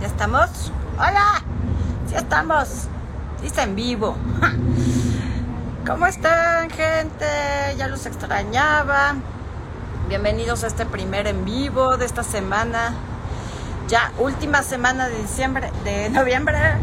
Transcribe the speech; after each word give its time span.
¿Ya 0.00 0.06
estamos? 0.06 0.72
¡Hola! 0.96 1.42
¡Sí 2.08 2.14
estamos! 2.14 2.86
Dice 3.42 3.60
en 3.60 3.76
vivo. 3.76 4.16
¿Cómo 5.86 6.06
están, 6.06 6.70
gente? 6.70 7.26
Ya 7.76 7.86
los 7.86 8.06
extrañaba. 8.06 9.16
Bienvenidos 10.08 10.64
a 10.64 10.68
este 10.68 10.86
primer 10.86 11.26
en 11.26 11.44
vivo 11.44 11.98
de 11.98 12.06
esta 12.06 12.22
semana. 12.22 12.94
Ya 13.88 14.10
última 14.18 14.62
semana 14.62 15.06
de 15.08 15.20
diciembre, 15.20 15.70
de 15.84 16.08
noviembre. 16.08 16.78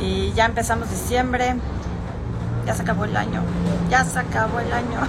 Y 0.00 0.32
ya 0.32 0.46
empezamos 0.46 0.90
diciembre. 0.90 1.54
Ya 2.66 2.74
se 2.74 2.82
acabó 2.82 3.04
el 3.04 3.16
año. 3.16 3.42
Ya 3.90 4.04
se 4.04 4.18
acabó 4.18 4.58
el 4.58 4.72
año. 4.72 4.98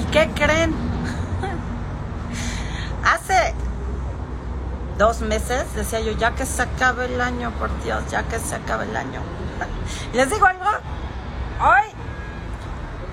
¿Y 0.00 0.04
qué 0.12 0.30
creen? 0.32 0.72
Hace 3.02 3.52
dos 4.98 5.20
meses 5.20 5.64
decía 5.74 6.00
yo, 6.00 6.12
ya 6.12 6.34
que 6.34 6.44
se 6.44 6.62
acabe 6.62 7.06
el 7.06 7.20
año, 7.20 7.52
por 7.52 7.70
Dios, 7.82 8.02
ya 8.10 8.24
que 8.24 8.38
se 8.40 8.56
acabe 8.56 8.84
el 8.84 8.96
año. 8.96 9.20
¿Les 10.12 10.28
digo 10.28 10.44
algo? 10.44 10.64
Hoy 11.60 11.88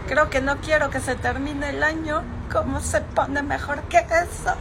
creo 0.07 0.29
que 0.29 0.41
no 0.41 0.57
quiero 0.57 0.89
que 0.89 0.99
se 0.99 1.15
termine 1.15 1.69
el 1.69 1.83
año. 1.83 2.23
¿Cómo 2.51 2.81
se 2.81 3.01
pone 3.01 3.43
mejor 3.43 3.81
que 3.83 3.99
eso? 3.99 4.55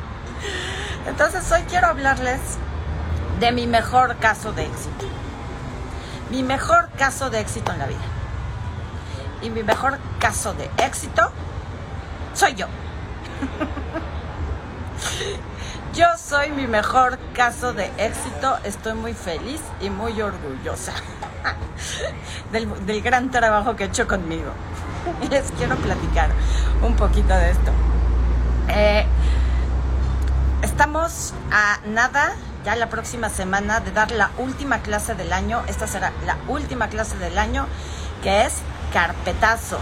Entonces 1.06 1.50
hoy 1.52 1.62
quiero 1.68 1.88
hablarles 1.88 2.40
de 3.38 3.52
mi 3.52 3.66
mejor 3.66 4.16
caso 4.16 4.52
de 4.52 4.64
éxito. 4.64 5.06
Mi 6.30 6.42
mejor 6.42 6.88
caso 6.96 7.28
de 7.28 7.40
éxito 7.40 7.72
en 7.72 7.78
la 7.78 7.86
vida. 7.86 7.98
Y 9.42 9.50
mi 9.50 9.62
mejor 9.62 9.98
caso 10.18 10.54
de 10.54 10.70
éxito 10.78 11.30
soy 12.34 12.54
yo. 12.54 12.66
Yo 15.94 16.06
soy 16.16 16.50
mi 16.52 16.68
mejor 16.68 17.18
caso 17.34 17.72
de 17.72 17.90
éxito, 17.98 18.58
estoy 18.62 18.94
muy 18.94 19.12
feliz 19.12 19.60
y 19.80 19.90
muy 19.90 20.22
orgullosa 20.22 20.92
del, 22.52 23.02
gran 23.02 23.32
trabajo 23.32 23.74
que 23.74 23.84
he 23.84 23.86
hecho 23.88 24.06
conmigo. 24.06 24.52
Les 25.30 25.50
quiero 25.52 25.74
platicar 25.76 26.30
un 26.80 26.94
poquito 26.94 27.34
de 27.34 27.50
esto. 27.50 27.72
Eh, 28.68 29.04
estamos 30.62 31.34
a 31.50 31.80
nada, 31.86 32.36
ya 32.64 32.76
la 32.76 32.88
próxima 32.88 33.28
semana, 33.28 33.80
de 33.80 33.90
dar 33.90 34.12
la 34.12 34.30
última 34.38 34.78
clase 34.82 35.16
del 35.16 35.32
año. 35.32 35.64
Esta 35.66 35.88
será 35.88 36.12
la 36.24 36.36
última 36.46 36.86
clase 36.86 37.18
del 37.18 37.36
año, 37.36 37.66
que 38.22 38.46
es 38.46 38.58
carpetazo. 38.92 39.80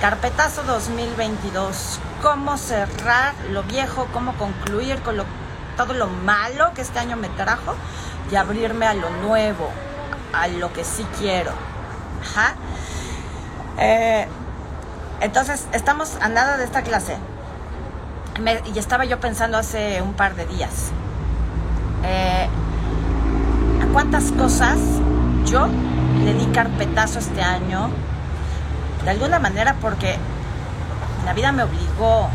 Carpetazo 0.00 0.64
2022. 0.64 2.00
Cómo 2.22 2.56
cerrar 2.56 3.34
lo 3.50 3.62
viejo, 3.62 4.08
cómo 4.12 4.34
concluir 4.34 5.00
con 5.02 5.16
lo, 5.16 5.24
todo 5.76 5.94
lo 5.94 6.08
malo 6.08 6.72
que 6.74 6.82
este 6.82 6.98
año 6.98 7.16
me 7.16 7.28
trajo 7.28 7.74
y 8.30 8.36
abrirme 8.36 8.86
a 8.86 8.94
lo 8.94 9.10
nuevo, 9.10 9.70
a 10.32 10.48
lo 10.48 10.72
que 10.72 10.84
sí 10.84 11.06
quiero. 11.18 11.52
Ajá. 12.22 12.54
Eh, 13.78 14.26
entonces, 15.20 15.66
estamos 15.72 16.16
a 16.20 16.28
nada 16.28 16.56
de 16.56 16.64
esta 16.64 16.82
clase. 16.82 17.16
y 18.72 18.78
estaba 18.78 19.04
yo 19.04 19.18
pensando 19.20 19.58
hace 19.58 20.02
un 20.02 20.14
par 20.14 20.34
de 20.34 20.46
días. 20.46 20.90
Eh, 22.04 22.48
¿A 23.82 23.92
cuántas 23.92 24.30
cosas 24.32 24.78
yo 25.44 25.68
le 26.24 26.34
di 26.34 26.46
carpetazo 26.46 27.18
este 27.18 27.42
año? 27.42 27.90
de 29.04 29.10
alguna 29.10 29.38
manera 29.38 29.74
porque 29.80 30.16
la 31.28 31.34
vida 31.34 31.52
me 31.52 31.62
obligó, 31.62 32.30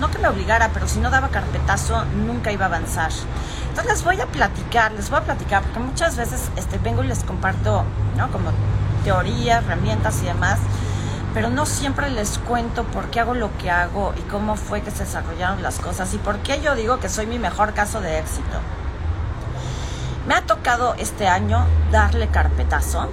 no, 0.00 0.10
que 0.10 0.18
me 0.18 0.26
obligara, 0.26 0.70
pero 0.74 0.88
si 0.88 0.98
no 0.98 1.08
daba 1.08 1.28
carpetazo, 1.28 2.04
nunca 2.06 2.50
iba 2.50 2.64
a 2.64 2.68
avanzar. 2.68 3.12
Entonces 3.68 3.92
les 3.92 4.02
voy 4.02 4.20
a 4.20 4.26
platicar, 4.26 4.90
les 4.90 5.08
voy 5.08 5.20
a 5.20 5.22
platicar, 5.22 5.62
porque 5.62 5.78
muchas 5.78 6.16
veces 6.16 6.50
este, 6.56 6.78
vengo 6.78 7.04
y 7.04 7.06
les 7.06 7.22
comparto, 7.22 7.84
¿no? 8.16 8.28
Como 8.32 8.50
teorías, 9.04 9.62
herramientas 9.62 10.20
y 10.24 10.26
demás, 10.26 10.58
pero 11.32 11.48
no 11.48 11.64
siempre 11.64 12.10
les 12.10 12.38
cuento 12.38 12.82
por 12.82 13.08
qué 13.08 13.20
hago 13.20 13.34
lo 13.34 13.56
que 13.56 13.70
hago 13.70 14.12
y 14.16 14.22
cómo 14.22 14.56
fue 14.56 14.80
que 14.80 14.90
se 14.90 15.04
desarrollaron 15.04 15.62
las 15.62 15.78
cosas 15.78 16.12
y 16.12 16.18
por 16.18 16.38
qué 16.38 16.60
yo 16.60 16.74
digo 16.74 16.98
que 16.98 17.08
soy 17.08 17.26
mi 17.26 17.38
mejor 17.38 17.72
caso 17.72 18.00
de 18.00 18.18
éxito. 18.18 18.58
Me 20.26 20.34
ha 20.34 20.42
tocado 20.42 20.94
este 20.94 21.28
año 21.28 21.64
darle 21.92 22.26
carpetazo 22.26 23.08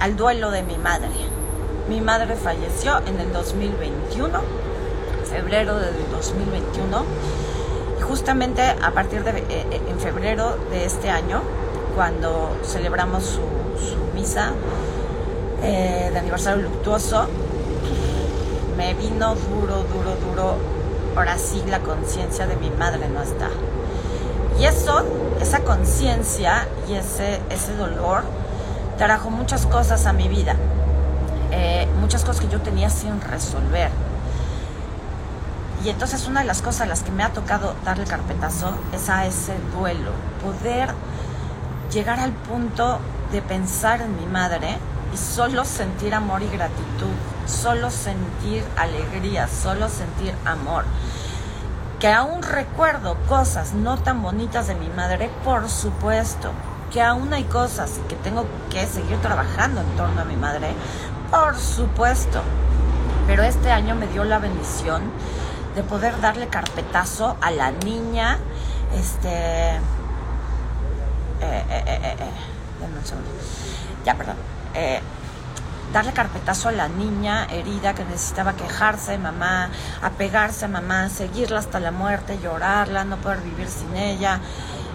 al 0.00 0.18
duelo 0.18 0.50
de 0.50 0.64
mi 0.64 0.76
madre 0.76 1.39
mi 1.90 2.00
madre 2.00 2.36
falleció 2.36 2.98
en 3.04 3.18
el 3.18 3.32
2021, 3.32 4.40
febrero 5.28 5.76
del 5.76 5.94
2021. 6.12 7.04
Y 7.98 8.02
justamente 8.02 8.62
a 8.62 8.92
partir 8.92 9.24
de 9.24 9.30
eh, 9.32 9.44
eh, 9.50 9.82
en 9.88 9.98
febrero 9.98 10.56
de 10.70 10.84
este 10.84 11.10
año, 11.10 11.42
cuando 11.96 12.56
celebramos 12.62 13.24
su, 13.24 13.40
misa 14.14 14.52
eh, 15.64 16.10
de 16.12 16.18
aniversario 16.20 16.62
luctuoso, 16.62 17.26
me 18.76 18.94
vino 18.94 19.34
duro, 19.34 19.82
duro, 19.92 20.14
duro. 20.24 20.54
Ahora 21.16 21.38
sí 21.38 21.60
la 21.68 21.80
conciencia 21.80 22.46
de 22.46 22.54
mi 22.54 22.70
madre 22.70 23.08
no 23.08 23.20
está. 23.20 23.48
Y 24.60 24.64
eso, 24.64 25.04
esa 25.40 25.64
conciencia 25.64 26.68
y 26.88 26.94
ese, 26.94 27.40
ese 27.50 27.74
dolor 27.74 28.22
trajo 28.96 29.28
muchas 29.30 29.66
cosas 29.66 30.06
a 30.06 30.12
mi 30.12 30.28
vida. 30.28 30.54
Eh, 31.52 31.88
muchas 32.00 32.24
cosas 32.24 32.40
que 32.40 32.48
yo 32.48 32.60
tenía 32.60 32.90
sin 32.90 33.20
resolver. 33.20 33.90
Y 35.84 35.88
entonces 35.88 36.26
una 36.28 36.40
de 36.40 36.46
las 36.46 36.60
cosas 36.60 36.82
a 36.82 36.86
las 36.86 37.02
que 37.02 37.10
me 37.10 37.22
ha 37.22 37.32
tocado 37.32 37.74
darle 37.84 38.04
carpetazo 38.04 38.74
es 38.92 39.08
a 39.08 39.26
ese 39.26 39.54
duelo, 39.74 40.12
poder 40.44 40.90
llegar 41.90 42.20
al 42.20 42.32
punto 42.32 42.98
de 43.32 43.40
pensar 43.40 44.02
en 44.02 44.14
mi 44.16 44.26
madre 44.26 44.76
y 45.12 45.16
solo 45.16 45.64
sentir 45.64 46.14
amor 46.14 46.42
y 46.42 46.48
gratitud, 46.48 47.14
solo 47.46 47.90
sentir 47.90 48.62
alegría, 48.76 49.48
solo 49.48 49.88
sentir 49.88 50.34
amor. 50.44 50.84
Que 51.98 52.08
aún 52.08 52.42
recuerdo 52.42 53.16
cosas 53.28 53.72
no 53.72 53.98
tan 53.98 54.22
bonitas 54.22 54.68
de 54.68 54.74
mi 54.74 54.88
madre, 54.88 55.30
por 55.44 55.68
supuesto, 55.68 56.52
que 56.92 57.02
aún 57.02 57.32
hay 57.32 57.44
cosas 57.44 58.00
que 58.08 58.16
tengo 58.16 58.46
que 58.70 58.86
seguir 58.86 59.16
trabajando 59.18 59.80
en 59.80 59.96
torno 59.96 60.20
a 60.20 60.24
mi 60.24 60.36
madre, 60.36 60.74
por 61.30 61.56
supuesto. 61.56 62.42
Pero 63.26 63.42
este 63.42 63.70
año 63.70 63.94
me 63.94 64.06
dio 64.08 64.24
la 64.24 64.38
bendición 64.38 65.02
de 65.74 65.82
poder 65.82 66.20
darle 66.20 66.48
carpetazo 66.48 67.36
a 67.40 67.50
la 67.50 67.70
niña, 67.70 68.38
este... 68.94 69.76
Eh, 71.40 71.64
eh, 71.70 71.84
eh, 71.86 72.16
eh 72.18 72.30
un 72.82 73.06
segundo. 73.06 73.30
Ya, 74.04 74.14
perdón. 74.14 74.36
darle 75.92 76.12
carpetazo 76.12 76.68
a 76.70 76.72
la 76.72 76.88
niña 76.88 77.46
herida 77.50 77.94
que 77.94 78.04
necesitaba 78.04 78.54
quejarse 78.54 79.12
de 79.12 79.18
mamá, 79.18 79.70
apegarse 80.02 80.64
a 80.64 80.68
mamá, 80.68 81.08
seguirla 81.08 81.58
hasta 81.58 81.78
la 81.78 81.90
muerte, 81.90 82.38
llorarla, 82.42 83.04
no 83.04 83.16
poder 83.18 83.40
vivir 83.42 83.68
sin 83.68 83.96
ella. 83.96 84.40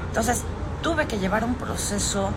Entonces 0.08 0.44
tuve 0.82 1.08
que 1.08 1.20
llevar 1.20 1.44
un 1.44 1.56
proceso 1.56 2.32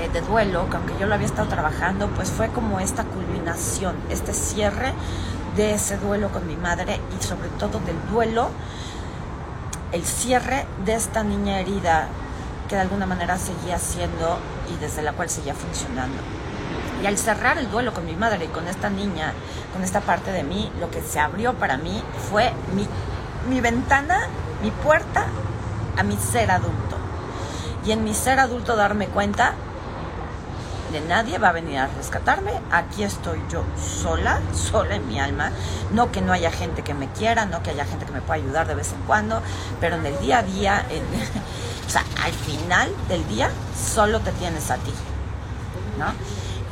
eh, 0.00 0.10
de 0.12 0.20
duelo, 0.22 0.68
que 0.70 0.76
aunque 0.76 0.94
yo 0.98 1.06
lo 1.06 1.14
había 1.14 1.26
estado 1.26 1.48
trabajando, 1.48 2.08
pues 2.08 2.30
fue 2.30 2.48
como 2.48 2.80
esta 2.80 3.04
culminación, 3.04 3.96
este 4.08 4.32
cierre 4.32 4.92
de 5.56 5.74
ese 5.74 5.98
duelo 5.98 6.30
con 6.30 6.46
mi 6.46 6.56
madre 6.56 7.00
y 7.18 7.22
sobre 7.22 7.48
todo 7.58 7.78
del 7.80 7.96
duelo, 8.10 8.48
el 9.92 10.04
cierre 10.04 10.66
de 10.84 10.94
esta 10.94 11.22
niña 11.22 11.60
herida 11.60 12.08
que 12.68 12.76
de 12.76 12.80
alguna 12.80 13.06
manera 13.06 13.36
seguía 13.36 13.78
siendo 13.78 14.38
y 14.72 14.78
desde 14.80 15.02
la 15.02 15.12
cual 15.12 15.28
seguía 15.28 15.54
funcionando. 15.54 16.16
Y 17.02 17.06
al 17.06 17.18
cerrar 17.18 17.58
el 17.58 17.70
duelo 17.70 17.92
con 17.92 18.06
mi 18.06 18.14
madre 18.14 18.46
y 18.46 18.48
con 18.48 18.66
esta 18.68 18.88
niña, 18.88 19.34
con 19.72 19.82
esta 19.82 20.00
parte 20.00 20.32
de 20.32 20.42
mí, 20.42 20.72
lo 20.80 20.90
que 20.90 21.02
se 21.02 21.20
abrió 21.20 21.52
para 21.54 21.76
mí 21.76 22.02
fue 22.30 22.52
mi, 22.74 22.86
mi 23.48 23.60
ventana, 23.60 24.28
mi 24.62 24.70
puerta 24.70 25.26
a 25.98 26.02
mi 26.02 26.16
ser 26.16 26.50
adulto. 26.50 26.96
Y 27.84 27.90
en 27.90 28.04
mi 28.04 28.14
ser 28.14 28.38
adulto 28.38 28.76
darme 28.76 29.08
cuenta 29.08 29.54
nadie 31.00 31.38
va 31.38 31.48
a 31.48 31.52
venir 31.52 31.78
a 31.78 31.86
rescatarme. 31.86 32.52
Aquí 32.70 33.02
estoy 33.02 33.40
yo 33.50 33.64
sola, 33.76 34.40
sola 34.54 34.96
en 34.96 35.08
mi 35.08 35.18
alma. 35.18 35.52
No 35.92 36.12
que 36.12 36.20
no 36.20 36.32
haya 36.32 36.50
gente 36.50 36.82
que 36.82 36.94
me 36.94 37.08
quiera, 37.08 37.46
no 37.46 37.62
que 37.62 37.70
haya 37.70 37.84
gente 37.84 38.06
que 38.06 38.12
me 38.12 38.20
pueda 38.20 38.40
ayudar 38.40 38.66
de 38.66 38.74
vez 38.74 38.92
en 38.92 39.00
cuando, 39.02 39.42
pero 39.80 39.96
en 39.96 40.06
el 40.06 40.18
día 40.20 40.38
a 40.38 40.42
día, 40.42 40.86
o 41.86 41.90
sea, 41.90 42.04
al 42.22 42.32
final 42.32 42.92
del 43.08 43.26
día, 43.28 43.50
solo 43.76 44.20
te 44.20 44.32
tienes 44.32 44.70
a 44.70 44.76
ti, 44.76 44.92
¿no? 45.98 46.06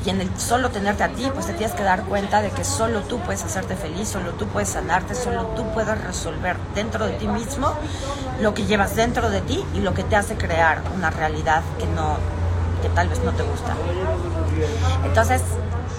Y 0.04 0.08
en 0.08 0.20
el 0.22 0.40
solo 0.40 0.70
tenerte 0.70 1.02
a 1.02 1.08
ti, 1.08 1.30
pues 1.34 1.46
te 1.46 1.52
tienes 1.52 1.76
que 1.76 1.82
dar 1.82 2.04
cuenta 2.04 2.40
de 2.40 2.50
que 2.50 2.64
solo 2.64 3.02
tú 3.02 3.18
puedes 3.20 3.44
hacerte 3.44 3.76
feliz, 3.76 4.08
solo 4.08 4.32
tú 4.32 4.46
puedes 4.46 4.70
sanarte, 4.70 5.14
solo 5.14 5.44
tú 5.56 5.70
puedes 5.74 6.00
resolver 6.02 6.56
dentro 6.74 7.06
de 7.06 7.12
ti 7.14 7.28
mismo 7.28 7.74
lo 8.40 8.54
que 8.54 8.64
llevas 8.64 8.96
dentro 8.96 9.28
de 9.28 9.42
ti 9.42 9.62
y 9.74 9.80
lo 9.80 9.92
que 9.92 10.02
te 10.02 10.16
hace 10.16 10.36
crear 10.36 10.80
una 10.94 11.10
realidad 11.10 11.62
que 11.78 11.86
no 11.86 12.16
que 12.80 12.88
tal 12.90 13.08
vez 13.08 13.20
no 13.22 13.32
te 13.32 13.42
gusta. 13.42 13.74
Entonces, 15.04 15.42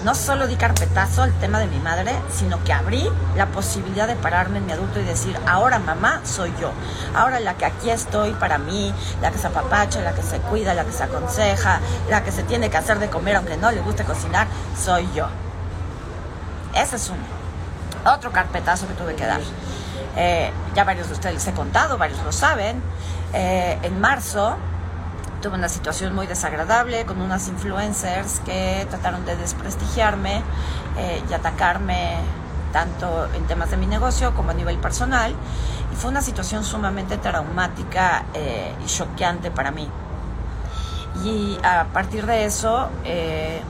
no 0.04 0.14
solo 0.14 0.48
di 0.48 0.56
carpetazo 0.56 1.22
al 1.22 1.32
tema 1.34 1.60
de 1.60 1.66
mi 1.66 1.78
madre, 1.78 2.12
sino 2.30 2.62
que 2.64 2.72
abrí 2.72 3.08
la 3.36 3.46
posibilidad 3.46 4.08
de 4.08 4.16
pararme 4.16 4.58
en 4.58 4.66
mi 4.66 4.72
adulto 4.72 5.00
y 5.00 5.04
decir, 5.04 5.38
ahora 5.46 5.78
mamá 5.78 6.20
soy 6.24 6.52
yo. 6.60 6.72
Ahora 7.14 7.38
la 7.38 7.54
que 7.54 7.66
aquí 7.66 7.90
estoy 7.90 8.32
para 8.32 8.58
mí, 8.58 8.92
la 9.20 9.30
que 9.30 9.38
se 9.38 9.46
apapacha, 9.46 10.00
la 10.00 10.12
que 10.12 10.22
se 10.22 10.38
cuida, 10.38 10.74
la 10.74 10.84
que 10.84 10.92
se 10.92 11.04
aconseja, 11.04 11.80
la 12.10 12.24
que 12.24 12.32
se 12.32 12.42
tiene 12.42 12.68
que 12.68 12.76
hacer 12.76 12.98
de 12.98 13.08
comer 13.08 13.36
aunque 13.36 13.56
no 13.56 13.70
le 13.70 13.80
guste 13.80 14.04
cocinar, 14.04 14.48
soy 14.76 15.08
yo. 15.14 15.26
Ese 16.74 16.96
es 16.96 17.08
uno. 17.08 18.12
Otro 18.12 18.32
carpetazo 18.32 18.88
que 18.88 18.94
tuve 18.94 19.14
que 19.14 19.24
dar. 19.24 19.40
Eh, 20.16 20.50
ya 20.74 20.84
varios 20.84 21.06
de 21.08 21.14
ustedes 21.14 21.34
les 21.36 21.46
he 21.46 21.52
contado, 21.52 21.96
varios 21.96 22.22
lo 22.24 22.32
saben. 22.32 22.82
Eh, 23.32 23.78
en 23.82 24.00
marzo 24.00 24.56
tuve 25.42 25.56
una 25.56 25.68
situación 25.68 26.14
muy 26.14 26.26
desagradable 26.26 27.04
con 27.04 27.20
unas 27.20 27.48
influencers 27.48 28.40
que 28.40 28.86
trataron 28.88 29.26
de 29.26 29.36
desprestigiarme 29.36 30.42
eh, 30.96 31.22
y 31.28 31.32
atacarme 31.34 32.16
tanto 32.72 33.28
en 33.34 33.44
temas 33.46 33.70
de 33.70 33.76
mi 33.76 33.86
negocio 33.86 34.34
como 34.34 34.52
a 34.52 34.54
nivel 34.54 34.78
personal. 34.78 35.34
Y 35.92 35.96
fue 35.96 36.10
una 36.10 36.22
situación 36.22 36.64
sumamente 36.64 37.18
traumática 37.18 38.24
eh, 38.32 38.72
y 38.82 38.86
choqueante 38.86 39.50
para 39.50 39.72
mí. 39.72 39.88
Y 41.24 41.58
a 41.62 41.88
partir 41.92 42.24
de 42.24 42.46
eso, 42.46 42.88
eh, 43.04 43.60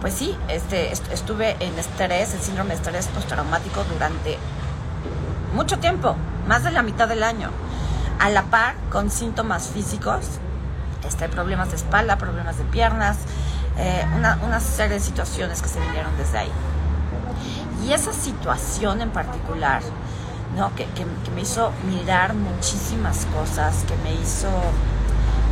pues 0.00 0.14
sí, 0.14 0.36
este, 0.48 0.92
estuve 0.92 1.56
en 1.58 1.76
estrés, 1.78 2.34
el 2.34 2.40
síndrome 2.40 2.70
de 2.70 2.76
estrés 2.76 3.08
postraumático 3.08 3.82
durante 3.92 4.38
mucho 5.54 5.78
tiempo, 5.78 6.14
más 6.46 6.62
de 6.62 6.70
la 6.70 6.82
mitad 6.82 7.08
del 7.08 7.22
año 7.22 7.50
a 8.18 8.30
la 8.30 8.42
par 8.42 8.74
con 8.90 9.10
síntomas 9.10 9.68
físicos, 9.68 10.26
este, 11.06 11.28
problemas 11.28 11.70
de 11.70 11.76
espalda, 11.76 12.16
problemas 12.16 12.58
de 12.58 12.64
piernas, 12.64 13.18
eh, 13.76 14.04
una, 14.16 14.60
serie 14.60 14.94
de 14.94 15.00
situaciones 15.00 15.60
que 15.60 15.68
se 15.68 15.80
vinieron 15.80 16.16
desde 16.16 16.38
ahí. 16.38 16.52
Y 17.84 17.92
esa 17.92 18.12
situación 18.12 19.00
en 19.00 19.10
particular, 19.10 19.82
¿no? 20.56 20.74
que, 20.74 20.86
me 21.34 21.42
hizo 21.42 21.72
mirar 21.86 22.34
muchísimas 22.34 23.26
cosas, 23.26 23.84
que 23.86 23.96
me 23.98 24.14
hizo 24.14 24.48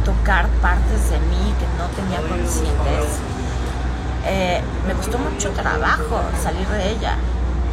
tocar 0.04 0.48
partes 0.60 1.10
de 1.10 1.18
mí 1.18 1.54
que 1.58 1.66
no 1.78 1.86
tenía 1.94 2.18
conscientes, 2.20 3.18
eh, 4.24 4.62
me 4.86 4.94
costó 4.94 5.18
mucho 5.18 5.50
trabajo 5.50 6.22
salir 6.42 6.66
de 6.68 6.92
ella 6.92 7.16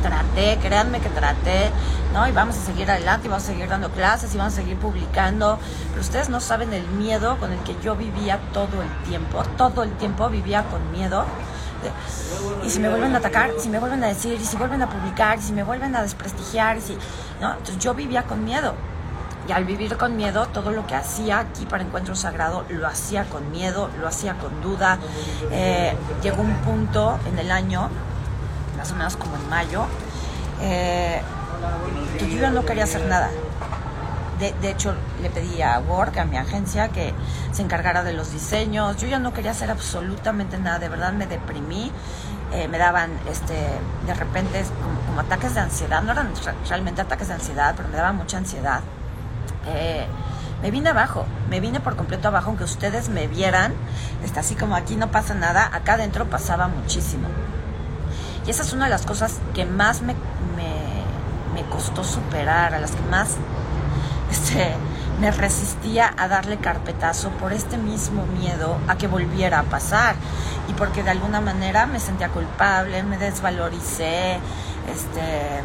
traté, 0.01 0.57
créanme 0.61 0.99
que 0.99 1.09
traté, 1.09 1.71
¿no? 2.13 2.27
Y 2.27 2.31
vamos 2.31 2.57
a 2.57 2.61
seguir 2.61 2.89
adelante, 2.89 3.27
y 3.27 3.29
vamos 3.29 3.43
a 3.43 3.47
seguir 3.47 3.67
dando 3.67 3.89
clases, 3.91 4.33
y 4.33 4.37
vamos 4.37 4.53
a 4.53 4.57
seguir 4.57 4.77
publicando. 4.77 5.59
Pero 5.89 6.01
ustedes 6.01 6.29
no 6.29 6.39
saben 6.39 6.73
el 6.73 6.87
miedo 6.87 7.37
con 7.37 7.51
el 7.51 7.59
que 7.59 7.75
yo 7.83 7.95
vivía 7.95 8.39
todo 8.53 8.81
el 8.81 9.09
tiempo. 9.09 9.43
Todo 9.57 9.83
el 9.83 9.91
tiempo 9.93 10.29
vivía 10.29 10.63
con 10.63 10.91
miedo. 10.91 11.25
y 12.65 12.69
si 12.69 12.79
me 12.79 12.89
vuelven 12.89 13.15
a 13.15 13.19
atacar, 13.19 13.51
si 13.57 13.69
me 13.69 13.79
vuelven 13.79 14.03
a 14.03 14.07
decir, 14.07 14.39
y 14.39 14.45
si 14.45 14.57
vuelven 14.57 14.81
a 14.81 14.89
publicar, 14.89 15.39
y 15.39 15.41
si 15.41 15.53
me 15.53 15.63
vuelven 15.63 15.95
a 15.95 16.01
desprestigiar, 16.01 16.77
y 16.77 16.81
si, 16.81 16.97
¿no? 17.39 17.51
Entonces 17.51 17.79
yo 17.79 17.93
vivía 17.93 18.23
con 18.23 18.43
miedo. 18.43 18.73
Y 19.47 19.51
al 19.51 19.65
vivir 19.65 19.97
con 19.97 20.15
miedo, 20.15 20.45
todo 20.47 20.69
lo 20.71 20.85
que 20.85 20.93
hacía 20.93 21.39
aquí 21.39 21.65
para 21.65 21.81
Encuentro 21.81 22.13
Sagrado 22.15 22.65
lo 22.69 22.85
hacía 22.85 23.23
con 23.25 23.49
miedo, 23.49 23.89
lo 23.99 24.07
hacía 24.07 24.35
con 24.35 24.61
duda. 24.61 24.99
Eh, 25.49 25.95
llegó 26.21 26.43
un 26.43 26.53
punto 26.57 27.17
en 27.27 27.39
el 27.39 27.49
año 27.49 27.89
más 28.79 28.91
o 28.91 28.95
menos 28.95 29.17
como 29.17 29.35
en 29.35 29.49
mayo, 29.49 29.85
eh, 30.61 31.21
yo 32.19 32.39
ya 32.39 32.49
no 32.49 32.65
quería 32.65 32.85
hacer 32.85 33.05
nada. 33.05 33.29
De, 34.39 34.53
de, 34.61 34.71
hecho, 34.71 34.95
le 35.21 35.29
pedí 35.29 35.61
a 35.61 35.79
Work, 35.79 36.17
a 36.17 36.23
mi 36.23 36.37
agencia, 36.37 36.87
que 36.87 37.13
se 37.51 37.61
encargara 37.61 38.03
de 38.03 38.13
los 38.13 38.31
diseños. 38.31 38.95
Yo 38.95 39.07
ya 39.07 39.19
no 39.19 39.33
quería 39.33 39.51
hacer 39.51 39.69
absolutamente 39.69 40.57
nada, 40.57 40.79
de 40.79 40.87
verdad 40.87 41.11
me 41.11 41.27
deprimí. 41.27 41.91
Eh, 42.53 42.67
me 42.67 42.79
daban 42.79 43.11
este, 43.29 43.53
de 44.07 44.13
repente 44.15 44.63
como, 45.07 45.19
ataques 45.19 45.53
de 45.53 45.59
ansiedad, 45.59 46.01
no 46.01 46.13
eran 46.13 46.31
realmente 46.67 47.01
ataques 47.01 47.27
de 47.27 47.35
ansiedad, 47.35 47.75
pero 47.75 47.89
me 47.89 47.97
daba 47.97 48.13
mucha 48.13 48.37
ansiedad. 48.37 48.79
Eh, 49.67 50.07
me 50.61 50.71
vine 50.71 50.89
abajo, 50.89 51.25
me 51.49 51.59
vine 51.59 51.79
por 51.79 51.95
completo 51.95 52.29
abajo, 52.29 52.47
aunque 52.47 52.63
ustedes 52.63 53.09
me 53.09 53.27
vieran, 53.27 53.73
está 54.23 54.39
así 54.39 54.55
como 54.55 54.75
aquí 54.75 54.95
no 54.95 55.11
pasa 55.11 55.33
nada, 55.33 55.69
acá 55.71 55.93
adentro 55.93 56.29
pasaba 56.29 56.67
muchísimo. 56.67 57.27
Y 58.49 58.51
esa 58.51 58.63
es 58.63 58.73
una 58.73 58.85
de 58.85 58.89
las 58.89 59.05
cosas 59.05 59.41
que 59.53 59.63
más 59.63 60.01
me, 60.01 60.15
me, 61.53 61.63
costó 61.69 62.03
superar, 62.03 62.73
a 62.73 62.79
las 62.79 62.93
que 62.93 63.01
más 63.03 63.35
este, 64.31 64.73
me 65.19 65.29
resistía 65.29 66.11
a 66.17 66.27
darle 66.27 66.57
carpetazo 66.57 67.29
por 67.29 67.53
este 67.53 67.77
mismo 67.77 68.25
miedo 68.25 68.79
a 68.87 68.97
que 68.97 69.05
volviera 69.05 69.59
a 69.59 69.63
pasar. 69.65 70.15
Y 70.67 70.73
porque 70.73 71.03
de 71.03 71.11
alguna 71.11 71.41
manera 71.41 71.85
me 71.85 71.99
sentía 71.99 72.29
culpable, 72.29 73.03
me 73.03 73.19
desvaloricé, 73.19 74.39
este, 74.91 75.61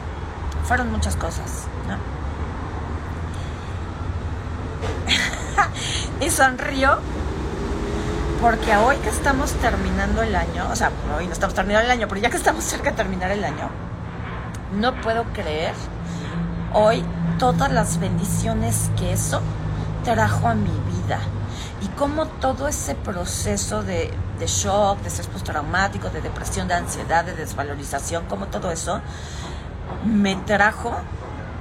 fueron 0.67 0.93
muchas 0.93 1.17
cosas, 1.17 1.65
y 6.21 6.29
sonrió 6.29 6.99
porque 8.45 8.77
hoy 8.77 8.97
que 8.97 9.09
estamos 9.09 9.53
terminando 9.53 10.21
el 10.21 10.37
año, 10.37 10.69
o 10.71 10.77
sea, 10.77 10.91
hoy 11.17 11.27
no 11.27 11.33
estamos 11.33 11.55
terminando 11.55 11.87
el 11.87 11.91
año, 11.93 12.09
pero 12.09 12.21
ya 12.21 12.29
que 12.29 12.37
estamos 12.37 12.63
cerca 12.63 12.91
de 12.91 12.97
terminar 12.99 13.31
el 13.31 13.43
año, 13.43 13.71
no 14.75 15.01
puedo 15.01 15.25
creer 15.33 15.73
hoy 16.75 17.03
todas 17.39 17.73
las 17.73 17.99
bendiciones 17.99 18.91
que 18.99 19.15
eso 19.15 19.41
trajo 20.05 20.47
a 20.47 20.55
mi 20.55 20.69
vida 20.69 21.21
y 21.81 21.87
cómo 21.97 22.27
todo 22.27 22.69
ese 22.69 22.95
proceso 22.95 23.83
de, 23.83 24.13
shock, 24.41 25.01
de 25.01 25.09
estrés 25.09 25.29
postraumático, 25.29 26.11
de 26.11 26.21
depresión, 26.21 26.69
de 26.69 26.75
ansiedad, 26.75 27.25
de 27.25 27.33
desvalorización, 27.33 28.27
cómo 28.29 28.49
todo 28.49 28.71
eso 28.71 29.01
me 30.05 30.37
trajo 30.37 30.95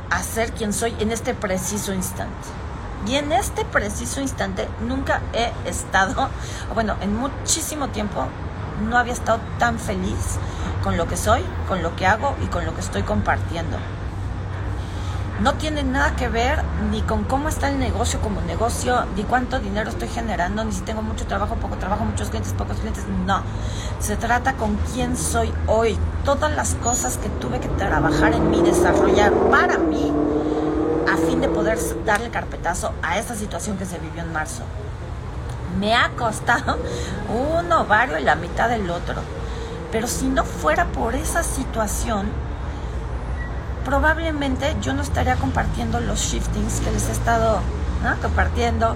a 0.09 0.21
ser 0.21 0.51
quien 0.51 0.73
soy 0.73 0.93
en 0.99 1.13
este 1.13 1.33
preciso 1.33 1.93
instante. 1.93 2.62
Y 3.07 3.15
en 3.15 3.31
este 3.31 3.65
preciso 3.65 4.21
instante 4.21 4.67
nunca 4.81 5.21
he 5.33 5.51
estado, 5.69 6.29
bueno, 6.73 6.95
en 7.01 7.15
muchísimo 7.15 7.89
tiempo 7.89 8.25
no 8.89 8.97
había 8.97 9.13
estado 9.13 9.39
tan 9.59 9.77
feliz 9.77 10.37
con 10.83 10.97
lo 10.97 11.07
que 11.07 11.17
soy, 11.17 11.43
con 11.67 11.83
lo 11.83 11.95
que 11.95 12.05
hago 12.05 12.35
y 12.43 12.47
con 12.47 12.65
lo 12.65 12.73
que 12.73 12.81
estoy 12.81 13.03
compartiendo. 13.03 13.77
No 15.41 15.55
tiene 15.55 15.83
nada 15.83 16.15
que 16.15 16.29
ver 16.29 16.63
ni 16.91 17.01
con 17.01 17.23
cómo 17.23 17.49
está 17.49 17.67
el 17.67 17.79
negocio 17.79 18.21
como 18.21 18.39
negocio, 18.41 19.03
ni 19.15 19.23
cuánto 19.23 19.59
dinero 19.59 19.89
estoy 19.89 20.07
generando, 20.07 20.63
ni 20.63 20.71
si 20.71 20.81
tengo 20.81 21.01
mucho 21.01 21.25
trabajo, 21.25 21.55
poco 21.55 21.75
trabajo, 21.77 22.05
muchos 22.05 22.29
clientes, 22.29 22.53
pocos 22.53 22.77
clientes. 22.77 23.03
No. 23.25 23.41
Se 23.99 24.15
trata 24.15 24.53
con 24.53 24.77
quién 24.93 25.17
soy 25.17 25.51
hoy. 25.67 25.97
Todas 26.23 26.55
las 26.55 26.75
cosas 26.75 27.17
que 27.17 27.29
tuve 27.29 27.59
que 27.59 27.67
trabajar 27.67 28.33
en 28.33 28.51
mí, 28.51 28.61
desarrollar 28.61 29.33
para 29.49 29.79
mí, 29.79 30.13
a 31.13 31.17
fin 31.17 31.41
de 31.41 31.47
poder 31.47 31.77
darle 32.05 32.31
carpetazo 32.31 32.91
a 33.03 33.19
esta 33.19 33.35
situación 33.35 33.77
que 33.77 33.85
se 33.85 33.99
vivió 33.99 34.23
en 34.23 34.33
marzo. 34.33 34.63
Me 35.79 35.93
ha 35.93 36.09
costado 36.09 36.79
un 37.29 37.71
ovario 37.71 38.17
y 38.17 38.23
la 38.23 38.35
mitad 38.35 38.67
del 38.67 38.89
otro. 38.89 39.21
Pero 39.91 40.07
si 40.07 40.27
no 40.27 40.43
fuera 40.43 40.85
por 40.85 41.13
esa 41.13 41.43
situación, 41.43 42.31
probablemente 43.85 44.75
yo 44.81 44.93
no 44.93 45.03
estaría 45.03 45.35
compartiendo 45.35 45.99
los 45.99 46.19
shiftings 46.19 46.79
que 46.79 46.91
les 46.91 47.09
he 47.09 47.11
estado 47.11 47.59
compartiendo. 48.21 48.95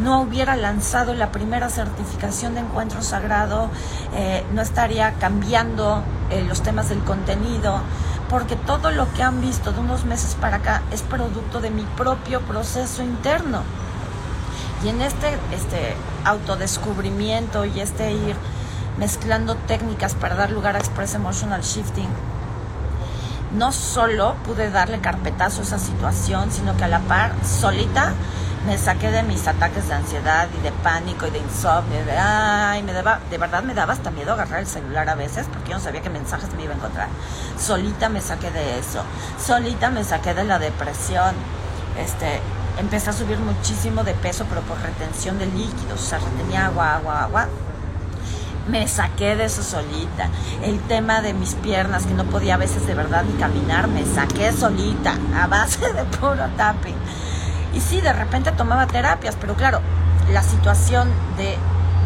No 0.00 0.20
hubiera 0.20 0.54
lanzado 0.54 1.12
la 1.12 1.32
primera 1.32 1.68
certificación 1.70 2.54
de 2.54 2.60
encuentro 2.60 3.02
sagrado, 3.02 3.68
eh, 4.14 4.44
no 4.54 4.62
estaría 4.62 5.14
cambiando 5.14 6.04
eh, 6.30 6.44
los 6.46 6.62
temas 6.62 6.88
del 6.88 7.02
contenido, 7.02 7.80
porque 8.28 8.56
todo 8.56 8.90
lo 8.90 9.12
que 9.14 9.22
han 9.22 9.40
visto 9.40 9.72
de 9.72 9.80
unos 9.80 10.04
meses 10.04 10.34
para 10.34 10.56
acá 10.56 10.82
es 10.90 11.02
producto 11.02 11.60
de 11.60 11.70
mi 11.70 11.82
propio 11.96 12.40
proceso 12.42 13.02
interno. 13.02 13.62
Y 14.84 14.88
en 14.88 15.00
este, 15.02 15.38
este 15.52 15.96
autodescubrimiento 16.24 17.64
y 17.64 17.80
este 17.80 18.12
ir 18.12 18.36
mezclando 18.98 19.54
técnicas 19.54 20.14
para 20.14 20.34
dar 20.34 20.50
lugar 20.50 20.76
a 20.76 20.78
Express 20.78 21.14
Emotional 21.14 21.62
Shifting, 21.62 22.08
no 23.56 23.72
solo 23.72 24.34
pude 24.44 24.70
darle 24.70 25.00
carpetazo 25.00 25.60
a 25.60 25.64
esa 25.64 25.78
situación, 25.78 26.52
sino 26.52 26.76
que 26.76 26.84
a 26.84 26.88
la 26.88 27.00
par, 27.00 27.32
solita, 27.44 28.12
me 28.68 28.76
saqué 28.76 29.10
de 29.10 29.22
mis 29.22 29.48
ataques 29.48 29.88
de 29.88 29.94
ansiedad 29.94 30.46
y 30.58 30.62
de 30.62 30.70
pánico 30.70 31.26
y 31.26 31.30
de 31.30 31.38
insomnio. 31.38 32.04
De, 32.04 32.18
ay, 32.18 32.82
me 32.82 32.92
daba, 32.92 33.18
de 33.30 33.38
verdad 33.38 33.62
me 33.62 33.72
daba 33.72 33.94
hasta 33.94 34.10
miedo 34.10 34.34
agarrar 34.34 34.60
el 34.60 34.66
celular 34.66 35.08
a 35.08 35.14
veces 35.14 35.46
porque 35.50 35.70
yo 35.70 35.78
no 35.78 35.82
sabía 35.82 36.02
qué 36.02 36.10
mensajes 36.10 36.52
me 36.52 36.64
iba 36.64 36.74
a 36.74 36.76
encontrar. 36.76 37.08
Solita 37.58 38.10
me 38.10 38.20
saqué 38.20 38.50
de 38.50 38.78
eso. 38.78 39.02
Solita 39.42 39.88
me 39.88 40.04
saqué 40.04 40.34
de 40.34 40.44
la 40.44 40.58
depresión. 40.58 41.34
Este, 41.98 42.42
empecé 42.78 43.08
a 43.08 43.14
subir 43.14 43.38
muchísimo 43.38 44.04
de 44.04 44.12
peso, 44.12 44.44
pero 44.50 44.60
por 44.60 44.78
retención 44.82 45.38
de 45.38 45.46
líquidos. 45.46 46.02
O 46.02 46.06
sea, 46.06 46.18
retenía 46.18 46.66
agua, 46.66 46.96
agua, 46.96 47.22
agua. 47.22 47.48
Me 48.68 48.86
saqué 48.86 49.34
de 49.34 49.46
eso 49.46 49.62
solita. 49.62 50.28
El 50.62 50.78
tema 50.80 51.22
de 51.22 51.32
mis 51.32 51.54
piernas, 51.54 52.04
que 52.04 52.12
no 52.12 52.24
podía 52.24 52.56
a 52.56 52.58
veces 52.58 52.86
de 52.86 52.92
verdad 52.92 53.24
ni 53.24 53.32
caminar, 53.40 53.88
me 53.88 54.04
saqué 54.04 54.52
solita, 54.52 55.14
a 55.34 55.46
base 55.46 55.90
de 55.90 56.04
puro 56.04 56.46
tapping 56.58 56.96
y 57.74 57.80
sí, 57.80 58.00
de 58.00 58.12
repente 58.12 58.52
tomaba 58.52 58.86
terapias, 58.86 59.36
pero 59.40 59.54
claro, 59.54 59.80
la 60.32 60.42
situación 60.42 61.08
de 61.36 61.56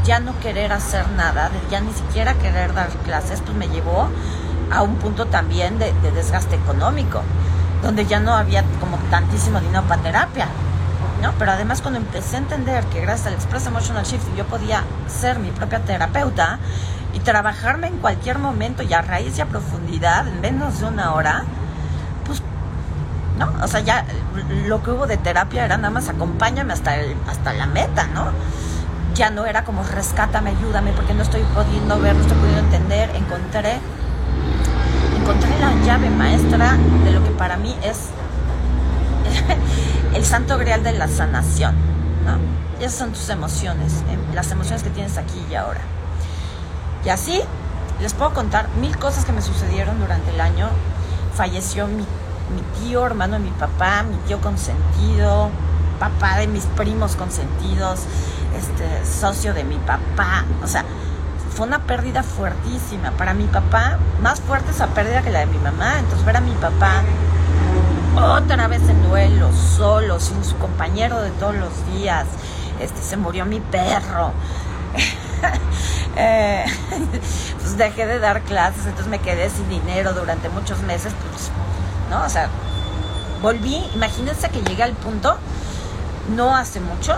ya 0.04 0.20
no 0.20 0.38
querer 0.40 0.72
hacer 0.72 1.08
nada, 1.10 1.48
de 1.48 1.60
ya 1.70 1.80
ni 1.80 1.92
siquiera 1.92 2.34
querer 2.34 2.74
dar 2.74 2.88
clases, 3.04 3.40
pues 3.40 3.56
me 3.56 3.68
llevó 3.68 4.08
a 4.70 4.82
un 4.82 4.96
punto 4.96 5.26
también 5.26 5.78
de, 5.78 5.92
desgaste 6.14 6.56
económico, 6.56 7.22
donde 7.82 8.06
ya 8.06 8.20
no 8.20 8.34
había 8.34 8.64
como 8.80 8.96
tantísimo 9.10 9.60
dinero 9.60 9.82
para 9.84 10.02
terapia. 10.02 10.48
¿no? 11.20 11.32
Pero 11.38 11.52
además 11.52 11.82
cuando 11.82 12.00
empecé 12.00 12.36
a 12.36 12.38
entender 12.40 12.84
que 12.86 13.00
gracias 13.00 13.28
al 13.28 13.34
Express 13.34 13.66
Emotional 13.66 14.04
Shift 14.04 14.26
yo 14.36 14.44
podía 14.46 14.82
ser 15.06 15.38
mi 15.38 15.50
propia 15.50 15.78
terapeuta 15.80 16.58
y 17.14 17.20
trabajarme 17.20 17.88
en 17.88 17.98
cualquier 17.98 18.38
momento 18.38 18.82
y 18.82 18.92
a 18.92 19.02
raíz 19.02 19.38
y 19.38 19.40
a 19.40 19.46
profundidad 19.46 20.26
en 20.26 20.40
menos 20.40 20.80
de 20.80 20.86
una 20.86 21.14
hora, 21.14 21.44
O 23.62 23.68
sea, 23.68 23.80
ya 23.80 24.04
lo 24.66 24.82
que 24.82 24.90
hubo 24.90 25.06
de 25.06 25.16
terapia 25.16 25.64
era 25.64 25.76
nada 25.76 25.90
más 25.90 26.08
acompáñame 26.08 26.72
hasta, 26.72 26.94
hasta 27.28 27.52
la 27.52 27.66
meta, 27.66 28.06
¿no? 28.08 28.26
Ya 29.14 29.30
no 29.30 29.44
era 29.44 29.64
como 29.64 29.82
rescátame, 29.82 30.50
ayúdame, 30.50 30.92
porque 30.92 31.14
no 31.14 31.22
estoy 31.22 31.42
pudiendo 31.54 32.00
ver, 32.00 32.14
no 32.14 32.22
estoy 32.22 32.38
pudiendo 32.38 32.60
entender. 32.60 33.10
Encontré, 33.14 33.78
encontré 35.20 35.58
la 35.58 35.74
llave 35.84 36.10
maestra 36.10 36.76
de 37.04 37.10
lo 37.10 37.22
que 37.22 37.30
para 37.30 37.56
mí 37.56 37.76
es 37.82 38.08
el 40.14 40.24
santo 40.24 40.58
grial 40.58 40.82
de 40.82 40.92
la 40.92 41.08
sanación, 41.08 41.74
¿no? 42.24 42.62
esas 42.84 42.98
son 42.98 43.12
tus 43.12 43.28
emociones, 43.28 44.02
em, 44.10 44.34
las 44.34 44.50
emociones 44.50 44.82
que 44.82 44.90
tienes 44.90 45.16
aquí 45.16 45.44
y 45.50 45.54
ahora. 45.54 45.80
Y 47.04 47.10
así 47.10 47.40
les 48.00 48.14
puedo 48.14 48.32
contar 48.32 48.68
mil 48.80 48.96
cosas 48.98 49.24
que 49.24 49.32
me 49.32 49.42
sucedieron 49.42 50.00
durante 50.00 50.30
el 50.30 50.40
año. 50.40 50.68
Falleció 51.34 51.86
mi, 51.86 52.04
tío, 52.80 53.06
hermano 53.06 53.34
de 53.34 53.40
mi 53.40 53.50
papá, 53.50 54.02
mi 54.02 54.16
tío 54.26 54.40
consentido, 54.40 55.50
papá 55.98 56.38
de 56.38 56.46
mis 56.46 56.64
primos 56.64 57.16
consentidos, 57.16 58.00
este, 58.56 59.06
socio 59.06 59.54
de 59.54 59.64
mi 59.64 59.76
papá. 59.76 60.44
O 60.62 60.66
sea, 60.66 60.84
fue 61.54 61.66
una 61.66 61.80
pérdida 61.80 62.22
fuertísima. 62.22 63.10
Para 63.12 63.34
mi 63.34 63.44
papá, 63.44 63.98
más 64.20 64.40
fuerte 64.40 64.70
esa 64.70 64.88
pérdida 64.88 65.22
que 65.22 65.30
la 65.30 65.40
de 65.40 65.46
mi 65.46 65.58
mamá. 65.58 65.98
Entonces 65.98 66.24
ver 66.24 66.36
a 66.36 66.40
mi 66.40 66.54
papá 66.54 67.02
otra 68.16 68.68
vez 68.68 68.82
en 68.88 69.02
duelo, 69.08 69.50
solo, 69.52 70.20
sin 70.20 70.44
su 70.44 70.56
compañero 70.58 71.20
de 71.20 71.30
todos 71.30 71.54
los 71.54 71.70
días. 71.94 72.26
Este, 72.80 73.00
se 73.02 73.16
murió 73.16 73.44
mi 73.46 73.60
perro. 73.60 74.32
Eh, 76.14 76.64
pues 77.58 77.78
dejé 77.78 78.06
de 78.06 78.18
dar 78.18 78.42
clases, 78.42 78.84
entonces 78.84 79.06
me 79.08 79.18
quedé 79.18 79.48
sin 79.48 79.68
dinero 79.70 80.12
durante 80.12 80.50
muchos 80.50 80.78
meses, 80.82 81.14
pues, 81.30 81.50
¿no? 82.12 82.24
O 82.24 82.28
sea, 82.28 82.48
volví, 83.40 83.82
imagínense 83.94 84.50
que 84.50 84.60
llegué 84.60 84.82
al 84.82 84.92
punto, 84.92 85.36
no 86.36 86.54
hace 86.54 86.78
mucho, 86.80 87.16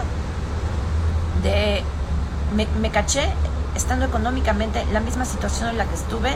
de, 1.43 1.83
me, 2.55 2.67
me 2.81 2.91
caché 2.91 3.29
estando 3.75 4.07
económicamente 4.07 4.81
en 4.81 4.95
la 4.95 5.01
misma 5.01 5.25
situación 5.25 5.69
en 5.71 5.79
la 5.79 5.85
que 5.87 5.97
estuve 5.97 6.33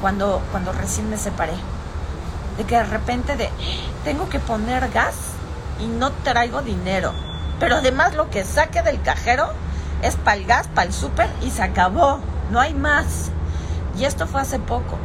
cuando, 0.00 0.42
cuando 0.50 0.72
recién 0.72 1.10
me 1.10 1.18
separé. 1.18 1.52
De 2.56 2.64
que 2.64 2.76
de 2.76 2.84
repente 2.84 3.36
de, 3.36 3.50
tengo 4.02 4.28
que 4.28 4.40
poner 4.40 4.90
gas 4.90 5.14
y 5.78 5.86
no 5.86 6.10
traigo 6.10 6.62
dinero. 6.62 7.12
Pero 7.58 7.76
además 7.76 8.14
lo 8.14 8.30
que 8.30 8.44
saque 8.44 8.82
del 8.82 9.02
cajero 9.02 9.50
es 10.02 10.16
para 10.16 10.38
el 10.38 10.46
gas, 10.46 10.68
para 10.68 10.86
el 10.86 10.94
súper 10.94 11.28
y 11.42 11.50
se 11.50 11.62
acabó. 11.62 12.20
No 12.50 12.60
hay 12.60 12.72
más. 12.72 13.30
Y 13.98 14.04
esto 14.04 14.26
fue 14.26 14.40
hace 14.40 14.58
poco. 14.58 14.98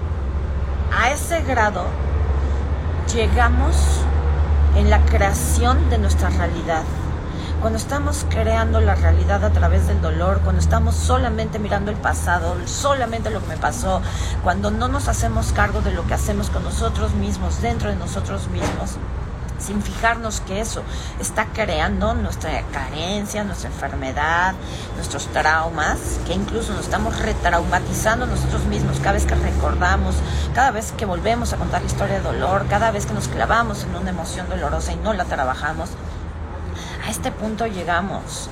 A 0.98 1.12
ese 1.12 1.42
grado 1.42 1.84
llegamos 3.14 3.76
en 4.76 4.90
la 4.90 5.04
creación 5.06 5.90
de 5.90 5.98
nuestra 5.98 6.30
realidad. 6.30 6.84
Cuando 7.62 7.78
estamos 7.80 8.26
creando 8.30 8.82
la 8.82 8.96
realidad 8.96 9.44
a 9.44 9.52
través 9.52 9.88
del 9.88 10.02
dolor, 10.02 10.42
cuando 10.44 10.62
estamos 10.62 10.96
solamente 10.96 11.58
mirando 11.58 11.92
el 11.92 11.98
pasado, 11.98 12.56
solamente 12.66 13.30
lo 13.30 13.42
que 13.42 13.48
me 13.48 13.58
pasó, 13.58 14.02
cuando 14.44 14.72
no 14.72 14.88
nos 14.88 15.08
hacemos 15.08 15.52
cargo 15.52 15.82
de 15.82 15.92
lo 15.92 16.06
que 16.06 16.14
hacemos 16.14 16.50
con 16.50 16.64
nosotros 16.64 17.14
mismos, 17.14 17.62
dentro 17.62 17.90
de 17.90 17.96
nosotros 17.96 18.48
mismos, 18.50 18.98
sin 19.60 19.82
fijarnos 19.82 20.42
que 20.42 20.60
eso 20.60 20.84
está 21.20 21.48
creando 21.54 22.14
nuestra 22.14 22.62
carencia, 22.72 23.44
nuestra 23.44 23.70
enfermedad, 23.70 24.54
nuestros 24.96 25.28
traumas, 25.28 26.20
que 26.26 26.34
incluso 26.34 26.74
nos 26.74 26.86
estamos 26.86 27.18
retraumatizando 27.20 28.26
nosotros 28.26 28.66
mismos 28.66 29.00
cada 29.00 29.14
vez 29.14 29.26
que 29.26 29.36
recordamos, 29.36 30.16
cada 30.54 30.72
vez 30.72 30.92
que 30.92 31.06
volvemos 31.06 31.54
a 31.54 31.58
contar 31.58 31.82
la 31.82 31.88
historia 31.88 32.16
de 32.16 32.22
dolor, 32.22 32.66
cada 32.70 32.92
vez 32.92 33.06
que 33.06 33.14
nos 33.14 33.28
clavamos 33.28 33.84
en 33.84 33.96
una 33.96 34.10
emoción 34.10 34.50
dolorosa 34.50 34.94
y 34.94 34.98
no 34.98 35.14
la 35.14 35.26
trabajamos. 35.26 35.90
A 37.06 37.10
este 37.10 37.32
punto 37.32 37.68
llegamos 37.68 38.50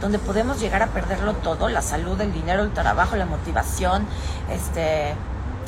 donde 0.00 0.18
podemos 0.18 0.60
llegar 0.60 0.82
a 0.82 0.88
perderlo 0.88 1.32
todo, 1.34 1.68
la 1.68 1.80
salud, 1.80 2.20
el 2.20 2.32
dinero, 2.32 2.62
el 2.62 2.72
trabajo, 2.72 3.16
la 3.16 3.24
motivación, 3.24 4.06
este, 4.50 5.14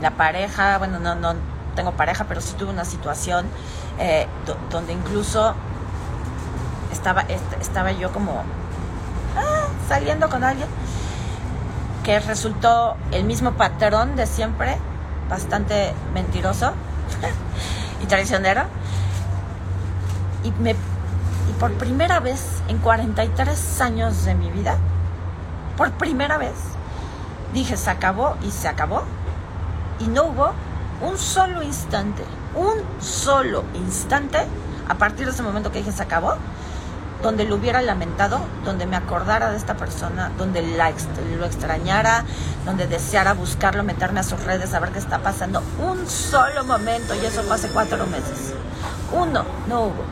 la 0.00 0.10
pareja, 0.10 0.76
bueno, 0.76 0.98
no, 0.98 1.14
no 1.14 1.34
tengo 1.74 1.92
pareja, 1.92 2.24
pero 2.28 2.40
sí 2.40 2.54
tuve 2.58 2.70
una 2.70 2.84
situación 2.84 3.46
eh, 3.98 4.26
donde 4.70 4.92
incluso 4.92 5.54
estaba, 6.92 7.22
estaba 7.60 7.92
yo 7.92 8.12
como 8.12 8.42
ah, 9.36 9.68
saliendo 9.88 10.28
con 10.28 10.44
alguien 10.44 10.68
que 12.06 12.20
resultó 12.20 12.96
el 13.10 13.24
mismo 13.24 13.52
patrón 13.52 14.14
de 14.14 14.26
siempre, 14.26 14.78
bastante 15.28 15.92
mentiroso 16.14 16.72
y 18.02 18.06
traicionero. 18.06 18.62
Y, 20.44 20.52
me, 20.62 20.70
y 20.70 21.52
por 21.58 21.72
primera 21.72 22.20
vez 22.20 22.62
en 22.68 22.78
43 22.78 23.80
años 23.80 24.24
de 24.24 24.36
mi 24.36 24.50
vida, 24.50 24.76
por 25.76 25.90
primera 25.92 26.38
vez, 26.38 26.54
dije, 27.52 27.76
se 27.76 27.90
acabó 27.90 28.36
y 28.42 28.52
se 28.52 28.68
acabó. 28.68 29.02
Y 29.98 30.06
no 30.06 30.26
hubo 30.26 30.52
un 31.02 31.18
solo 31.18 31.62
instante, 31.62 32.22
un 32.56 32.74
solo 33.00 33.64
instante, 33.74 34.38
a 34.88 34.94
partir 34.94 35.26
de 35.26 35.32
ese 35.32 35.42
momento 35.42 35.70
que 35.70 35.78
dije 35.78 35.92
se 35.92 36.02
acabó, 36.02 36.36
donde 37.22 37.44
lo 37.44 37.56
hubiera 37.56 37.80
lamentado, 37.82 38.40
donde 38.64 38.86
me 38.86 38.96
acordara 38.96 39.50
de 39.50 39.56
esta 39.56 39.74
persona, 39.74 40.30
donde 40.36 40.62
la, 40.62 40.92
lo 41.38 41.46
extrañara, 41.46 42.24
donde 42.64 42.86
deseara 42.86 43.32
buscarlo, 43.34 43.82
meterme 43.84 44.20
a 44.20 44.22
sus 44.22 44.42
redes, 44.44 44.74
a 44.74 44.80
ver 44.80 44.90
qué 44.90 44.98
está 44.98 45.18
pasando. 45.18 45.62
Un 45.78 46.06
solo 46.06 46.64
momento, 46.64 47.14
y 47.14 47.24
eso 47.24 47.42
fue 47.42 47.56
hace 47.56 47.68
cuatro 47.68 48.06
meses. 48.06 48.54
Uno, 49.12 49.44
no 49.68 49.82
hubo. 49.82 50.04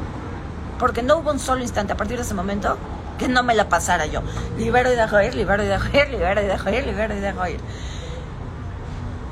Porque 0.78 1.02
no 1.02 1.18
hubo 1.18 1.30
un 1.30 1.38
solo 1.38 1.62
instante 1.62 1.92
a 1.92 1.96
partir 1.96 2.16
de 2.16 2.22
ese 2.22 2.34
momento 2.34 2.76
que 3.18 3.28
no 3.28 3.42
me 3.42 3.54
la 3.54 3.68
pasara 3.68 4.06
yo. 4.06 4.22
Libero 4.56 4.92
y 4.92 4.96
dejo 4.96 5.20
ir, 5.20 5.34
libero 5.34 5.62
y 5.62 5.66
dejo 5.66 5.86
ir, 5.96 6.08
libero 6.08 6.42
y 6.42 6.46
dejo 6.46 6.70
ir, 6.70 6.86
libero 6.86 7.14
y 7.14 7.20
dejo 7.20 7.46
ir 7.46 7.60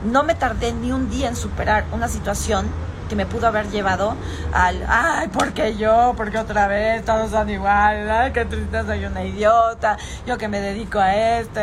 no 0.05 0.25
me 0.25 0.35
tardé 0.35 0.73
ni 0.73 0.93
un 0.93 1.09
día 1.11 1.29
en 1.29 1.37
superar 1.37 1.85
una 1.93 2.09
situación 2.09 2.67
que 3.13 3.17
me 3.17 3.27
pudo 3.27 3.47
haber 3.47 3.69
llevado 3.69 4.17
al, 4.55 4.87
ay, 4.89 5.29
¿por 5.29 5.53
qué 5.53 5.77
yo? 5.77 6.15
¿Por 6.17 6.31
qué 6.31 6.39
otra 6.39 6.67
vez? 6.67 7.05
Todos 7.05 7.31
son 7.31 7.51
iguales, 7.51 8.09
ay, 8.11 8.33
qué 8.33 8.47
tristeza, 8.47 8.87
soy 8.87 9.05
una 9.05 9.23
idiota, 9.23 9.99
yo 10.27 10.39
que 10.39 10.49
me 10.49 10.63
dedico 10.63 10.99
a 10.99 11.15
esto. 11.15 11.61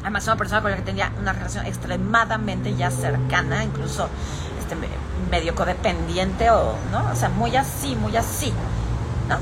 Además, 0.00 0.26
una 0.26 0.36
persona 0.36 0.62
con 0.62 0.72
la 0.72 0.78
que 0.78 0.82
tenía 0.82 1.12
una 1.16 1.32
relación 1.32 1.64
extremadamente 1.64 2.74
ya 2.74 2.90
cercana, 2.90 3.62
incluso 3.62 4.08
este, 4.58 4.74
medio 5.30 5.54
codependiente, 5.54 6.50
o, 6.50 6.74
¿no? 6.90 7.12
O 7.12 7.14
sea, 7.14 7.28
muy 7.28 7.54
así, 7.54 7.94
muy 7.94 8.16
así, 8.16 8.52
¿no? 9.28 9.36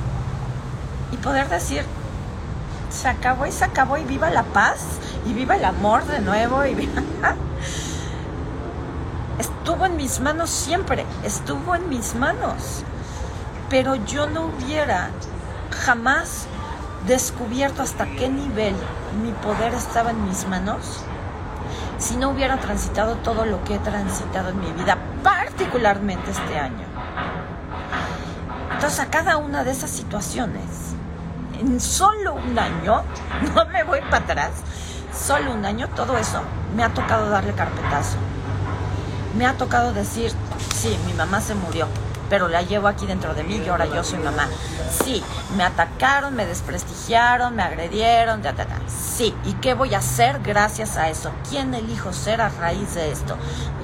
Y 1.15 1.17
poder 1.17 1.49
decir, 1.49 1.83
se 2.91 3.09
acabó 3.09 3.47
y 3.47 3.53
se 3.53 3.65
acabó 3.65 3.97
y 3.97 4.05
viva 4.05 4.29
la 4.29 4.43
paz 4.43 4.81
y 5.27 5.33
viva 5.33 5.57
el 5.57 5.65
amor 5.65 6.05
de 6.05 6.21
nuevo 6.21 6.67
y 6.67 6.75
estuvo 9.81 9.95
en 9.95 9.97
mis 9.97 10.21
manos 10.21 10.51
siempre, 10.51 11.07
estuvo 11.25 11.75
en 11.75 11.89
mis 11.89 12.15
manos. 12.15 12.85
Pero 13.71 13.95
yo 13.95 14.29
no 14.29 14.49
hubiera 14.49 15.09
jamás 15.71 16.47
descubierto 17.07 17.83
hasta 17.83 18.05
qué 18.05 18.29
nivel 18.29 18.75
mi 19.23 19.33
poder 19.33 19.73
estaba 19.73 20.11
en 20.11 20.23
mis 20.29 20.47
manos 20.47 21.03
si 21.97 22.19
no 22.19 22.29
hubiera 22.29 22.59
transitado 22.59 23.17
todo 23.17 23.47
lo 23.47 23.65
que 23.65 23.77
he 23.77 23.79
transitado 23.79 24.51
en 24.51 24.61
mi 24.61 24.71
vida, 24.73 24.99
particularmente 25.23 26.31
este 26.31 26.59
año. 26.59 26.85
Entonces 28.75 29.01
a 29.01 29.07
cada 29.07 29.39
una 29.39 29.65
de 29.65 29.71
esas 29.71 29.89
situaciones, 29.89 30.95
en 31.59 31.81
solo 31.81 32.35
un 32.35 32.59
año, 32.59 33.03
no 33.55 33.65
me 33.65 33.83
voy 33.85 34.01
para 34.11 34.25
atrás, 34.25 34.51
solo 35.11 35.55
un 35.55 35.65
año, 35.65 35.89
todo 35.97 36.19
eso, 36.19 36.43
me 36.77 36.85
ha 36.85 36.91
tocado 36.91 37.31
darle 37.31 37.55
carpetazo. 37.55 38.19
Me 39.37 39.47
ha 39.47 39.55
tocado 39.57 39.93
decir, 39.93 40.33
sí, 40.75 40.97
mi 41.07 41.13
mamá 41.15 41.41
se 41.41 41.55
murió. 41.55 41.87
pero 42.31 42.49
la 42.49 42.63
llevo 42.63 42.87
aquí 42.87 43.07
dentro 43.07 43.35
de 43.35 43.43
mí 43.43 43.57
y 43.57 43.69
ahora 43.69 43.87
yo 43.87 44.05
soy 44.05 44.21
mamá. 44.21 44.49
Sí, 45.05 45.23
me 45.57 45.65
atacaron, 45.65 46.35
me 46.35 46.47
desprestigiaron, 46.47 47.57
me 47.57 47.63
agredieron, 47.63 48.41
ta, 48.41 48.53
ta, 48.55 48.67
ta. 48.67 48.77
Sí, 48.89 49.35
¿y 49.45 49.55
qué 49.55 49.75
voy 49.75 49.95
a 49.95 49.99
hacer 49.99 50.39
gracias 50.41 50.97
a 50.97 51.11
eso? 51.11 51.33
¿Quién 51.51 51.75
elijo 51.75 52.13
ser 52.13 52.41
a 52.41 52.49
raíz 52.49 52.95
de 52.95 53.11
esto? 53.11 53.37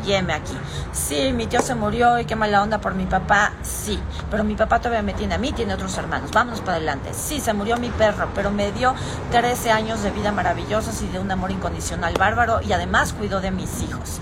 Yeme 0.05 0.33
aquí. 0.33 0.57
Sí, 0.93 1.33
mi 1.33 1.49
tío 1.49 1.61
se 1.61 1.75
murió 1.75 2.21
y 2.21 2.25
qué 2.25 2.37
mala 2.37 2.63
onda 2.63 2.81
por 2.81 2.95
mi 2.95 3.05
papá. 3.07 3.53
Sí, 3.63 3.99
pero 4.31 4.45
mi 4.45 4.55
papá 4.55 4.79
todavía 4.79 5.03
me 5.03 5.15
tiene 5.15 5.35
a 5.35 5.39
mí, 5.39 5.53
tiene 5.53 5.75
otros 5.75 5.99
hermanos. 5.99 6.31
Vámonos 6.31 6.61
para 6.61 6.77
adelante. 6.77 7.11
Sí, 7.13 7.41
se 7.41 7.53
murió 7.53 7.77
mi 7.79 7.91
perro, 7.91 8.29
pero 8.33 8.53
me 8.53 8.71
dio 8.71 8.95
13 9.33 9.73
años 9.73 10.03
de 10.05 10.13
vida 10.13 10.31
maravillosos 10.31 11.03
y 11.03 11.09
de 11.09 11.19
un 11.19 11.31
amor 11.33 11.51
incondicional 11.51 12.15
bárbaro 12.15 12.61
y 12.63 12.73
además 12.73 13.13
cuidó 13.13 13.41
de 13.41 13.51
mis 13.51 13.83
hijos. 13.83 14.21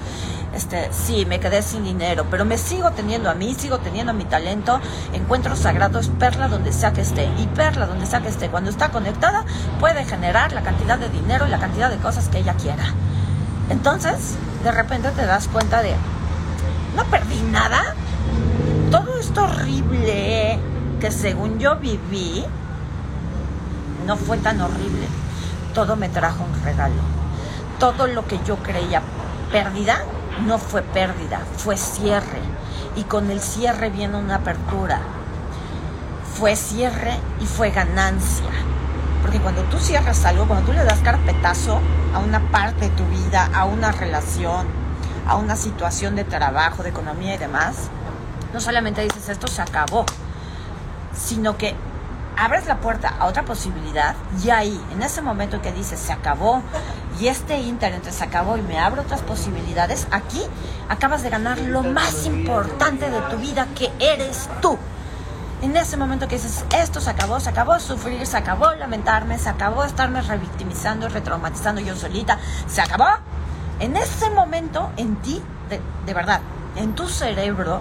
Este, 0.55 0.89
sí, 0.93 1.27
me 1.27 1.41
quedé 1.41 1.63
sin 1.63 1.83
dinero, 1.85 2.27
pero 2.31 2.45
me 2.45 2.59
sigo 2.59 2.93
teniendo 2.93 3.29
a 3.29 3.35
mí, 3.35 3.55
sigo 3.59 3.79
teniendo 3.79 4.13
mi 4.13 4.25
talento. 4.25 4.81
Encuentro 5.13 5.57
sagrado 5.57 5.99
es 5.99 6.09
Perla 6.09 6.49
donde 6.49 6.73
sea 6.73 6.93
que 6.93 7.01
esté. 7.01 7.25
Y 7.39 7.47
Perla 7.49 7.87
donde 7.87 8.07
sea 8.07 8.21
que 8.21 8.29
esté, 8.29 8.49
cuando 8.49 8.71
está 8.71 8.91
conectada, 8.91 9.45
puede 9.81 10.05
generar 10.05 10.53
la 10.53 10.63
cantidad 10.63 10.99
de 10.99 11.09
dinero 11.09 11.47
y 11.47 11.51
la 11.51 11.59
cantidad 11.59 11.91
de 11.91 11.97
cosas 11.97 12.29
que 12.29 12.39
ella 12.39 12.55
quiera. 12.55 12.85
Entonces, 13.69 14.37
de 14.63 14.71
repente 14.71 15.11
te 15.11 15.27
das 15.27 15.49
cuenta 15.49 15.83
de, 15.83 15.95
no 16.97 17.05
perdí 17.05 17.41
nada. 17.51 17.95
Todo 18.91 19.19
esto 19.19 19.45
horrible 19.45 20.59
que 21.01 21.11
según 21.11 21.59
yo 21.59 21.77
viví, 21.77 22.45
no 24.07 24.17
fue 24.17 24.39
tan 24.39 24.61
horrible. 24.61 25.07
Todo 25.75 25.97
me 25.97 26.09
trajo 26.09 26.45
un 26.45 26.63
regalo. 26.63 27.03
Todo 27.81 28.07
lo 28.07 28.25
que 28.27 28.39
yo 28.47 28.57
creía 28.57 29.03
pérdida, 29.51 29.99
no 30.47 30.59
fue 30.59 30.83
pérdida, 30.83 31.41
fue 31.57 31.77
cierre. 31.77 32.41
Y 32.97 33.05
con 33.05 33.31
el 33.31 33.41
cierre 33.41 33.91
viene 33.91 34.17
una 34.17 34.37
apertura. 34.37 35.01
Fue 36.35 36.57
cierre 36.57 37.19
y 37.41 37.47
fue 37.47 37.71
ganancia. 37.71 38.51
Porque 39.23 39.41
cuando 39.41 39.63
tú 39.63 39.79
cierras 39.79 40.25
algo, 40.25 40.47
cuando 40.47 40.67
tú 40.67 40.73
le 40.73 40.85
das 40.85 40.99
carpetazo 41.01 41.81
a 42.15 42.19
una 42.19 42.41
parte 42.51 42.89
de 42.89 42.97
tu 42.97 43.05
vida, 43.07 43.49
a 43.55 43.65
una 43.65 43.91
relación, 43.91 44.67
a 45.27 45.37
una 45.37 45.57
situación 45.57 46.15
de 46.17 46.25
trabajo, 46.25 46.83
de 46.83 46.91
economía 46.91 47.35
y 47.35 47.39
demás, 47.39 47.89
no 48.53 48.61
solamente 48.61 49.03
dices 49.03 49.29
esto 49.29 49.49
se 49.49 49.63
acabó, 49.63 50.05
sino 51.17 51.57
que 51.57 51.75
abres 52.37 52.67
la 52.67 52.79
puerta 52.79 53.15
a 53.19 53.27
otra 53.27 53.45
posibilidad 53.45 54.15
y 54.45 54.51
ahí, 54.51 54.81
en 54.93 55.03
ese 55.03 55.23
momento 55.23 55.63
que 55.63 55.73
dices 55.73 55.99
se 55.99 56.13
acabó 56.13 56.63
y 57.21 57.29
este 57.29 57.59
internet 57.59 58.05
se 58.11 58.25
acabó 58.25 58.57
y 58.57 58.63
me 58.63 58.79
abro 58.79 59.03
otras 59.03 59.23
posibilidades, 59.23 60.07
aquí 60.11 60.43
acabas 60.89 61.23
de 61.23 61.31
ganar 61.31 61.59
lo 61.61 61.83
más 61.83 62.27
importante 62.27 63.11
de 63.11 63.21
tu 63.23 63.37
vida 63.37 63.67
que 63.75 63.91
eres 63.99 64.49
tú. 64.61 64.79
En 65.63 65.77
ese 65.77 65.97
momento 65.97 66.29
que 66.29 66.37
dices, 66.37 66.65
esto 66.77 67.01
se 67.01 67.11
acabó, 67.11 67.41
se 67.41 67.51
acabó 67.51 67.79
sufrir, 67.79 68.27
se 68.27 68.37
acabó 68.37 68.73
lamentarme, 68.75 69.39
se 69.39 69.49
acabó 69.49 69.85
estarme 69.85 70.21
revictimizando 70.21 71.09
retraumatizando 71.09 71.81
yo 71.81 71.97
solita, 71.97 72.39
se 72.67 72.83
acabó. 72.83 73.07
En 73.81 73.97
ese 73.97 74.29
momento, 74.31 74.91
en 74.97 75.17
ti, 75.17 75.43
de, 75.69 75.81
de 76.05 76.15
verdad, 76.15 76.41
en 76.77 76.95
tu 76.95 77.09
cerebro, 77.09 77.81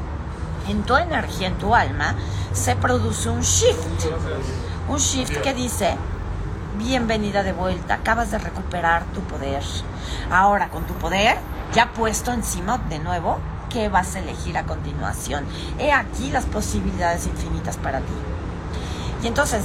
en 0.67 0.83
tu 0.83 0.95
energía, 0.95 1.47
en 1.47 1.57
tu 1.57 1.75
alma, 1.75 2.15
se 2.53 2.75
produce 2.75 3.29
un 3.29 3.41
shift. 3.41 4.05
Un 4.87 4.97
shift 4.97 5.41
que 5.41 5.53
dice, 5.53 5.97
bienvenida 6.77 7.43
de 7.43 7.53
vuelta, 7.53 7.95
acabas 7.95 8.31
de 8.31 8.37
recuperar 8.37 9.05
tu 9.13 9.21
poder. 9.21 9.63
Ahora, 10.31 10.69
con 10.69 10.85
tu 10.85 10.93
poder 10.95 11.37
ya 11.73 11.91
puesto 11.91 12.31
encima 12.31 12.77
de 12.77 12.99
nuevo, 12.99 13.39
¿qué 13.69 13.89
vas 13.89 14.15
a 14.15 14.19
elegir 14.19 14.57
a 14.57 14.63
continuación? 14.63 15.45
He 15.79 15.91
aquí 15.91 16.29
las 16.31 16.45
posibilidades 16.45 17.25
infinitas 17.25 17.77
para 17.77 17.99
ti. 17.99 18.13
Y 19.23 19.27
entonces, 19.27 19.63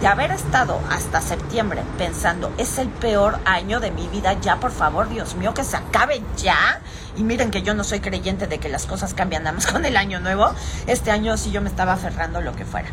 de 0.00 0.06
haber 0.06 0.32
estado 0.32 0.80
hasta 0.90 1.20
septiembre 1.20 1.82
pensando, 1.98 2.52
es 2.58 2.78
el 2.78 2.88
peor 2.88 3.38
año 3.44 3.80
de 3.80 3.90
mi 3.90 4.08
vida, 4.08 4.32
ya 4.40 4.56
por 4.56 4.72
favor, 4.72 5.08
Dios 5.08 5.34
mío, 5.36 5.54
que 5.54 5.64
se 5.64 5.76
acabe 5.76 6.22
ya. 6.36 6.80
Y 7.16 7.22
miren 7.22 7.50
que 7.50 7.62
yo 7.62 7.74
no 7.74 7.84
soy 7.84 8.00
creyente 8.00 8.46
de 8.46 8.58
que 8.58 8.68
las 8.68 8.86
cosas 8.86 9.14
cambian 9.14 9.44
nada 9.44 9.54
más 9.54 9.66
con 9.72 9.84
el 9.84 9.96
año 9.96 10.20
nuevo. 10.20 10.52
Este 10.86 11.10
año 11.10 11.36
sí 11.36 11.52
yo 11.52 11.62
me 11.62 11.68
estaba 11.68 11.92
aferrando 11.92 12.40
lo 12.40 12.54
que 12.56 12.64
fuera. 12.64 12.88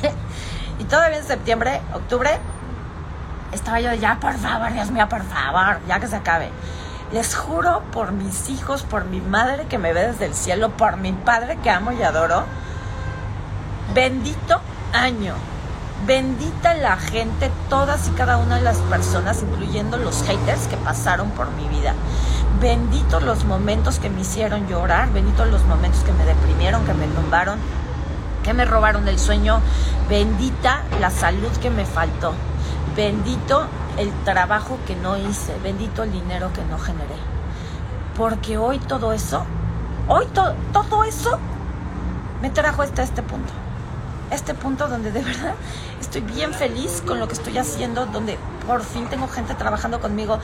y 0.78 0.84
todavía 0.84 1.18
en 1.18 1.26
septiembre, 1.26 1.80
octubre, 1.92 2.40
estaba 3.54 3.80
yo, 3.80 3.94
ya 3.94 4.18
por 4.20 4.34
favor, 4.34 4.72
Dios 4.72 4.90
mío, 4.90 5.08
por 5.08 5.22
favor, 5.22 5.78
ya 5.88 6.00
que 6.00 6.08
se 6.08 6.16
acabe. 6.16 6.50
Les 7.12 7.34
juro 7.34 7.82
por 7.92 8.12
mis 8.12 8.50
hijos, 8.50 8.82
por 8.82 9.04
mi 9.04 9.20
madre 9.20 9.66
que 9.66 9.78
me 9.78 9.92
ve 9.92 10.08
desde 10.08 10.26
el 10.26 10.34
cielo, 10.34 10.70
por 10.70 10.96
mi 10.96 11.12
padre 11.12 11.58
que 11.62 11.70
amo 11.70 11.92
y 11.92 12.02
adoro. 12.02 12.44
Bendito 13.94 14.60
año. 14.92 15.34
Bendita 16.06 16.74
la 16.74 16.96
gente, 16.96 17.50
todas 17.70 18.08
y 18.08 18.10
cada 18.10 18.36
una 18.36 18.56
de 18.56 18.62
las 18.62 18.78
personas, 18.78 19.42
incluyendo 19.42 19.96
los 19.96 20.22
haters 20.24 20.66
que 20.66 20.76
pasaron 20.76 21.30
por 21.30 21.50
mi 21.52 21.68
vida. 21.68 21.94
Benditos 22.60 23.22
los 23.22 23.44
momentos 23.44 23.98
que 23.98 24.10
me 24.10 24.20
hicieron 24.20 24.66
llorar, 24.66 25.10
benditos 25.12 25.48
los 25.48 25.64
momentos 25.64 26.02
que 26.02 26.12
me 26.12 26.24
deprimieron, 26.24 26.84
que 26.84 26.94
me 26.94 27.06
tumbaron, 27.06 27.58
que 28.42 28.52
me 28.54 28.64
robaron 28.64 29.08
el 29.08 29.18
sueño. 29.18 29.60
Bendita 30.08 30.82
la 31.00 31.10
salud 31.10 31.50
que 31.62 31.70
me 31.70 31.84
faltó. 31.84 32.34
Bendito 32.96 33.66
el 33.98 34.12
trabajo 34.24 34.78
que 34.86 34.94
no 34.94 35.16
hice, 35.16 35.56
bendito 35.62 36.04
el 36.04 36.12
dinero 36.12 36.52
que 36.52 36.64
no 36.64 36.78
generé. 36.78 37.16
Porque 38.16 38.56
hoy 38.56 38.78
todo 38.78 39.12
eso, 39.12 39.44
hoy 40.06 40.26
todo 40.72 41.04
eso 41.04 41.38
me 42.40 42.50
trajo 42.50 42.82
hasta 42.82 43.02
este 43.02 43.22
punto. 43.22 43.52
Este 44.30 44.54
punto 44.54 44.86
donde 44.88 45.10
de 45.10 45.22
verdad 45.24 45.54
estoy 46.00 46.20
bien 46.20 46.54
feliz 46.54 47.02
con 47.06 47.18
lo 47.18 47.26
que 47.26 47.34
estoy 47.34 47.58
haciendo, 47.58 48.06
donde 48.06 48.38
por 48.66 48.82
fin 48.82 49.06
tengo 49.06 49.26
gente 49.28 49.54
trabajando 49.54 50.00
conmigo 50.00 50.38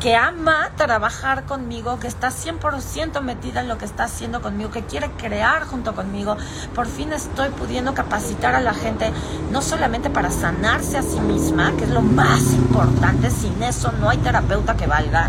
que 0.00 0.16
ama 0.16 0.70
trabajar 0.76 1.44
conmigo, 1.44 2.00
que 2.00 2.08
está 2.08 2.30
100% 2.30 3.20
metida 3.20 3.60
en 3.60 3.68
lo 3.68 3.76
que 3.76 3.84
está 3.84 4.04
haciendo 4.04 4.40
conmigo, 4.40 4.70
que 4.70 4.82
quiere 4.82 5.10
crear 5.10 5.64
junto 5.64 5.94
conmigo. 5.94 6.38
Por 6.74 6.86
fin 6.86 7.12
estoy 7.12 7.50
pudiendo 7.50 7.92
capacitar 7.92 8.54
a 8.54 8.60
la 8.60 8.72
gente, 8.72 9.12
no 9.52 9.60
solamente 9.60 10.08
para 10.08 10.30
sanarse 10.30 10.96
a 10.96 11.02
sí 11.02 11.20
misma, 11.20 11.72
que 11.76 11.84
es 11.84 11.90
lo 11.90 12.00
más 12.00 12.40
importante, 12.54 13.30
sin 13.30 13.62
eso 13.62 13.92
no 14.00 14.08
hay 14.08 14.16
terapeuta 14.18 14.74
que 14.74 14.86
valga, 14.86 15.28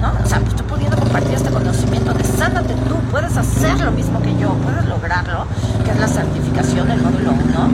¿no? 0.00 0.12
O 0.24 0.28
sea, 0.28 0.38
pues 0.38 0.50
estoy 0.50 0.66
pudiendo 0.66 0.96
compartir 0.96 1.34
este 1.34 1.50
conocimiento 1.50 2.14
de 2.14 2.22
sánate 2.22 2.74
tú, 2.74 2.94
puedes 3.10 3.36
hacer 3.36 3.80
lo 3.80 3.90
mismo 3.90 4.22
que 4.22 4.38
yo, 4.38 4.52
puedes 4.58 4.84
lograrlo, 4.86 5.46
que 5.84 5.90
es 5.90 5.98
la 5.98 6.06
certificación 6.06 6.86
del 6.86 7.02
módulo 7.02 7.32
1. 7.32 7.70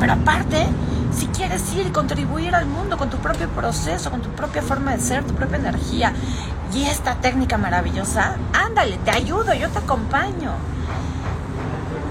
Pero 0.00 0.12
aparte, 0.14 0.68
si 1.16 1.26
quieres 1.26 1.72
ir 1.74 1.86
y 1.86 1.90
contribuir 1.90 2.54
al 2.54 2.66
mundo 2.66 2.96
con 2.96 3.10
tu 3.10 3.18
propio 3.18 3.48
proceso, 3.48 4.10
con 4.10 4.22
tu 4.22 4.30
propia 4.30 4.62
forma 4.62 4.92
de 4.92 5.00
ser, 5.00 5.24
tu 5.24 5.34
propia 5.34 5.58
energía 5.58 6.12
y 6.74 6.84
esta 6.84 7.16
técnica 7.16 7.58
maravillosa, 7.58 8.36
ándale, 8.52 8.98
te 8.98 9.10
ayudo, 9.10 9.52
yo 9.54 9.68
te 9.68 9.78
acompaño. 9.78 10.52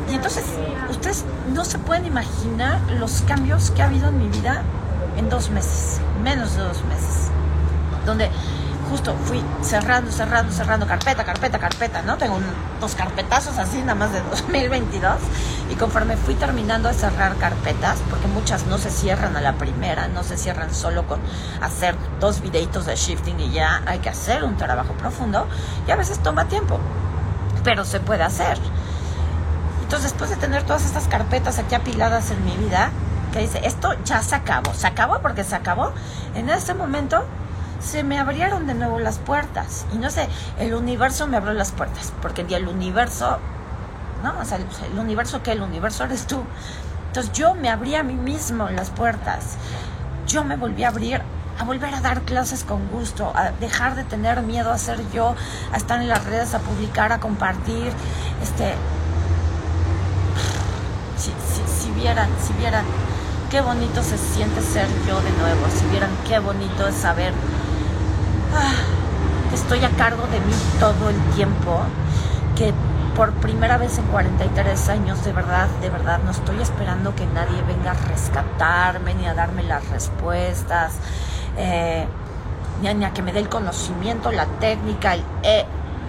Y 0.10 0.16
entonces, 0.16 0.44
ustedes 0.90 1.26
no 1.54 1.66
se 1.66 1.80
pueden 1.80 2.06
imaginar 2.06 2.80
los 3.00 3.22
cambios 3.22 3.72
que 3.72 3.82
ha 3.82 3.86
habido 3.86 4.10
en 4.10 4.18
mi 4.20 4.28
vida 4.28 4.62
en 5.18 5.30
dos 5.30 5.50
meses, 5.50 6.00
menos 6.24 6.56
de 6.56 6.64
dos 6.64 6.84
meses, 6.86 7.30
donde 8.06 8.30
justo 8.92 9.16
fui 9.26 9.42
cerrando, 9.62 10.12
cerrando, 10.12 10.52
cerrando, 10.52 10.86
carpeta, 10.86 11.24
carpeta, 11.24 11.58
carpeta, 11.60 12.02
¿no? 12.02 12.18
Tengo 12.18 12.40
dos 12.82 12.94
carpetazos 12.94 13.58
así, 13.58 13.80
nada 13.80 13.96
más 13.96 14.12
de 14.12 14.22
2022. 14.22 15.14
Y 15.70 15.76
conforme 15.76 16.18
fui 16.18 16.36
terminando 16.36 16.90
de 16.90 16.94
cerrar 16.94 17.38
carpetas, 17.38 18.00
porque 18.10 18.28
muchas 18.28 18.68
no 18.68 18.78
se 18.78 18.92
cierran 18.92 19.38
a 19.38 19.42
la 19.42 19.54
primera, 19.54 20.10
no 20.10 20.24
se 20.24 20.38
cierran 20.38 20.76
solo 20.76 21.08
con 21.08 21.22
hacer 21.62 21.96
dos 22.20 22.42
videitos 22.42 22.86
de 22.86 22.98
shifting 22.98 23.40
y 23.40 23.52
ya 23.52 23.82
hay 23.86 24.00
que 24.00 24.10
hacer 24.10 24.44
un 24.44 24.58
trabajo 24.58 24.94
profundo, 24.94 25.48
y 25.88 25.92
a 25.92 25.96
veces 25.96 26.20
toma 26.20 26.50
tiempo, 26.50 26.78
pero 27.64 27.86
se 27.86 28.02
puede 28.02 28.24
hacer. 28.24 28.58
Entonces, 29.84 30.12
después 30.12 30.30
de 30.30 30.36
tener 30.36 30.64
todas 30.64 30.84
estas 30.86 31.08
carpetas 31.08 31.60
aquí 31.60 31.76
apiladas 31.76 32.30
en 32.32 32.44
mi 32.44 32.58
vida, 32.58 32.92
que 33.32 33.40
dice, 33.40 33.62
esto 33.64 33.94
ya 34.04 34.22
se 34.22 34.36
acabó, 34.36 34.74
se 34.74 34.88
acabó 34.88 35.20
porque 35.22 35.46
se 35.46 35.56
acabó, 35.56 35.94
en 36.36 36.50
ese 36.50 36.74
momento 36.74 37.26
se 37.82 38.04
me 38.04 38.20
abrieron 38.20 38.68
de 38.68 38.74
nuevo 38.74 39.00
las 39.00 39.18
puertas. 39.20 39.86
Y 39.94 39.98
no 39.98 40.10
sé, 40.10 40.28
el 40.60 40.74
universo 40.74 41.28
me 41.28 41.38
abrió 41.38 41.54
las 41.54 41.72
puertas, 41.72 42.14
porque 42.22 42.42
el 42.42 42.68
universo, 42.68 43.40
¿no? 44.24 44.40
O 44.40 44.46
sea, 44.46 44.58
el, 44.58 45.00
universo 45.00 45.42
que 45.44 45.52
el 45.52 45.62
universo 45.62 46.04
eres 46.04 46.28
tú. 46.28 46.44
Entonces 47.08 47.34
yo 47.34 47.56
me 47.56 47.70
abrí 47.70 47.96
a 47.96 48.04
mí 48.04 48.14
mismo 48.14 48.70
las 48.70 48.90
puertas. 48.90 49.58
Yo 50.28 50.44
me 50.44 50.56
volví 50.56 50.84
a 50.84 50.90
abrir 50.90 51.22
a 51.60 51.64
volver 51.64 51.94
a 51.94 52.02
dar 52.02 52.22
clases 52.22 52.64
con 52.64 52.88
gusto, 52.88 53.32
a 53.36 53.52
dejar 53.52 53.96
de 53.96 54.04
tener 54.04 54.42
miedo 54.42 54.72
a 54.72 54.80
ser 54.80 55.00
yo, 55.12 55.36
a 55.72 55.78
estar 55.78 56.02
en 56.02 56.08
las 56.08 56.24
redes, 56.26 56.56
a 56.56 56.60
publicar, 56.60 57.12
a 57.12 57.20
compartir. 57.20 57.92
Este, 58.42 58.74
si, 61.18 61.32
si 61.68 61.92
vieran, 61.92 62.30
si 62.42 62.54
vieran 62.54 62.86
qué 63.52 63.62
bonito 63.62 64.02
se 64.02 64.18
siente 64.18 64.62
ser 64.62 64.88
yo 65.08 65.22
de 65.22 65.30
nuevo, 65.32 65.68
si 65.78 65.86
vieran 65.88 66.10
qué 66.28 66.40
bonito 66.40 66.88
es 66.88 66.96
saber 66.96 67.34
que 69.50 69.56
estoy 69.56 69.84
a 69.84 69.90
cargo 69.90 70.28
de 70.28 70.40
mí 70.40 70.54
todo 70.80 71.10
el 71.10 71.20
tiempo, 71.36 71.82
que 72.56 72.74
por 73.16 73.34
primera 73.34 73.78
vez 73.78 73.98
en 73.98 74.06
43 74.06 74.90
años, 74.90 75.24
de 75.24 75.34
verdad, 75.34 75.68
de 75.82 75.90
verdad, 75.90 76.20
no 76.24 76.32
estoy 76.32 76.62
esperando 76.62 77.14
que 77.16 77.26
nadie 77.26 77.62
venga 77.64 77.92
a 77.92 77.94
rescatarme 77.94 79.14
ni 79.14 79.28
a 79.28 79.34
darme 79.34 79.64
las 79.64 79.88
respuestas, 79.90 80.94
eh, 81.58 82.06
ni, 82.82 83.06
a, 83.06 83.14
que 83.14 83.22
me 83.22 83.34
dé 83.34 83.40
el 83.40 83.50
conocimiento, 83.50 84.32
la 84.32 84.46
técnica, 84.46 85.16
eh, 85.44 85.66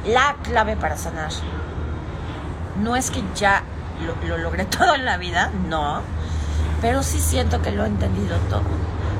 la 0.06 0.36
clave 0.42 0.76
para 0.76 0.96
sanar. 0.96 1.30
No 2.80 2.96
es 2.96 3.10
que 3.10 3.22
ya 3.34 3.62
lo, 4.06 4.28
lo 4.28 4.38
logré 4.38 4.64
todo 4.78 4.94
en 4.94 5.04
la 5.04 5.16
vida, 5.16 5.50
no, 5.68 6.02
pero 6.80 7.02
sí 7.02 7.18
siento 7.18 7.60
que 7.62 7.72
lo 7.72 7.84
he 7.84 7.88
entendido 7.88 8.36
todo. 8.48 8.62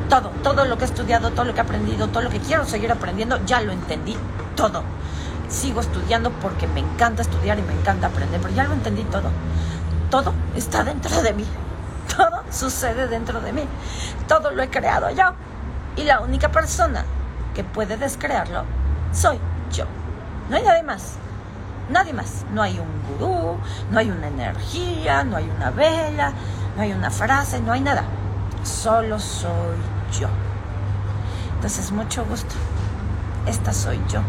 Todo, 0.08 0.30
todo 0.42 0.64
lo 0.64 0.76
que 0.76 0.84
he 0.84 0.88
estudiado, 0.88 1.30
todo 1.30 1.44
lo 1.44 1.54
que 1.54 1.60
he 1.60 1.62
aprendido, 1.62 2.08
todo 2.08 2.22
lo 2.22 2.30
que 2.30 2.40
quiero 2.40 2.64
seguir 2.66 2.92
aprendiendo, 2.92 3.44
ya 3.46 3.60
lo 3.60 3.72
entendí 3.72 4.16
todo 4.56 4.82
sigo 5.52 5.80
estudiando 5.80 6.30
porque 6.30 6.66
me 6.66 6.80
encanta 6.80 7.22
estudiar 7.22 7.58
y 7.58 7.62
me 7.62 7.74
encanta 7.74 8.08
aprender, 8.08 8.40
pero 8.40 8.54
ya 8.54 8.64
lo 8.64 8.72
entendí 8.72 9.04
todo. 9.04 9.30
Todo 10.10 10.32
está 10.56 10.82
dentro 10.82 11.22
de 11.22 11.32
mí. 11.34 11.46
Todo 12.16 12.42
sucede 12.50 13.06
dentro 13.06 13.40
de 13.40 13.52
mí. 13.52 13.64
Todo 14.28 14.50
lo 14.50 14.62
he 14.62 14.68
creado 14.68 15.10
yo. 15.10 15.32
Y 15.96 16.02
la 16.02 16.20
única 16.20 16.50
persona 16.50 17.04
que 17.54 17.64
puede 17.64 17.96
descrearlo 17.96 18.64
soy 19.12 19.38
yo. 19.72 19.84
No 20.50 20.56
hay 20.56 20.62
nadie 20.62 20.82
más. 20.82 21.14
Nadie 21.88 22.12
más. 22.12 22.44
No 22.52 22.60
hay 22.62 22.78
un 22.78 23.18
gurú, 23.18 23.56
no 23.90 23.98
hay 23.98 24.10
una 24.10 24.26
energía, 24.26 25.24
no 25.24 25.36
hay 25.36 25.48
una 25.48 25.70
vela, 25.70 26.32
no 26.76 26.82
hay 26.82 26.92
una 26.92 27.10
frase, 27.10 27.60
no 27.60 27.72
hay 27.72 27.80
nada. 27.80 28.04
Solo 28.64 29.18
soy 29.18 29.76
yo. 30.18 30.28
Entonces, 31.54 31.92
mucho 31.92 32.24
gusto. 32.24 32.54
Esta 33.46 33.72
soy 33.72 34.00
yo. 34.08 34.20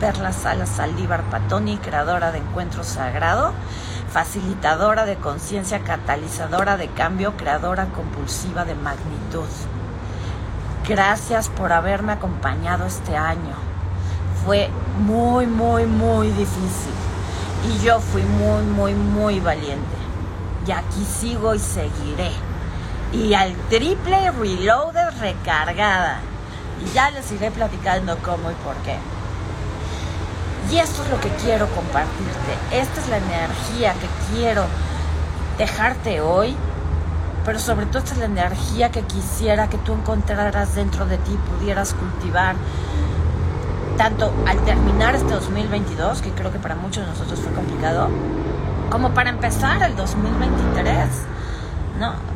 Perla 0.00 0.32
Salas 0.32 0.68
Saldívar 0.68 1.22
Patoni, 1.30 1.78
creadora 1.78 2.30
de 2.30 2.38
Encuentro 2.38 2.84
Sagrado, 2.84 3.52
facilitadora 4.12 5.06
de 5.06 5.16
conciencia, 5.16 5.80
catalizadora 5.80 6.76
de 6.76 6.88
cambio, 6.88 7.36
creadora 7.36 7.86
compulsiva 7.86 8.64
de 8.64 8.74
magnitud. 8.74 9.48
Gracias 10.86 11.48
por 11.48 11.72
haberme 11.72 12.12
acompañado 12.12 12.84
este 12.84 13.16
año. 13.16 13.54
Fue 14.44 14.68
muy, 15.00 15.46
muy, 15.46 15.86
muy 15.86 16.28
difícil. 16.28 16.92
Y 17.68 17.84
yo 17.84 18.00
fui 18.00 18.22
muy, 18.22 18.62
muy, 18.64 18.94
muy 18.94 19.40
valiente. 19.40 19.96
Y 20.66 20.70
aquí 20.70 21.04
sigo 21.04 21.54
y 21.54 21.58
seguiré. 21.58 22.30
Y 23.12 23.34
al 23.34 23.54
triple 23.68 24.30
reloaded 24.32 25.20
recargada. 25.20 26.20
Y 26.84 26.92
ya 26.92 27.10
les 27.10 27.30
iré 27.32 27.50
platicando 27.50 28.18
cómo 28.18 28.50
y 28.50 28.54
por 28.54 28.74
qué. 28.76 28.96
Y 30.70 30.78
esto 30.78 31.02
es 31.04 31.10
lo 31.10 31.20
que 31.20 31.28
quiero 31.44 31.68
compartirte. 31.68 32.52
Esta 32.72 33.00
es 33.00 33.08
la 33.08 33.18
energía 33.18 33.94
que 33.94 34.34
quiero 34.34 34.64
dejarte 35.58 36.20
hoy. 36.20 36.56
Pero 37.44 37.60
sobre 37.60 37.86
todo 37.86 37.98
esta 38.00 38.14
es 38.14 38.18
la 38.18 38.24
energía 38.24 38.90
que 38.90 39.02
quisiera 39.02 39.68
que 39.68 39.78
tú 39.78 39.92
encontraras 39.92 40.74
dentro 40.74 41.06
de 41.06 41.18
ti, 41.18 41.38
pudieras 41.56 41.94
cultivar. 41.94 42.56
Tanto 43.96 44.32
al 44.46 44.58
terminar 44.64 45.14
este 45.14 45.32
2022, 45.32 46.20
que 46.20 46.32
creo 46.32 46.52
que 46.52 46.58
para 46.58 46.74
muchos 46.74 47.04
de 47.04 47.10
nosotros 47.12 47.38
fue 47.40 47.52
complicado, 47.52 48.08
como 48.90 49.14
para 49.14 49.30
empezar 49.30 49.80
el 49.84 49.94
2023. 49.94 51.08
¿No? 52.00 52.35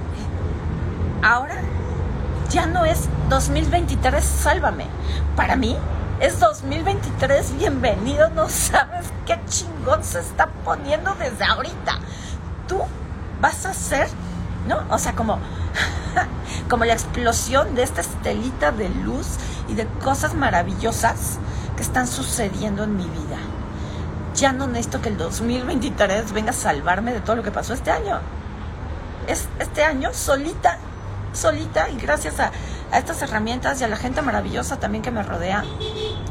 Ahora 1.22 1.56
ya 2.48 2.64
no 2.64 2.86
es 2.86 3.08
2023, 3.28 4.24
sálvame. 4.24 4.86
Para 5.36 5.54
mí 5.54 5.76
es 6.18 6.40
2023, 6.40 7.58
bienvenido, 7.58 8.30
no 8.30 8.48
sabes 8.48 9.06
qué 9.26 9.38
chingón 9.46 10.02
se 10.02 10.20
está 10.20 10.46
poniendo 10.64 11.14
desde 11.16 11.44
ahorita. 11.44 11.98
Tú 12.66 12.80
vas 13.38 13.66
a 13.66 13.74
ser, 13.74 14.08
¿no? 14.66 14.82
O 14.88 14.96
sea, 14.96 15.14
como, 15.14 15.38
como 16.70 16.86
la 16.86 16.94
explosión 16.94 17.74
de 17.74 17.82
esta 17.82 18.00
estelita 18.00 18.72
de 18.72 18.88
luz 18.88 19.26
y 19.68 19.74
de 19.74 19.86
cosas 20.02 20.34
maravillosas 20.34 21.38
que 21.76 21.82
están 21.82 22.06
sucediendo 22.06 22.84
en 22.84 22.96
mi 22.96 23.04
vida. 23.04 23.36
Ya 24.34 24.52
no 24.52 24.66
necesito 24.66 25.02
que 25.02 25.10
el 25.10 25.18
2023 25.18 26.32
venga 26.32 26.50
a 26.50 26.54
salvarme 26.54 27.12
de 27.12 27.20
todo 27.20 27.36
lo 27.36 27.42
que 27.42 27.50
pasó 27.50 27.74
este 27.74 27.90
año. 27.90 28.20
Es 29.26 29.48
este 29.58 29.84
año 29.84 30.14
solita, 30.14 30.78
solita 31.32 31.88
y 31.88 31.96
gracias 31.96 32.40
a 32.40 32.50
estas 32.92 33.22
herramientas 33.22 33.80
y 33.80 33.84
a 33.84 33.88
la 33.88 33.96
gente 33.96 34.22
maravillosa 34.22 34.78
también 34.78 35.02
que 35.02 35.10
me 35.10 35.22
rodea, 35.22 35.64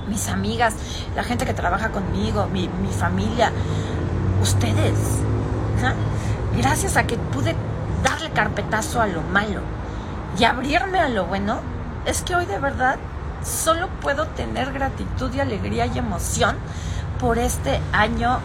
mis 0.07 0.27
amigas, 0.27 0.75
la 1.15 1.23
gente 1.23 1.45
que 1.45 1.53
trabaja 1.53 1.89
conmigo, 1.89 2.47
mi, 2.47 2.69
familia, 2.91 3.51
ustedes. 4.41 4.97
Gracias 6.57 6.97
a 6.97 7.07
que 7.07 7.17
pude 7.17 7.55
darle 8.03 8.31
carpetazo 8.31 9.01
a 9.01 9.07
lo 9.07 9.21
malo 9.21 9.61
y 10.37 10.43
abrirme 10.43 10.99
a 10.99 11.09
lo 11.09 11.25
bueno, 11.25 11.59
es 12.05 12.21
que 12.21 12.35
hoy 12.35 12.45
de 12.45 12.59
verdad 12.59 12.97
solo 13.43 13.87
puedo 14.01 14.27
tener 14.27 14.73
gratitud 14.73 15.33
y 15.33 15.39
alegría 15.39 15.85
y 15.85 15.97
emoción 15.97 16.57
por 17.19 17.37
este 17.37 17.79
año 17.93 18.39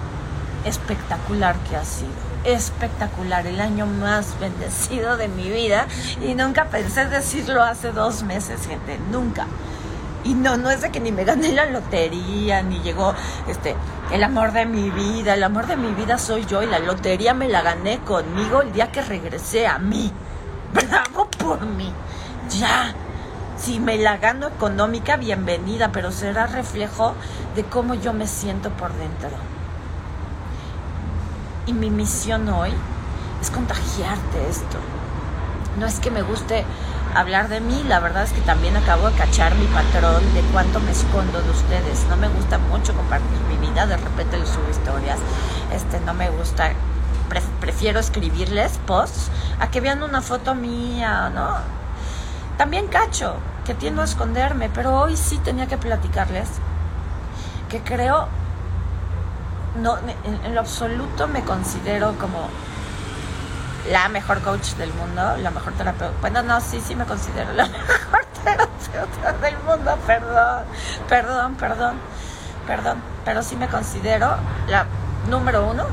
espectacular 0.65 1.57
que 1.69 1.77
ha 1.77 1.85
sido 1.85 2.34
espectacular, 2.45 3.47
el 3.47 3.61
año 3.61 3.87
más 3.87 4.39
bendecido 4.39 5.17
de 5.17 5.29
mi 5.29 5.51
vida 5.51 5.87
y 6.23 6.35
nunca 6.35 6.67
pensé 6.67 7.07
decirlo 7.07 7.63
hace 7.63 7.93
dos 7.93 8.23
meses, 8.23 8.67
gente, 8.67 8.99
nunca. 9.11 9.47
Y 10.25 10.33
no, 10.35 10.57
no 10.57 10.71
es 10.71 10.81
de 10.81 10.91
que 10.91 11.01
ni 11.01 11.13
me 11.13 11.25
gané 11.25 11.53
la 11.53 11.67
lotería, 11.67 12.63
ni 12.63 12.81
llegó 12.81 13.15
este 13.47 13.77
el 14.11 14.23
amor 14.23 14.53
de 14.53 14.65
mi 14.65 14.91
vida, 14.91 15.35
el 15.35 15.43
amor 15.43 15.67
de 15.67 15.77
mi 15.77 15.93
vida 15.93 16.19
soy 16.19 16.47
yo 16.47 16.63
y 16.63 16.67
la 16.67 16.79
lotería 16.79 17.35
me 17.35 17.49
la 17.49 17.63
gané 17.63 17.99
conmigo 18.01 18.63
el 18.63 18.73
día 18.73 18.91
que 18.91 19.03
regresé 19.03 19.67
a 19.67 19.79
mí. 19.79 20.13
Bravo 20.73 21.29
por 21.31 21.61
mí. 21.67 21.93
Ya. 22.59 22.95
Si 23.57 23.79
me 23.79 23.97
la 23.99 24.17
gano 24.17 24.49
económica, 24.49 25.17
bienvenida, 25.17 25.93
pero 25.93 26.11
será 26.11 26.47
reflejo 26.47 27.15
de 27.55 27.65
cómo 27.65 27.95
yo 27.95 28.13
me 28.13 28.27
siento 28.27 28.71
por 28.71 28.93
dentro. 28.95 29.54
Y 31.67 31.73
mi 31.73 31.89
misión 31.91 32.49
hoy 32.49 32.73
es 33.41 33.51
contagiarte 33.51 34.49
esto. 34.49 34.79
No 35.79 35.87
es 35.87 35.99
que 35.99 36.11
me 36.11 36.23
guste 36.23 36.65
hablar 37.15 37.49
de 37.49 37.61
mí, 37.61 37.83
la 37.89 38.01
verdad 38.01 38.25
es 38.25 38.33
que 38.33 38.41
también 38.43 38.77
acabo 38.77 39.09
de 39.09 39.17
cachar 39.17 39.55
mi 39.55 39.67
patrón 39.67 40.23
de 40.35 40.43
cuánto 40.53 40.81
me 40.81 40.91
escondo 40.91 41.41
de 41.41 41.51
ustedes. 41.51 42.05
No 42.11 42.17
me 42.17 42.29
gusta 42.29 42.59
mucho 42.59 42.95
compartir 42.95 43.39
mi 43.49 43.67
vida, 43.67 43.87
de 43.87 43.97
repente 43.97 44.37
les 44.37 44.49
subo 44.49 44.69
historias. 44.71 45.19
Este, 45.73 46.01
no 46.01 46.13
me 46.13 46.29
gusta, 46.31 46.73
prefiero 47.61 47.99
escribirles 47.99 48.79
posts 48.87 49.31
a 49.59 49.71
que 49.71 49.81
vean 49.81 50.03
una 50.03 50.21
foto 50.21 50.55
mía, 50.55 51.31
¿no? 51.31 51.57
También 52.59 52.89
cacho, 52.89 53.37
que 53.65 53.75
tiendo 53.75 54.03
a 54.03 54.05
esconderme, 54.05 54.69
pero 54.69 55.01
hoy 55.01 55.17
sí 55.17 55.39
tenía 55.39 55.67
que 55.67 55.79
platicarles 55.79 56.49
que 57.69 57.81
creo 57.81 58.29
no, 59.77 59.99
en, 59.99 60.55
lo 60.55 60.61
absoluto 60.61 61.27
me 61.29 61.43
considero 61.43 62.15
como 62.19 62.49
la 63.91 64.09
mejor 64.09 64.41
coach 64.41 64.75
del 64.75 64.93
mundo, 64.95 65.37
la 65.39 65.51
mejor 65.51 65.73
terapeuta. 65.75 66.15
Bueno, 66.21 66.43
no, 66.43 66.61
sí, 66.61 66.81
sí 66.81 66.95
me 66.95 67.05
considero 67.05 67.53
la 67.53 67.67
mejor 67.69 68.25
terapeuta 68.43 69.33
del 69.41 69.59
mundo, 69.59 69.99
perdón, 70.07 70.65
perdón, 71.09 71.55
perdón, 71.57 71.95
perdón, 72.67 73.03
pero 73.25 73.43
sí 73.43 73.57
me 73.57 73.69
considero 73.69 74.37
la 74.69 74.87
número 75.29 75.67
uno 75.67 75.87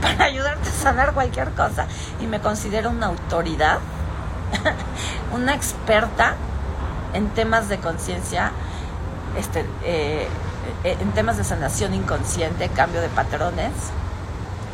para 0.00 0.24
ayudarte 0.24 0.68
a 0.68 0.72
sanar 0.72 1.12
cualquier 1.14 1.50
cosa 1.52 1.86
y 2.20 2.26
me 2.26 2.40
considero 2.40 2.90
una 2.90 3.06
autoridad, 3.06 3.78
una 5.32 5.54
experta 5.54 6.34
en 7.14 7.28
temas 7.30 7.68
de 7.68 7.78
conciencia, 7.78 8.50
este, 9.38 9.64
eh, 9.84 10.28
en 10.84 11.12
temas 11.12 11.36
de 11.36 11.44
sanación 11.44 11.94
inconsciente, 11.94 12.68
cambio 12.68 13.00
de 13.00 13.08
patrones 13.08 13.72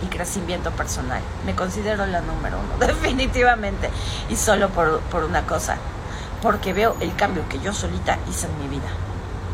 y 0.03 0.07
crecimiento 0.07 0.71
personal. 0.71 1.21
Me 1.45 1.55
considero 1.55 2.07
la 2.07 2.21
número 2.21 2.59
uno, 2.59 2.79
definitivamente. 2.87 3.91
Y 4.29 4.37
solo 4.37 4.69
por, 4.71 5.01
por 5.01 5.25
una 5.25 5.47
cosa, 5.47 5.77
porque 6.43 6.73
veo 6.73 6.97
el 7.01 7.15
cambio 7.17 7.49
que 7.49 7.59
yo 7.61 7.73
solita 7.73 8.19
hice 8.29 8.47
en 8.47 8.59
mi 8.59 8.69
vida. 8.69 8.89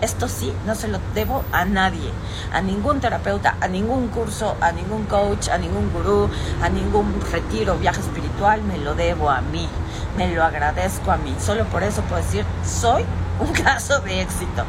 Esto 0.01 0.29
sí, 0.29 0.53
no 0.67 0.75
se 0.75 0.89
lo 0.89 0.99
debo 1.15 1.45
a 1.51 1.65
nadie, 1.65 2.11
a 2.53 2.61
ningún 2.61 3.01
terapeuta, 3.01 3.57
a 3.61 3.69
ningún 3.69 4.09
curso, 4.09 4.55
a 4.61 4.71
ningún 4.71 5.05
coach, 5.05 5.49
a 5.49 5.57
ningún 5.57 5.91
gurú, 5.93 6.29
a 6.61 6.69
ningún 6.69 7.23
retiro, 7.33 7.79
viaje 7.79 8.01
espiritual, 8.01 8.61
me 8.65 8.77
lo 8.77 8.95
debo 8.95 9.31
a 9.31 9.41
mí, 9.41 9.67
me 10.19 10.35
lo 10.35 10.45
agradezco 10.45 11.11
a 11.11 11.17
mí. 11.17 11.35
Solo 11.41 11.65
por 11.67 11.83
eso 11.85 12.03
puedo 12.03 12.23
decir, 12.23 12.45
soy 12.67 13.05
un 13.41 13.53
caso 13.65 14.01
de 14.01 14.21
éxito 14.21 14.65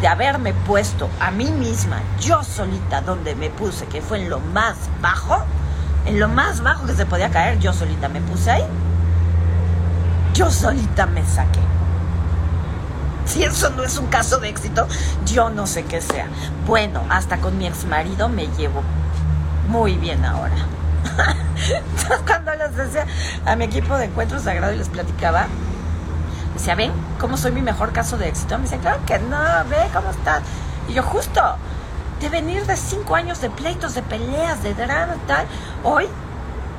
de 0.00 0.08
haberme 0.08 0.52
puesto 0.52 1.08
a 1.20 1.30
mí 1.30 1.50
misma, 1.50 2.00
yo 2.20 2.42
solita, 2.42 3.02
donde 3.02 3.34
me 3.34 3.50
puse, 3.50 3.86
que 3.86 4.00
fue 4.00 4.22
en 4.22 4.30
lo 4.30 4.40
más 4.40 4.76
bajo, 5.00 5.44
en 6.06 6.18
lo 6.18 6.28
más 6.28 6.62
bajo 6.62 6.86
que 6.86 6.94
se 6.94 7.06
podía 7.06 7.30
caer, 7.30 7.58
yo 7.58 7.72
solita 7.72 8.08
me 8.08 8.20
puse 8.20 8.50
ahí, 8.50 8.64
yo 10.34 10.50
solita 10.50 11.06
me 11.06 11.24
saqué. 11.24 11.60
Si 13.26 13.44
eso 13.44 13.70
no 13.70 13.84
es 13.84 13.96
un 13.96 14.06
caso 14.06 14.38
de 14.38 14.48
éxito, 14.48 14.88
yo 15.24 15.50
no 15.50 15.66
sé 15.66 15.84
qué 15.84 16.00
sea. 16.00 16.26
Bueno, 16.66 17.02
hasta 17.10 17.36
con 17.36 17.58
mi 17.58 17.66
ex 17.66 17.84
marido 17.84 18.28
me 18.28 18.48
llevo 18.58 18.82
muy 19.68 19.96
bien 19.96 20.24
ahora. 20.24 20.56
Entonces, 21.56 22.20
cuando 22.26 22.54
les 22.54 22.74
decía 22.74 23.06
a 23.46 23.54
mi 23.54 23.66
equipo 23.66 23.96
de 23.96 24.06
encuentro 24.06 24.40
sagrado 24.40 24.72
y 24.72 24.78
les 24.78 24.88
platicaba, 24.88 25.46
decía, 26.54 26.74
ven, 26.74 26.92
¿cómo 27.18 27.36
soy 27.36 27.52
mi 27.52 27.62
mejor 27.62 27.92
caso 27.92 28.16
de 28.16 28.28
éxito? 28.28 28.56
Me 28.58 28.64
dice, 28.64 28.78
claro 28.78 29.00
que 29.06 29.18
no, 29.18 29.38
ve 29.68 29.88
cómo 29.92 30.10
estás. 30.10 30.42
Y 30.88 30.94
yo, 30.94 31.02
justo, 31.02 31.40
de 32.20 32.28
venir 32.28 32.66
de 32.66 32.76
cinco 32.76 33.14
años 33.14 33.40
de 33.40 33.50
pleitos, 33.50 33.94
de 33.94 34.02
peleas, 34.02 34.62
de 34.62 34.74
drama 34.74 35.14
tal, 35.26 35.46
hoy 35.84 36.06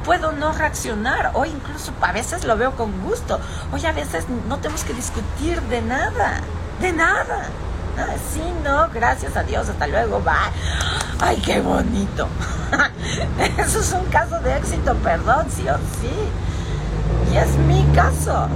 puedo 0.05 0.31
no 0.31 0.51
reaccionar. 0.53 1.31
Hoy 1.33 1.49
incluso 1.49 1.91
a 2.01 2.11
veces 2.11 2.43
lo 2.43 2.57
veo 2.57 2.75
con 2.75 3.01
gusto. 3.01 3.39
Hoy 3.71 3.85
a 3.85 3.91
veces 3.91 4.25
no 4.47 4.57
tenemos 4.57 4.83
que 4.83 4.93
discutir 4.93 5.61
de 5.63 5.81
nada, 5.81 6.41
de 6.79 6.91
nada. 6.91 7.47
Ah, 7.97 8.15
sí, 8.31 8.41
no, 8.63 8.87
gracias 8.93 9.35
a 9.35 9.43
Dios, 9.43 9.67
hasta 9.67 9.87
luego, 9.87 10.23
va. 10.23 10.51
Ay, 11.19 11.37
qué 11.37 11.61
bonito. 11.61 12.27
Eso 13.57 13.79
es 13.79 13.91
un 13.93 14.05
caso 14.05 14.39
de 14.39 14.57
éxito, 14.57 14.95
perdón, 14.95 15.47
sí 15.49 15.67
o 15.67 15.77
sí. 15.77 17.33
Y 17.33 17.37
es 17.37 17.55
mi 17.57 17.83
caso. 17.93 18.47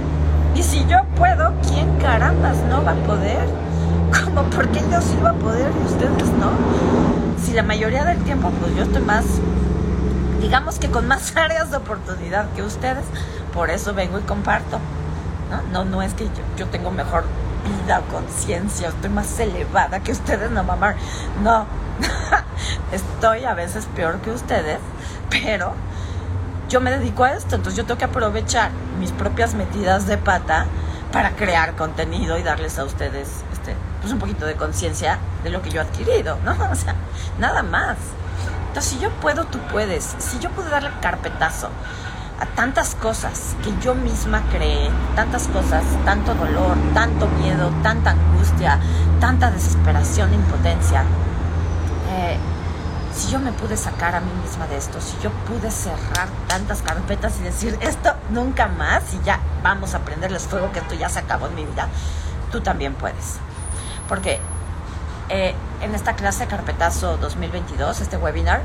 Y 0.56 0.62
si 0.62 0.86
yo 0.86 1.04
puedo, 1.16 1.52
¿quién 1.68 1.98
carambas 1.98 2.56
no 2.70 2.82
va 2.82 2.92
a 2.92 3.06
poder? 3.06 3.46
Como 4.24 4.42
porque 4.44 4.80
yo 4.90 5.02
sí 5.02 5.14
va 5.22 5.30
a 5.30 5.34
poder 5.34 5.70
y 5.70 5.86
ustedes 5.86 6.30
no. 6.40 6.50
Si 7.38 7.52
la 7.52 7.62
mayoría 7.62 8.04
del 8.06 8.18
tiempo, 8.24 8.50
pues 8.58 8.74
yo 8.74 8.84
estoy 8.84 9.02
más, 9.02 9.26
digamos 10.40 10.78
que 10.78 10.90
con 10.90 11.06
más 11.06 11.36
áreas 11.36 11.70
de 11.70 11.76
oportunidad 11.76 12.50
que 12.54 12.62
ustedes, 12.62 13.04
por 13.52 13.68
eso 13.68 13.92
vengo 13.92 14.18
y 14.18 14.22
comparto. 14.22 14.78
No, 15.72 15.84
no, 15.84 16.00
es 16.00 16.14
que 16.14 16.24
yo, 16.24 16.30
yo 16.56 16.66
tengo 16.68 16.90
mejor 16.90 17.24
vida, 17.84 18.00
conciencia, 18.10 18.88
estoy 18.88 19.10
más 19.10 19.38
elevada 19.38 20.00
que 20.00 20.12
ustedes, 20.12 20.50
no 20.50 20.64
mamar. 20.64 20.96
No, 21.42 21.66
estoy 22.92 23.44
a 23.44 23.52
veces 23.52 23.86
peor 23.94 24.20
que 24.20 24.30
ustedes, 24.30 24.78
pero 25.28 25.74
yo 26.68 26.80
me 26.80 26.90
dedico 26.90 27.24
a 27.24 27.32
esto, 27.32 27.54
entonces 27.54 27.76
yo 27.76 27.84
tengo 27.84 27.98
que 27.98 28.04
aprovechar 28.04 28.70
mis 28.98 29.12
propias 29.12 29.54
metidas 29.54 30.06
de 30.06 30.18
pata 30.18 30.66
para 31.12 31.30
crear 31.30 31.76
contenido 31.76 32.38
y 32.38 32.42
darles 32.42 32.78
a 32.78 32.84
ustedes 32.84 33.44
este, 33.52 33.74
pues 34.00 34.12
un 34.12 34.18
poquito 34.18 34.46
de 34.46 34.54
conciencia 34.54 35.18
de 35.44 35.50
lo 35.50 35.62
que 35.62 35.70
yo 35.70 35.80
he 35.80 35.84
adquirido, 35.84 36.38
¿no? 36.44 36.52
O 36.70 36.74
sea, 36.74 36.94
nada 37.38 37.62
más. 37.62 37.96
Entonces, 38.68 38.92
si 38.92 38.98
yo 38.98 39.10
puedo, 39.10 39.44
tú 39.44 39.58
puedes. 39.72 40.16
Si 40.18 40.38
yo 40.38 40.50
puedo 40.50 40.68
darle 40.68 40.90
carpetazo 41.00 41.70
a 42.38 42.46
tantas 42.54 42.94
cosas 42.94 43.56
que 43.64 43.72
yo 43.82 43.94
misma 43.94 44.42
creé, 44.50 44.90
tantas 45.14 45.48
cosas, 45.48 45.84
tanto 46.04 46.34
dolor, 46.34 46.76
tanto 46.92 47.26
miedo, 47.28 47.72
tanta 47.82 48.10
angustia, 48.10 48.78
tanta 49.20 49.50
desesperación, 49.50 50.34
impotencia. 50.34 51.04
Eh, 52.10 52.38
si 53.16 53.30
yo 53.30 53.38
me 53.38 53.52
pude 53.52 53.76
sacar 53.76 54.14
a 54.14 54.20
mí 54.20 54.30
misma 54.42 54.66
de 54.66 54.76
esto, 54.76 55.00
si 55.00 55.16
yo 55.22 55.30
pude 55.30 55.70
cerrar 55.70 56.28
tantas 56.48 56.82
carpetas 56.82 57.38
y 57.40 57.44
decir 57.44 57.78
esto 57.80 58.14
nunca 58.30 58.68
más 58.68 59.14
y 59.14 59.24
ya 59.24 59.40
vamos 59.62 59.94
a 59.94 60.00
prenderles 60.00 60.42
fuego 60.42 60.70
que 60.72 60.80
esto 60.80 60.94
ya 60.94 61.08
se 61.08 61.20
acabó 61.20 61.46
en 61.46 61.54
mi 61.54 61.64
vida, 61.64 61.88
tú 62.52 62.60
también 62.60 62.94
puedes. 62.94 63.36
Porque 64.08 64.38
eh, 65.28 65.54
en 65.80 65.94
esta 65.94 66.14
clase 66.14 66.46
Carpetazo 66.46 67.16
2022, 67.16 68.00
este 68.00 68.16
webinar, 68.16 68.60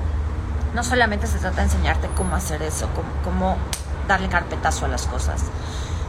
no 0.76 0.84
solamente 0.84 1.28
se 1.28 1.40
trata 1.40 1.58
de 1.58 1.64
enseñarte 1.64 2.08
cómo 2.16 2.36
hacer 2.36 2.62
eso, 2.62 2.88
cómo, 3.24 3.58
darle 4.08 4.28
carpetazo 4.30 4.86
a 4.86 4.88
las 4.90 5.06
cosas, 5.06 5.42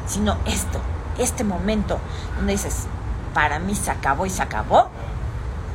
sino 0.07 0.37
esto, 0.47 0.81
este 1.19 1.45
momento 1.45 1.99
donde 2.37 2.53
dices, 2.53 2.87
para 3.35 3.59
mí 3.59 3.75
se 3.75 3.91
acabó 3.91 4.27
y 4.27 4.31
se 4.31 4.43
acabó, 4.43 4.89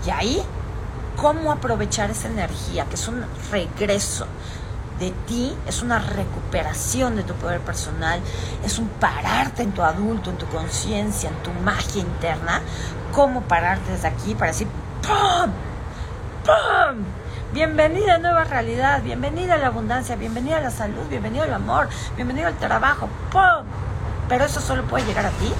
y 0.05 0.09
ahí, 0.09 0.43
cómo 1.17 1.51
aprovechar 1.51 2.11
esa 2.11 2.27
energía, 2.27 2.85
que 2.85 2.95
es 2.95 3.07
un 3.07 3.25
regreso 3.51 4.27
de 4.99 5.11
ti, 5.27 5.55
es 5.67 5.81
una 5.81 5.99
recuperación 5.99 7.15
de 7.15 7.23
tu 7.23 7.33
poder 7.33 7.59
personal, 7.59 8.19
es 8.63 8.79
un 8.79 8.87
pararte 8.87 9.63
en 9.63 9.71
tu 9.71 9.83
adulto, 9.83 10.29
en 10.29 10.37
tu 10.37 10.45
conciencia, 10.47 11.29
en 11.29 11.35
tu 11.43 11.51
magia 11.63 12.01
interna, 12.01 12.61
cómo 13.11 13.41
pararte 13.41 13.91
desde 13.91 14.07
aquí 14.07 14.33
para 14.35 14.51
decir, 14.51 14.67
¡pum! 15.01 15.51
¡pum! 16.45 17.03
Bienvenida 17.53 18.15
a 18.15 18.17
nueva 18.19 18.43
realidad, 18.43 19.01
bienvenida 19.01 19.55
a 19.55 19.57
la 19.57 19.67
abundancia, 19.67 20.15
bienvenida 20.15 20.57
a 20.57 20.61
la 20.61 20.71
salud, 20.71 21.07
bienvenido 21.09 21.43
al 21.43 21.53
amor, 21.53 21.89
bienvenido 22.15 22.47
al 22.47 22.57
trabajo. 22.57 23.09
¡Pum! 23.31 23.65
Pero 24.29 24.45
eso 24.45 24.59
solo 24.59 24.83
puede 24.83 25.05
llegar 25.05 25.25
a 25.25 25.29
ti 25.29 25.51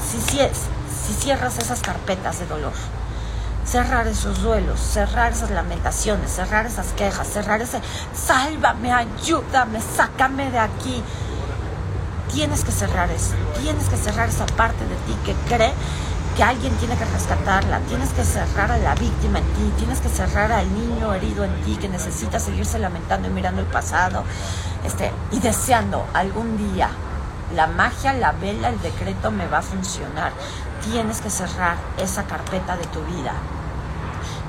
si, 0.00 0.18
si, 0.20 0.38
si 0.38 1.12
cierras 1.12 1.58
esas 1.58 1.80
carpetas 1.80 2.40
de 2.40 2.46
dolor. 2.46 2.72
Cerrar 3.66 4.06
esos 4.06 4.42
duelos, 4.42 4.78
cerrar 4.78 5.32
esas 5.32 5.50
lamentaciones, 5.50 6.30
cerrar 6.30 6.66
esas 6.66 6.92
quejas, 6.92 7.26
cerrar 7.26 7.60
ese 7.60 7.80
sálvame, 8.14 8.92
ayúdame, 8.92 9.80
sácame 9.80 10.50
de 10.50 10.58
aquí. 10.58 11.02
Tienes 12.32 12.64
que 12.64 12.70
cerrar 12.70 13.10
eso, 13.10 13.34
tienes 13.60 13.88
que 13.88 13.96
cerrar 13.96 14.28
esa 14.28 14.46
parte 14.46 14.84
de 14.84 14.94
ti 14.94 15.16
que 15.24 15.34
cree 15.48 15.72
que 16.36 16.42
alguien 16.44 16.74
tiene 16.76 16.96
que 16.96 17.04
rescatarla, 17.06 17.80
tienes 17.88 18.10
que 18.10 18.22
cerrar 18.22 18.70
a 18.70 18.78
la 18.78 18.94
víctima 18.94 19.38
en 19.38 19.44
ti, 19.44 19.72
tienes 19.78 20.00
que 20.00 20.10
cerrar 20.10 20.52
al 20.52 20.72
niño 20.72 21.14
herido 21.14 21.44
en 21.44 21.62
ti 21.62 21.76
que 21.76 21.88
necesita 21.88 22.38
seguirse 22.38 22.78
lamentando 22.78 23.28
y 23.28 23.30
mirando 23.30 23.62
el 23.62 23.66
pasado, 23.66 24.22
este, 24.84 25.10
y 25.32 25.40
deseando 25.40 26.06
algún 26.12 26.56
día 26.58 26.90
la 27.54 27.66
magia, 27.66 28.12
la 28.12 28.32
vela, 28.32 28.68
el 28.68 28.80
decreto 28.80 29.30
me 29.30 29.46
va 29.46 29.58
a 29.58 29.62
funcionar. 29.62 30.32
Tienes 30.90 31.20
que 31.20 31.30
cerrar 31.30 31.76
esa 31.96 32.24
carpeta 32.24 32.76
de 32.76 32.84
tu 32.86 33.00
vida. 33.02 33.32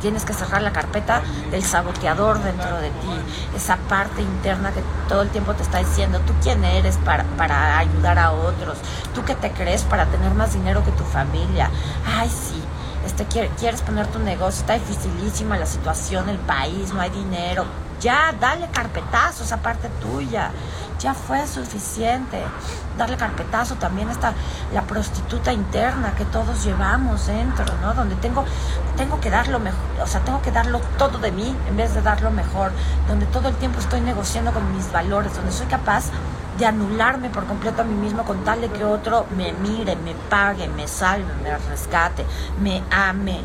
Tienes 0.01 0.25
que 0.25 0.33
cerrar 0.33 0.61
la 0.61 0.71
carpeta 0.71 1.21
del 1.51 1.63
saboteador 1.63 2.41
dentro 2.43 2.77
de 2.77 2.89
ti, 2.89 3.09
esa 3.55 3.77
parte 3.77 4.21
interna 4.21 4.71
que 4.71 4.83
todo 5.09 5.21
el 5.23 5.29
tiempo 5.29 5.53
te 5.53 5.63
está 5.63 5.79
diciendo, 5.79 6.19
tú 6.25 6.33
quién 6.41 6.63
eres 6.63 6.97
para, 6.97 7.23
para 7.37 7.79
ayudar 7.79 8.19
a 8.19 8.31
otros, 8.31 8.77
tú 9.15 9.23
qué 9.25 9.35
te 9.35 9.51
crees 9.51 9.83
para 9.83 10.05
tener 10.05 10.33
más 10.33 10.53
dinero 10.53 10.83
que 10.83 10.91
tu 10.91 11.03
familia. 11.03 11.69
Ay, 12.05 12.29
sí, 12.29 12.61
este, 13.05 13.25
quieres 13.25 13.81
poner 13.81 14.07
tu 14.07 14.19
negocio, 14.19 14.61
está 14.61 14.73
dificilísima 14.73 15.57
la 15.57 15.65
situación, 15.65 16.29
el 16.29 16.37
país, 16.39 16.93
no 16.93 17.01
hay 17.01 17.09
dinero. 17.09 17.65
Ya, 17.99 18.33
dale 18.39 18.67
carpetazo 18.71 19.43
esa 19.43 19.57
parte 19.57 19.89
tuya 20.01 20.51
ya 20.99 21.13
fue 21.13 21.45
suficiente. 21.47 22.41
Darle 22.97 23.17
carpetazo 23.17 23.75
también 23.75 24.09
está 24.09 24.33
la 24.73 24.81
prostituta 24.83 25.53
interna 25.53 26.15
que 26.15 26.25
todos 26.25 26.63
llevamos 26.63 27.27
dentro, 27.27 27.65
¿no? 27.81 27.93
Donde 27.93 28.15
tengo, 28.15 28.43
tengo 28.95 29.19
que 29.19 29.29
dar 29.29 29.47
lo 29.47 29.59
mejor, 29.59 29.79
o 30.01 30.07
sea, 30.07 30.21
tengo 30.21 30.41
que 30.41 30.51
darlo 30.51 30.81
todo 30.97 31.19
de 31.19 31.31
mí 31.31 31.55
en 31.67 31.77
vez 31.77 31.93
de 31.93 32.01
dar 32.01 32.21
lo 32.21 32.31
mejor. 32.31 32.71
Donde 33.07 33.25
todo 33.27 33.49
el 33.49 33.55
tiempo 33.55 33.79
estoy 33.79 34.01
negociando 34.01 34.51
con 34.51 34.75
mis 34.75 34.91
valores, 34.91 35.35
donde 35.35 35.51
soy 35.51 35.67
capaz 35.67 36.05
de 36.57 36.65
anularme 36.65 37.29
por 37.29 37.45
completo 37.45 37.83
a 37.83 37.85
mí 37.85 37.93
mismo 37.93 38.23
con 38.23 38.43
tal 38.43 38.61
de 38.61 38.69
que 38.69 38.83
otro 38.83 39.27
me 39.37 39.53
mire, 39.53 39.95
me 39.95 40.15
pague, 40.15 40.67
me 40.67 40.87
salve, 40.87 41.31
me 41.43 41.55
rescate, 41.69 42.25
me 42.59 42.81
ame, 42.89 43.41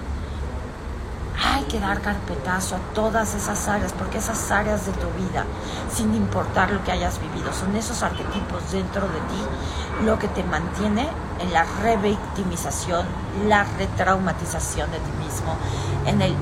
hay 1.44 1.64
que 1.64 1.80
dar 1.80 2.00
carpetazo 2.00 2.76
a 2.76 2.78
todas 2.94 3.34
esas 3.34 3.66
áreas, 3.68 3.92
porque 3.92 4.18
esas 4.18 4.50
áreas 4.50 4.86
de 4.86 4.92
tu 4.92 5.08
vida, 5.10 5.44
sin 5.92 6.14
importar 6.14 6.70
lo 6.70 6.82
que 6.84 6.92
hayas 6.92 7.20
vivido, 7.20 7.52
son 7.52 7.74
esos 7.76 8.02
arquetipos 8.02 8.70
dentro 8.70 9.02
de 9.02 9.14
ti 9.14 10.04
lo 10.04 10.18
que 10.18 10.28
te 10.28 10.44
mantiene 10.44 11.08
en 11.40 11.52
la 11.52 11.64
revictimización, 11.82 13.06
la 13.48 13.64
retraumatización 13.64 14.90
de 14.90 14.98
ti 14.98 15.10
mismo, 15.24 15.56
en 16.06 16.22
el 16.22 16.34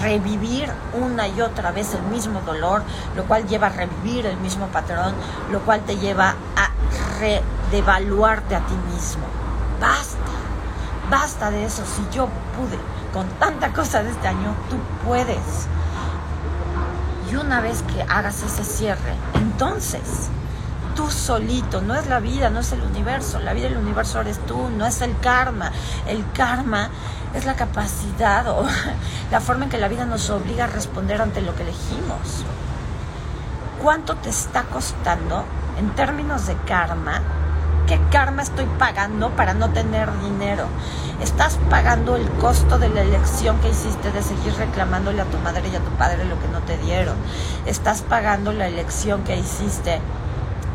revivir 0.00 0.70
una 0.94 1.28
y 1.28 1.40
otra 1.40 1.72
vez 1.72 1.94
el 1.94 2.02
mismo 2.02 2.40
dolor, 2.42 2.82
lo 3.16 3.24
cual 3.24 3.46
lleva 3.46 3.68
a 3.68 3.70
revivir 3.70 4.26
el 4.26 4.36
mismo 4.38 4.66
patrón, 4.68 5.14
lo 5.50 5.60
cual 5.60 5.80
te 5.80 5.96
lleva 5.96 6.34
a 6.56 6.70
redevaluarte 7.18 8.54
a 8.54 8.60
ti 8.60 8.74
mismo. 8.92 9.24
Basta, 9.80 10.18
basta 11.10 11.50
de 11.50 11.64
eso. 11.64 11.82
Si 11.84 12.02
yo 12.14 12.28
pude 12.56 12.78
con 13.12 13.28
tanta 13.38 13.72
cosa 13.72 14.02
de 14.02 14.10
este 14.10 14.28
año, 14.28 14.54
tú 14.68 14.76
puedes. 15.06 15.66
Y 17.30 17.36
una 17.36 17.60
vez 17.60 17.82
que 17.82 18.02
hagas 18.02 18.42
ese 18.42 18.64
cierre, 18.64 19.14
entonces 19.34 20.30
tú 20.94 21.10
solito, 21.10 21.80
no 21.80 21.94
es 21.94 22.06
la 22.08 22.20
vida, 22.20 22.50
no 22.50 22.60
es 22.60 22.72
el 22.72 22.82
universo, 22.82 23.38
la 23.38 23.52
vida 23.52 23.68
y 23.68 23.72
el 23.72 23.78
universo 23.78 24.20
eres 24.20 24.38
tú, 24.46 24.68
no 24.70 24.86
es 24.86 25.00
el 25.00 25.16
karma. 25.18 25.70
El 26.06 26.24
karma 26.32 26.90
es 27.34 27.44
la 27.44 27.54
capacidad 27.54 28.48
o 28.48 28.66
la 29.30 29.40
forma 29.40 29.64
en 29.64 29.70
que 29.70 29.78
la 29.78 29.88
vida 29.88 30.04
nos 30.06 30.28
obliga 30.30 30.64
a 30.64 30.68
responder 30.68 31.22
ante 31.22 31.40
lo 31.40 31.54
que 31.54 31.62
elegimos. 31.62 32.44
¿Cuánto 33.82 34.16
te 34.16 34.28
está 34.28 34.64
costando 34.64 35.44
en 35.78 35.90
términos 35.94 36.46
de 36.46 36.56
karma 36.66 37.22
¿Qué 37.90 37.98
karma 38.12 38.42
estoy 38.42 38.66
pagando 38.78 39.30
para 39.30 39.52
no 39.52 39.70
tener 39.70 40.08
dinero? 40.20 40.68
Estás 41.20 41.58
pagando 41.68 42.14
el 42.14 42.30
costo 42.38 42.78
de 42.78 42.88
la 42.88 43.00
elección 43.00 43.58
que 43.58 43.70
hiciste 43.70 44.12
de 44.12 44.22
seguir 44.22 44.54
reclamándole 44.54 45.20
a 45.20 45.24
tu 45.24 45.38
madre 45.38 45.68
y 45.68 45.74
a 45.74 45.80
tu 45.80 45.90
padre 45.98 46.24
lo 46.24 46.40
que 46.40 46.46
no 46.46 46.60
te 46.60 46.78
dieron. 46.78 47.16
Estás 47.66 48.02
pagando 48.02 48.52
la 48.52 48.68
elección 48.68 49.24
que 49.24 49.36
hiciste 49.36 50.00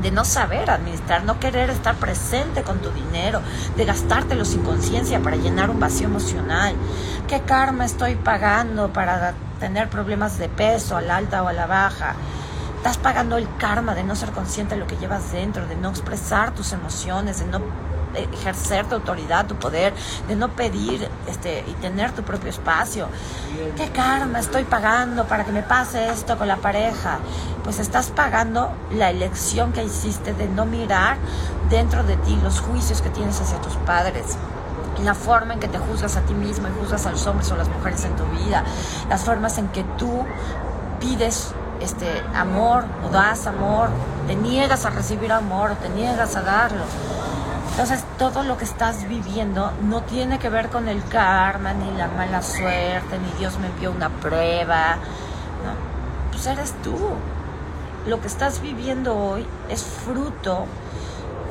de 0.01 0.11
no 0.11 0.25
saber 0.25 0.69
administrar, 0.69 1.23
no 1.23 1.39
querer 1.39 1.69
estar 1.69 1.95
presente 1.95 2.63
con 2.63 2.79
tu 2.79 2.89
dinero, 2.89 3.39
de 3.77 3.85
gastártelo 3.85 4.43
sin 4.43 4.63
conciencia 4.63 5.21
para 5.21 5.37
llenar 5.37 5.69
un 5.69 5.79
vacío 5.79 6.07
emocional. 6.07 6.75
¿Qué 7.29 7.39
karma 7.39 7.85
estoy 7.85 8.15
pagando 8.15 8.91
para 8.91 9.35
tener 9.59 9.89
problemas 9.89 10.37
de 10.37 10.49
peso, 10.49 10.97
a 10.97 11.01
la 11.01 11.17
alta 11.17 11.43
o 11.43 11.47
a 11.47 11.53
la 11.53 11.65
baja. 11.65 12.15
Estás 12.85 12.99
pagando 12.99 13.37
el 13.37 13.47
karma 13.57 13.95
de 13.95 14.03
no 14.03 14.15
ser 14.15 14.29
consciente 14.29 14.75
de 14.75 14.81
lo 14.81 14.85
que 14.85 14.95
llevas 14.97 15.31
dentro, 15.31 15.65
de 15.65 15.75
no 15.75 15.89
expresar 15.89 16.53
tus 16.53 16.71
emociones, 16.71 17.39
de 17.39 17.47
no 17.47 17.59
ejercer 18.13 18.85
tu 18.85 18.93
autoridad, 18.93 19.47
tu 19.47 19.55
poder, 19.55 19.91
de 20.27 20.35
no 20.35 20.49
pedir 20.49 21.09
este, 21.25 21.63
y 21.67 21.73
tener 21.81 22.11
tu 22.11 22.21
propio 22.21 22.51
espacio. 22.51 23.07
¿Qué 23.75 23.89
karma 23.89 24.37
estoy 24.37 24.65
pagando 24.65 25.25
para 25.25 25.45
que 25.45 25.51
me 25.51 25.63
pase 25.63 26.09
esto 26.09 26.37
con 26.37 26.47
la 26.47 26.57
pareja? 26.57 27.17
Pues 27.63 27.79
estás 27.79 28.11
pagando 28.11 28.71
la 28.91 29.09
elección 29.09 29.73
que 29.73 29.83
hiciste 29.83 30.35
de 30.35 30.47
no 30.47 30.67
mirar 30.67 31.17
dentro 31.71 32.03
de 32.03 32.17
ti 32.17 32.37
los 32.43 32.59
juicios 32.59 33.01
que 33.01 33.09
tienes 33.09 33.41
hacia 33.41 33.59
tus 33.61 33.73
padres 33.77 34.37
la 35.03 35.15
forma 35.15 35.55
en 35.55 35.59
que 35.59 35.67
te 35.67 35.77
juzgas 35.77 36.15
a 36.17 36.21
ti 36.21 36.33
mismo 36.33 36.67
y 36.67 36.71
juzgas 36.79 37.05
a 37.05 37.11
los 37.11 37.27
hombres 37.27 37.51
o 37.51 37.57
las 37.57 37.67
mujeres 37.67 38.05
en 38.05 38.15
tu 38.15 38.23
vida, 38.27 38.63
las 39.09 39.25
formas 39.25 39.57
en 39.57 39.67
que 39.67 39.83
tú 39.97 40.23
pides 41.01 41.53
este 41.81 42.23
amor 42.33 42.85
o 43.05 43.09
das 43.09 43.47
amor, 43.47 43.89
te 44.27 44.35
niegas 44.35 44.85
a 44.85 44.89
recibir 44.89 45.31
amor 45.31 45.71
o 45.71 45.75
te 45.75 45.89
niegas 45.89 46.35
a 46.35 46.41
darlo. 46.41 46.83
Entonces, 47.71 48.05
todo 48.17 48.43
lo 48.43 48.57
que 48.57 48.63
estás 48.63 49.07
viviendo 49.07 49.71
no 49.81 50.01
tiene 50.01 50.39
que 50.39 50.49
ver 50.49 50.69
con 50.69 50.87
el 50.87 51.03
karma, 51.03 51.73
ni 51.73 51.91
la 51.97 52.07
mala 52.07 52.41
suerte, 52.41 53.19
ni 53.19 53.37
Dios 53.37 53.59
me 53.59 53.67
envió 53.67 53.91
una 53.91 54.09
prueba. 54.09 54.95
No, 54.95 56.31
pues 56.31 56.45
eres 56.47 56.73
tú. 56.83 56.95
Lo 58.07 58.21
que 58.21 58.27
estás 58.27 58.61
viviendo 58.61 59.17
hoy 59.17 59.45
es 59.67 59.83
fruto 59.83 60.67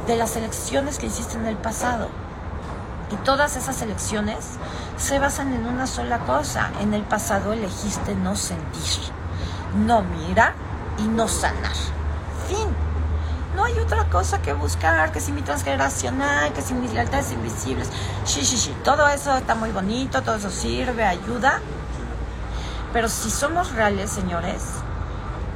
de 0.06 0.16
las 0.16 0.36
elecciones 0.36 0.98
que 0.98 1.06
hiciste 1.06 1.36
en 1.36 1.46
el 1.46 1.56
pasado. 1.56 2.08
Y 3.10 3.16
todas 3.16 3.56
esas 3.56 3.82
elecciones 3.82 4.38
se 4.96 5.18
basan 5.18 5.52
en 5.52 5.66
una 5.66 5.86
sola 5.86 6.20
cosa. 6.20 6.70
En 6.80 6.94
el 6.94 7.02
pasado 7.02 7.52
elegiste 7.52 8.14
no 8.14 8.34
sentir, 8.34 9.12
no 9.74 10.02
mirar 10.02 10.54
y 10.98 11.02
no 11.02 11.28
sanar. 11.28 11.74
Fin 12.48 12.84
no 13.54 13.64
hay 13.64 13.78
otra 13.78 14.04
cosa 14.10 14.42
que 14.42 14.52
buscar, 14.52 15.12
que 15.12 15.20
si 15.20 15.30
mi 15.30 15.42
transgeneracional, 15.42 16.52
que 16.52 16.60
si 16.60 16.74
mis 16.74 16.92
lealtades 16.92 17.32
invisibles. 17.32 17.88
Sí, 18.24 18.44
sí, 18.44 18.56
sí, 18.56 18.74
todo 18.82 19.06
eso 19.08 19.36
está 19.36 19.54
muy 19.54 19.70
bonito, 19.70 20.22
todo 20.22 20.34
eso 20.34 20.50
sirve, 20.50 21.04
ayuda. 21.04 21.60
Pero 22.92 23.08
si 23.08 23.30
somos 23.30 23.72
reales, 23.72 24.10
señores, 24.10 24.62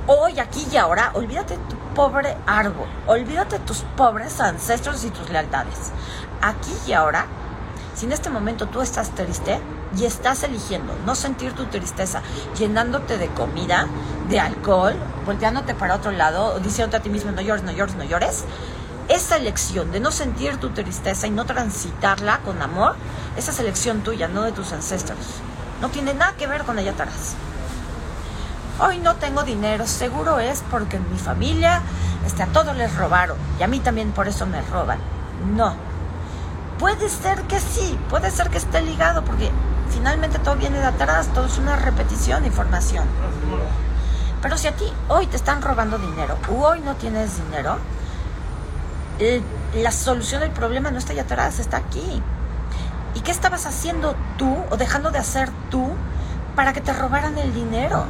hoy, 0.07 0.38
aquí 0.38 0.66
y 0.70 0.76
ahora, 0.76 1.11
olvídate 1.14 1.57
tu 1.57 1.76
pobre 1.94 2.37
árbol, 2.46 2.88
olvídate 3.07 3.59
tus 3.61 3.78
pobres 3.96 4.40
ancestros 4.40 5.04
y 5.04 5.11
tus 5.11 5.28
lealtades. 5.31 5.92
Aquí 6.40 6.72
y 6.87 6.92
ahora, 6.92 7.26
si 7.94 8.07
en 8.07 8.12
este 8.12 8.31
momento 8.31 8.66
tú 8.66 8.81
estás 8.81 9.11
triste, 9.11 9.61
y 9.96 10.05
estás 10.05 10.42
eligiendo 10.42 10.94
no 11.07 11.14
sentir 11.14 11.53
tu 11.53 11.66
tristeza, 11.66 12.22
llenándote 12.59 13.18
de 13.18 13.29
comida, 13.29 13.87
de 14.29 14.40
alcohol, 14.40 14.94
volteándote 15.24 15.74
para 15.74 15.94
otro 15.94 16.11
lado, 16.11 16.59
diciéndote 16.61 16.98
a 16.98 17.01
ti 17.01 17.11
mismo 17.11 17.33
no 17.33 17.40
llores, 17.40 17.64
no 17.64 17.72
llores, 17.72 17.96
no 17.96 18.05
llores, 18.05 18.44
esa 19.09 19.37
elección 19.37 19.90
de 19.90 20.01
no 20.01 20.11
sentir 20.11 20.59
tu 20.59 20.70
tristeza 20.70 21.27
y 21.27 21.31
no 21.31 21.46
transitarla 21.46 22.40
con 22.40 22.61
amor, 22.61 22.96
esa 23.37 23.51
es 23.51 23.61
elección 23.61 24.03
tuya, 24.03 24.29
no 24.29 24.42
de 24.42 24.53
tus 24.53 24.72
ancestros. 24.72 25.18
No 25.81 25.88
tiene 25.88 26.12
nada 26.12 26.35
que 26.37 26.46
ver 26.46 26.64
con 26.64 26.79
ella 26.79 26.90
atrás. 26.90 27.35
Hoy 28.81 28.98
no 28.98 29.16
tengo 29.16 29.42
dinero, 29.42 29.87
seguro 29.87 30.38
es 30.38 30.62
porque 30.70 30.98
en 30.98 31.11
mi 31.11 31.18
familia 31.18 31.83
este, 32.27 32.42
a 32.42 32.46
todos 32.46 32.77
les 32.77 32.94
robaron 32.96 33.37
y 33.59 33.62
a 33.62 33.66
mí 33.66 33.81
también 33.81 34.12
por 34.12 34.29
eso 34.29 34.46
me 34.46 34.61
roban. 34.62 34.98
No. 35.57 35.74
Puede 36.79 37.09
ser 37.09 37.42
que 37.42 37.59
sí, 37.59 37.98
puede 38.09 38.31
ser 38.31 38.51
que 38.51 38.59
esté 38.59 38.83
ligado 38.83 39.24
porque 39.24 39.51
finalmente 39.90 40.38
todo 40.38 40.57
viene 40.57 40.79
de 40.79 40.87
atrás, 40.87 41.29
todo 41.35 41.46
es 41.46 41.59
una 41.59 41.77
repetición 41.77 42.42
de 42.42 42.48
información. 42.48 43.05
Pero 44.40 44.57
si 44.57 44.68
a 44.68 44.72
ti 44.77 44.85
hoy 45.09 45.27
te 45.27 45.37
están 45.37 45.62
robando 45.62 45.98
dinero 45.98 46.38
o 46.48 46.66
hoy 46.66 46.81
no 46.81 46.94
tienes 46.94 47.37
dinero, 47.44 47.79
la 49.74 49.90
solución 49.90 50.40
del 50.40 50.51
problema 50.51 50.90
no 50.90 50.98
está 50.98 51.12
allá 51.12 51.22
atrás, 51.22 51.59
está 51.59 51.79
aquí. 51.79 52.22
¿Y 53.14 53.20
qué 53.20 53.33
estabas 53.33 53.66
haciendo 53.66 54.14
tú 54.37 54.57
o 54.70 54.77
dejando 54.77 55.11
de 55.11 55.18
hacer 55.18 55.51
tú 55.70 55.90
para 56.55 56.72
que 56.72 56.81
te 56.81 56.92
robaran 56.92 57.37
el 57.38 57.53
dinero? 57.53 58.05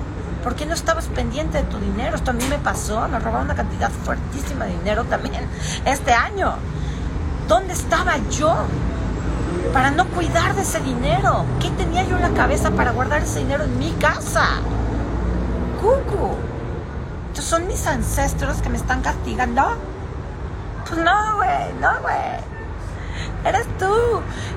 ¿Por 0.44 0.54
qué 0.54 0.66
no 0.66 0.74
estabas 0.74 1.06
pendiente 1.06 1.58
de 1.58 1.64
tu 1.64 1.78
dinero? 1.78 2.16
Esto 2.16 2.30
a 2.30 2.34
mí 2.34 2.44
me 2.48 2.58
pasó, 2.58 3.08
me 3.08 3.18
robaron 3.18 3.46
una 3.46 3.54
cantidad 3.54 3.90
fuertísima 3.90 4.66
de 4.66 4.72
dinero 4.72 5.04
también 5.04 5.46
este 5.84 6.12
año. 6.12 6.54
¿Dónde 7.48 7.72
estaba 7.72 8.18
yo? 8.30 8.54
Para 9.72 9.90
no 9.90 10.06
cuidar 10.06 10.54
de 10.54 10.62
ese 10.62 10.80
dinero. 10.80 11.44
¿Qué 11.60 11.70
tenía 11.70 12.04
yo 12.04 12.16
en 12.16 12.22
la 12.22 12.30
cabeza 12.30 12.70
para 12.70 12.92
guardar 12.92 13.22
ese 13.22 13.40
dinero 13.40 13.64
en 13.64 13.78
mi 13.78 13.90
casa? 13.92 14.60
Cucu. 15.80 16.36
Entonces 17.28 17.44
son 17.44 17.66
mis 17.66 17.86
ancestros 17.86 18.60
que 18.62 18.68
me 18.68 18.76
están 18.76 19.02
castigando. 19.02 19.76
Pues 20.86 21.00
no, 21.00 21.36
güey, 21.36 21.72
no, 21.80 22.00
güey. 22.00 22.48
Eres 23.44 23.66
tú, 23.78 23.94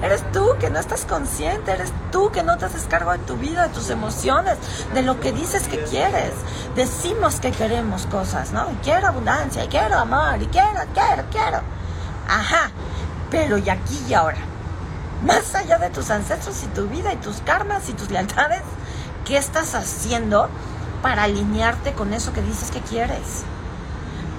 eres 0.01 0.23
tú 0.31 0.55
que 0.59 0.69
no 0.69 0.79
estás 0.79 1.05
consciente, 1.05 1.71
eres 1.71 1.91
tú 2.11 2.31
que 2.31 2.43
no 2.43 2.57
te 2.57 2.65
haces 2.65 2.83
cargo 2.89 3.11
de 3.11 3.19
tu 3.19 3.35
vida, 3.35 3.67
de 3.67 3.73
tus 3.73 3.89
emociones, 3.89 4.57
de 4.93 5.01
lo 5.01 5.19
que 5.19 5.31
dices 5.31 5.67
que 5.67 5.83
quieres. 5.83 6.33
Decimos 6.75 7.39
que 7.39 7.51
queremos 7.51 8.05
cosas, 8.07 8.51
¿no? 8.51 8.67
quiero 8.83 9.07
abundancia, 9.07 9.63
y 9.63 9.67
quiero 9.67 9.97
amor, 9.97 10.41
y 10.41 10.47
quiero, 10.47 10.81
quiero, 10.93 11.23
quiero. 11.31 11.61
Ajá, 12.27 12.71
pero 13.29 13.57
y 13.57 13.69
aquí 13.69 14.03
y 14.07 14.13
ahora 14.13 14.50
más 15.25 15.53
allá 15.53 15.77
de 15.77 15.89
tus 15.89 16.09
ancestros 16.09 16.63
y 16.63 16.67
tu 16.67 16.87
vida 16.87 17.13
y 17.13 17.17
tus 17.17 17.41
karmas 17.41 17.89
y 17.89 17.93
tus 17.93 18.09
lealtades, 18.09 18.63
¿qué 19.25 19.37
estás 19.37 19.75
haciendo 19.75 20.49
para 21.01 21.23
alinearte 21.23 21.93
con 21.93 22.13
eso 22.13 22.33
que 22.33 22.41
dices 22.41 22.71
que 22.71 22.81
quieres? 22.81 23.43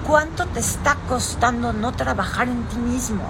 ¿Cuánto 0.05 0.45
te 0.47 0.59
está 0.59 0.97
costando 1.07 1.71
no 1.71 1.93
trabajar 1.93 2.49
en 2.49 2.63
ti 2.63 2.75
mismo? 2.77 3.23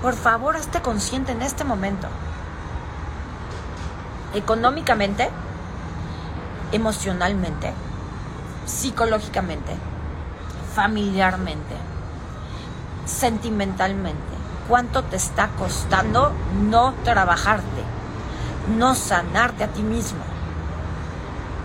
Por 0.00 0.14
favor, 0.14 0.56
hazte 0.56 0.80
consciente 0.80 1.32
en 1.32 1.42
este 1.42 1.64
momento. 1.64 2.06
Económicamente, 4.34 5.30
emocionalmente, 6.70 7.72
psicológicamente, 8.66 9.74
familiarmente, 10.74 11.74
sentimentalmente 13.06 14.35
cuánto 14.68 15.04
te 15.04 15.16
está 15.16 15.48
costando 15.58 16.32
no 16.60 16.94
trabajarte, 17.04 17.82
no 18.76 18.94
sanarte 18.94 19.64
a 19.64 19.68
ti 19.68 19.82
mismo. 19.82 20.20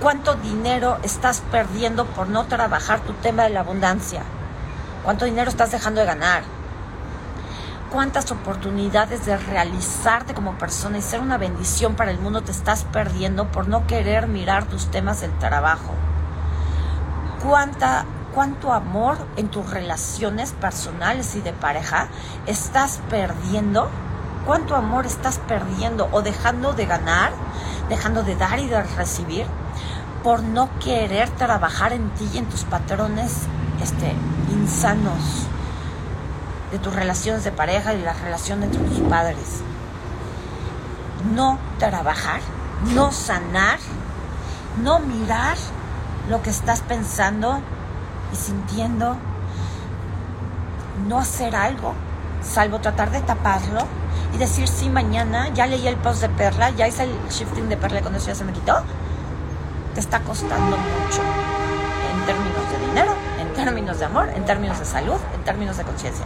¿Cuánto 0.02 0.34
dinero 0.36 0.98
estás 1.04 1.42
perdiendo 1.52 2.06
por 2.06 2.28
no 2.28 2.46
trabajar 2.46 3.02
tu 3.02 3.14
tema 3.14 3.44
de 3.44 3.52
la 3.52 3.60
abundancia? 3.60 4.24
¿Cuánto 5.04 5.26
dinero 5.26 5.50
estás 5.50 5.72
dejando 5.72 6.02
de 6.02 6.08
ganar? 6.08 6.44
¿Cuántas 7.92 8.32
oportunidades 8.32 9.26
de 9.26 9.38
realizarte 9.38 10.34
como 10.34 10.58
persona 10.58 10.98
y 10.98 11.02
ser 11.02 11.20
una 11.20 11.38
bendición 11.38 11.96
para 11.96 12.12
el 12.12 12.20
mundo 12.20 12.42
te 12.42 12.52
estás 12.52 12.86
perdiendo 12.86 13.52
por 13.52 13.68
no 13.68 13.86
querer 13.86 14.28
mirar 14.28 14.66
tus 14.66 14.90
temas 14.90 15.22
del 15.22 15.38
trabajo? 15.40 15.94
¿Cuánta 17.44 18.06
cuánto 18.34 18.74
amor 18.74 19.18
en 19.38 19.50
tus 19.50 19.70
relaciones 19.70 20.54
personales 20.54 21.36
y 21.36 21.42
de 21.42 21.54
pareja 21.54 22.08
estás 22.46 23.00
perdiendo, 23.10 23.90
cuánto 24.46 24.76
amor 24.76 25.06
estás 25.06 25.40
perdiendo 25.40 26.08
o 26.12 26.22
dejando 26.22 26.74
de 26.74 26.86
ganar, 26.86 27.32
dejando 27.90 28.24
de 28.24 28.36
dar 28.36 28.60
y 28.60 28.68
de 28.68 28.82
recibir 28.84 29.46
por 30.24 30.44
no 30.44 30.70
querer 30.80 31.30
trabajar 31.32 31.94
en 31.94 32.10
ti 32.12 32.30
y 32.34 32.38
en 32.38 32.46
tus 32.46 32.64
patrones 32.64 33.48
este, 33.82 34.14
insanos 34.52 35.48
de 36.72 36.80
tus 36.80 36.94
relaciones 36.94 37.44
de 37.44 37.52
pareja 37.52 37.94
y 37.94 38.02
la 38.02 38.14
relación 38.14 38.64
entre 38.64 38.82
tus 38.82 39.00
padres. 39.10 39.62
No 41.34 41.60
trabajar, 41.80 42.42
no 42.94 43.12
sanar, 43.12 43.80
no 44.82 45.00
mirar 45.00 45.58
lo 46.30 46.42
que 46.42 46.50
estás 46.50 46.82
pensando, 46.82 47.62
y 48.32 48.36
sintiendo 48.36 49.18
no 51.08 51.20
hacer 51.20 51.56
algo, 51.56 51.94
salvo 52.42 52.80
tratar 52.80 53.12
de 53.12 53.22
taparlo 53.22 53.82
y 54.34 54.38
decir, 54.38 54.68
sí, 54.68 54.90
mañana 54.90 55.50
ya 55.50 55.68
leí 55.68 55.88
el 55.88 55.98
post 55.98 56.22
de 56.22 56.30
Perla, 56.30 56.70
ya 56.72 56.88
hice 56.88 57.04
el 57.04 57.12
shifting 57.30 57.70
de 57.70 57.78
Perla 57.78 58.02
cuando 58.02 58.20
eso 58.20 58.28
ya 58.28 58.36
se 58.36 58.46
me 58.46 58.54
quitó, 58.54 58.76
te 59.94 60.00
está 60.00 60.20
costando 60.22 60.78
mucho 60.78 61.22
en 62.14 62.26
términos 62.26 62.72
de 62.72 62.88
dinero, 62.88 63.14
en 63.40 63.54
términos 63.54 64.00
de 64.00 64.06
amor, 64.06 64.30
en 64.36 64.46
términos 64.46 64.80
de 64.80 64.86
salud, 64.86 65.18
en 65.36 65.44
términos 65.44 65.78
de 65.78 65.84
conciencia. 65.84 66.26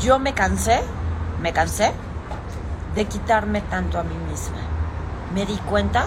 Yo 0.00 0.18
me 0.18 0.34
cansé, 0.34 0.82
me 1.40 1.52
cansé 1.52 1.92
de 2.94 3.04
quitarme 3.06 3.62
tanto 3.62 3.98
a 3.98 4.02
mí 4.02 4.14
misma. 4.28 4.58
Me 5.34 5.46
di 5.46 5.56
cuenta 5.56 6.06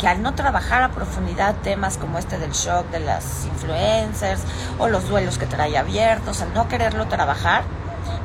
que 0.00 0.08
al 0.08 0.22
no 0.22 0.34
trabajar 0.34 0.82
a 0.82 0.92
profundidad 0.92 1.56
temas 1.56 1.98
como 1.98 2.16
este 2.16 2.38
del 2.38 2.52
shock 2.52 2.86
de 2.90 3.00
las 3.00 3.44
influencers 3.44 4.40
o 4.78 4.88
los 4.88 5.06
duelos 5.06 5.36
que 5.36 5.44
trae 5.44 5.76
abiertos, 5.76 6.40
al 6.40 6.54
no 6.54 6.68
quererlo 6.68 7.06
trabajar, 7.06 7.64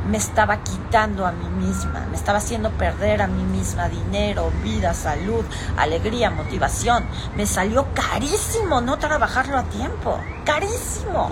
me 0.07 0.17
estaba 0.17 0.63
quitando 0.63 1.27
a 1.27 1.33
mí 1.33 1.49
misma, 1.49 2.05
me 2.09 2.15
estaba 2.15 2.37
haciendo 2.37 2.69
perder 2.71 3.21
a 3.21 3.27
mí 3.27 3.43
misma 3.43 3.89
dinero, 3.89 4.53
vida, 4.63 4.93
salud, 4.93 5.43
alegría, 5.75 6.29
motivación. 6.29 7.03
Me 7.35 7.45
salió 7.45 7.87
carísimo 7.93 8.79
no 8.79 8.97
trabajarlo 8.97 9.57
a 9.57 9.63
tiempo, 9.63 10.17
carísimo. 10.45 11.31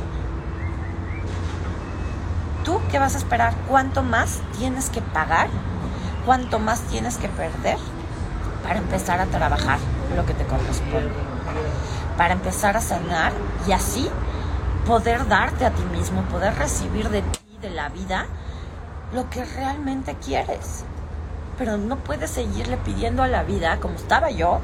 ¿Tú 2.66 2.82
qué 2.92 3.00
vas 3.00 3.16
a 3.16 3.20
esperar? 3.20 3.54
¿Cuánto 3.70 4.04
más 4.04 4.42
tienes 4.58 4.90
que 4.90 5.02
pagar? 5.02 5.48
¿Cuánto 6.26 6.60
más 6.60 6.82
tienes 6.82 7.16
que 7.16 7.30
perder 7.30 7.78
para 8.64 8.80
empezar 8.80 9.22
a 9.22 9.26
trabajar 9.28 9.80
lo 10.16 10.26
que 10.26 10.34
te 10.34 10.46
corresponde? 10.46 11.12
Para 12.18 12.34
empezar 12.34 12.78
a 12.78 12.82
sanar 12.82 13.34
y 13.68 13.72
así 13.72 14.10
poder 14.86 15.28
darte 15.28 15.66
a 15.66 15.72
ti 15.72 15.84
mismo, 15.92 16.22
poder 16.24 16.56
recibir 16.56 17.10
de 17.10 17.22
ti, 17.22 17.58
de 17.62 17.70
la 17.70 17.90
vida, 17.90 18.26
lo 19.14 19.30
que 19.30 19.46
realmente 19.46 20.16
quieres. 20.16 20.84
Pero 21.58 21.78
no 21.78 21.98
puedes 21.98 22.32
seguirle 22.32 22.78
pidiendo 22.78 23.24
a 23.24 23.28
la 23.28 23.44
vida, 23.44 23.80
como 23.80 23.96
estaba 23.96 24.32
yo, 24.32 24.60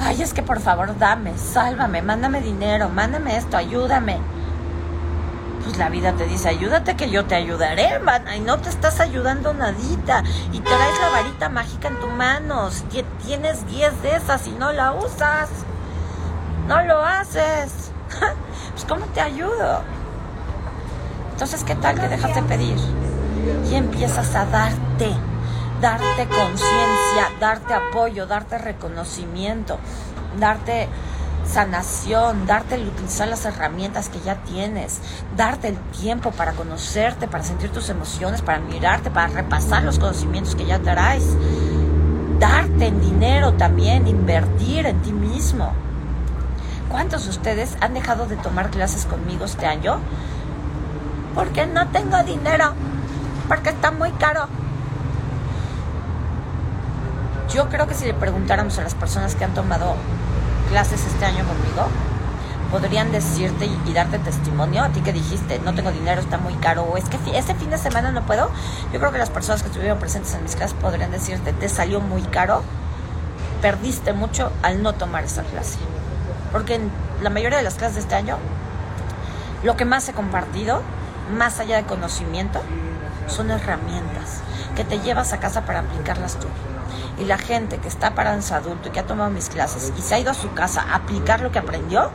ay, 0.00 0.22
es 0.22 0.34
que 0.34 0.42
por 0.42 0.60
favor 0.60 0.98
dame, 0.98 1.36
sálvame, 1.36 2.02
mándame 2.02 2.40
dinero, 2.40 2.88
mándame 2.88 3.36
esto, 3.36 3.56
ayúdame. 3.56 4.18
Pues 5.66 5.78
la 5.78 5.88
vida 5.88 6.12
te 6.12 6.28
dice, 6.28 6.48
ayúdate 6.48 6.94
que 6.94 7.10
yo 7.10 7.24
te 7.24 7.34
ayudaré, 7.34 7.88
hermana, 7.88 8.36
y 8.36 8.40
no 8.40 8.56
te 8.60 8.68
estás 8.68 9.00
ayudando 9.00 9.52
nadita. 9.52 10.22
Y 10.52 10.60
traes 10.60 11.00
la 11.00 11.08
varita 11.08 11.48
mágica 11.48 11.88
en 11.88 11.98
tus 11.98 12.10
manos. 12.12 12.84
Tienes 13.24 13.66
10 13.66 14.00
de 14.00 14.14
esas 14.14 14.46
y 14.46 14.52
no 14.52 14.70
la 14.70 14.92
usas. 14.92 15.48
No 16.68 16.82
lo 16.82 17.00
haces. 17.00 17.90
pues 18.70 18.84
¿cómo 18.88 19.06
te 19.06 19.20
ayudo? 19.20 19.82
Entonces, 21.32 21.64
¿qué 21.64 21.74
tal 21.74 22.00
que 22.00 22.06
dejas 22.06 22.36
de 22.36 22.42
pedir? 22.42 22.78
Y 23.68 23.74
empiezas 23.74 24.36
a 24.36 24.46
darte, 24.46 25.10
darte 25.80 26.28
conciencia, 26.28 27.32
darte 27.40 27.74
apoyo, 27.74 28.28
darte 28.28 28.56
reconocimiento, 28.58 29.80
darte 30.38 30.88
sanación, 31.46 32.46
darte 32.46 32.74
el 32.74 32.88
utilizar 32.88 33.28
las 33.28 33.44
herramientas 33.44 34.08
que 34.08 34.20
ya 34.20 34.36
tienes, 34.42 35.00
darte 35.36 35.68
el 35.68 35.76
tiempo 35.98 36.30
para 36.32 36.52
conocerte, 36.52 37.28
para 37.28 37.44
sentir 37.44 37.70
tus 37.70 37.88
emociones, 37.88 38.42
para 38.42 38.58
mirarte, 38.58 39.10
para 39.10 39.28
repasar 39.28 39.82
los 39.84 39.98
conocimientos 39.98 40.54
que 40.54 40.66
ya 40.66 40.78
traes, 40.78 41.36
darte 42.38 42.86
en 42.86 43.00
dinero 43.00 43.54
también, 43.54 44.06
invertir 44.06 44.86
en 44.86 45.00
ti 45.02 45.12
mismo. 45.12 45.72
¿Cuántos 46.90 47.24
de 47.24 47.30
ustedes 47.30 47.76
han 47.80 47.94
dejado 47.94 48.26
de 48.26 48.36
tomar 48.36 48.70
clases 48.70 49.06
conmigo 49.06 49.44
este 49.44 49.66
año? 49.66 49.98
Porque 51.34 51.66
no 51.66 51.88
tengo 51.88 52.22
dinero, 52.22 52.72
porque 53.48 53.70
está 53.70 53.90
muy 53.90 54.10
caro. 54.12 54.46
Yo 57.52 57.68
creo 57.68 57.86
que 57.86 57.94
si 57.94 58.04
le 58.04 58.14
preguntáramos 58.14 58.78
a 58.78 58.82
las 58.82 58.94
personas 58.94 59.34
que 59.34 59.44
han 59.44 59.54
tomado 59.54 59.94
clases 60.68 61.04
este 61.06 61.24
año 61.24 61.44
conmigo, 61.44 61.88
podrían 62.70 63.12
decirte 63.12 63.66
y, 63.66 63.92
darte 63.92 64.18
testimonio 64.18 64.82
a 64.82 64.88
ti 64.90 65.00
que 65.00 65.12
dijiste, 65.12 65.58
no 65.60 65.74
tengo 65.74 65.90
dinero, 65.90 66.20
está 66.20 66.38
muy 66.38 66.54
caro, 66.54 66.82
o 66.82 66.96
es 66.96 67.04
que 67.08 67.18
ese 67.36 67.54
fin 67.54 67.70
de 67.70 67.78
semana 67.78 68.12
no 68.12 68.22
puedo. 68.22 68.50
Yo 68.92 68.98
creo 68.98 69.12
que 69.12 69.18
las 69.18 69.30
personas 69.30 69.62
que 69.62 69.68
estuvieron 69.68 69.98
presentes 69.98 70.34
en 70.34 70.42
mis 70.42 70.56
clases 70.56 70.76
podrían 70.80 71.10
decirte, 71.10 71.52
te 71.52 71.68
salió 71.68 72.00
muy 72.00 72.22
caro, 72.22 72.62
perdiste 73.62 74.12
mucho 74.12 74.52
al 74.62 74.82
no 74.82 74.94
tomar 74.94 75.24
esa 75.24 75.42
clase. 75.42 75.78
Porque 76.52 76.74
en 76.74 76.90
la 77.22 77.30
mayoría 77.30 77.58
de 77.58 77.64
las 77.64 77.74
clases 77.74 77.96
de 77.96 78.00
este 78.02 78.14
año, 78.14 78.36
lo 79.62 79.76
que 79.76 79.84
más 79.84 80.08
he 80.08 80.12
compartido, 80.12 80.82
más 81.36 81.60
allá 81.60 81.76
de 81.76 81.84
conocimiento, 81.84 82.60
son 83.26 83.50
herramientas 83.50 84.42
que 84.76 84.84
te 84.84 85.00
llevas 85.00 85.32
a 85.32 85.40
casa 85.40 85.64
para 85.64 85.80
aplicarlas 85.80 86.38
tú. 86.38 86.46
Y 87.18 87.24
la 87.24 87.38
gente 87.38 87.78
que 87.78 87.88
está 87.88 88.14
para 88.14 88.40
su 88.42 88.54
adulto 88.54 88.88
y 88.88 88.92
que 88.92 89.00
ha 89.00 89.06
tomado 89.06 89.30
mis 89.30 89.48
clases 89.48 89.92
y 89.96 90.02
se 90.02 90.14
ha 90.14 90.18
ido 90.18 90.30
a 90.30 90.34
su 90.34 90.52
casa 90.52 90.82
a 90.82 90.96
aplicar 90.96 91.40
lo 91.40 91.50
que 91.50 91.58
aprendió, 91.58 92.10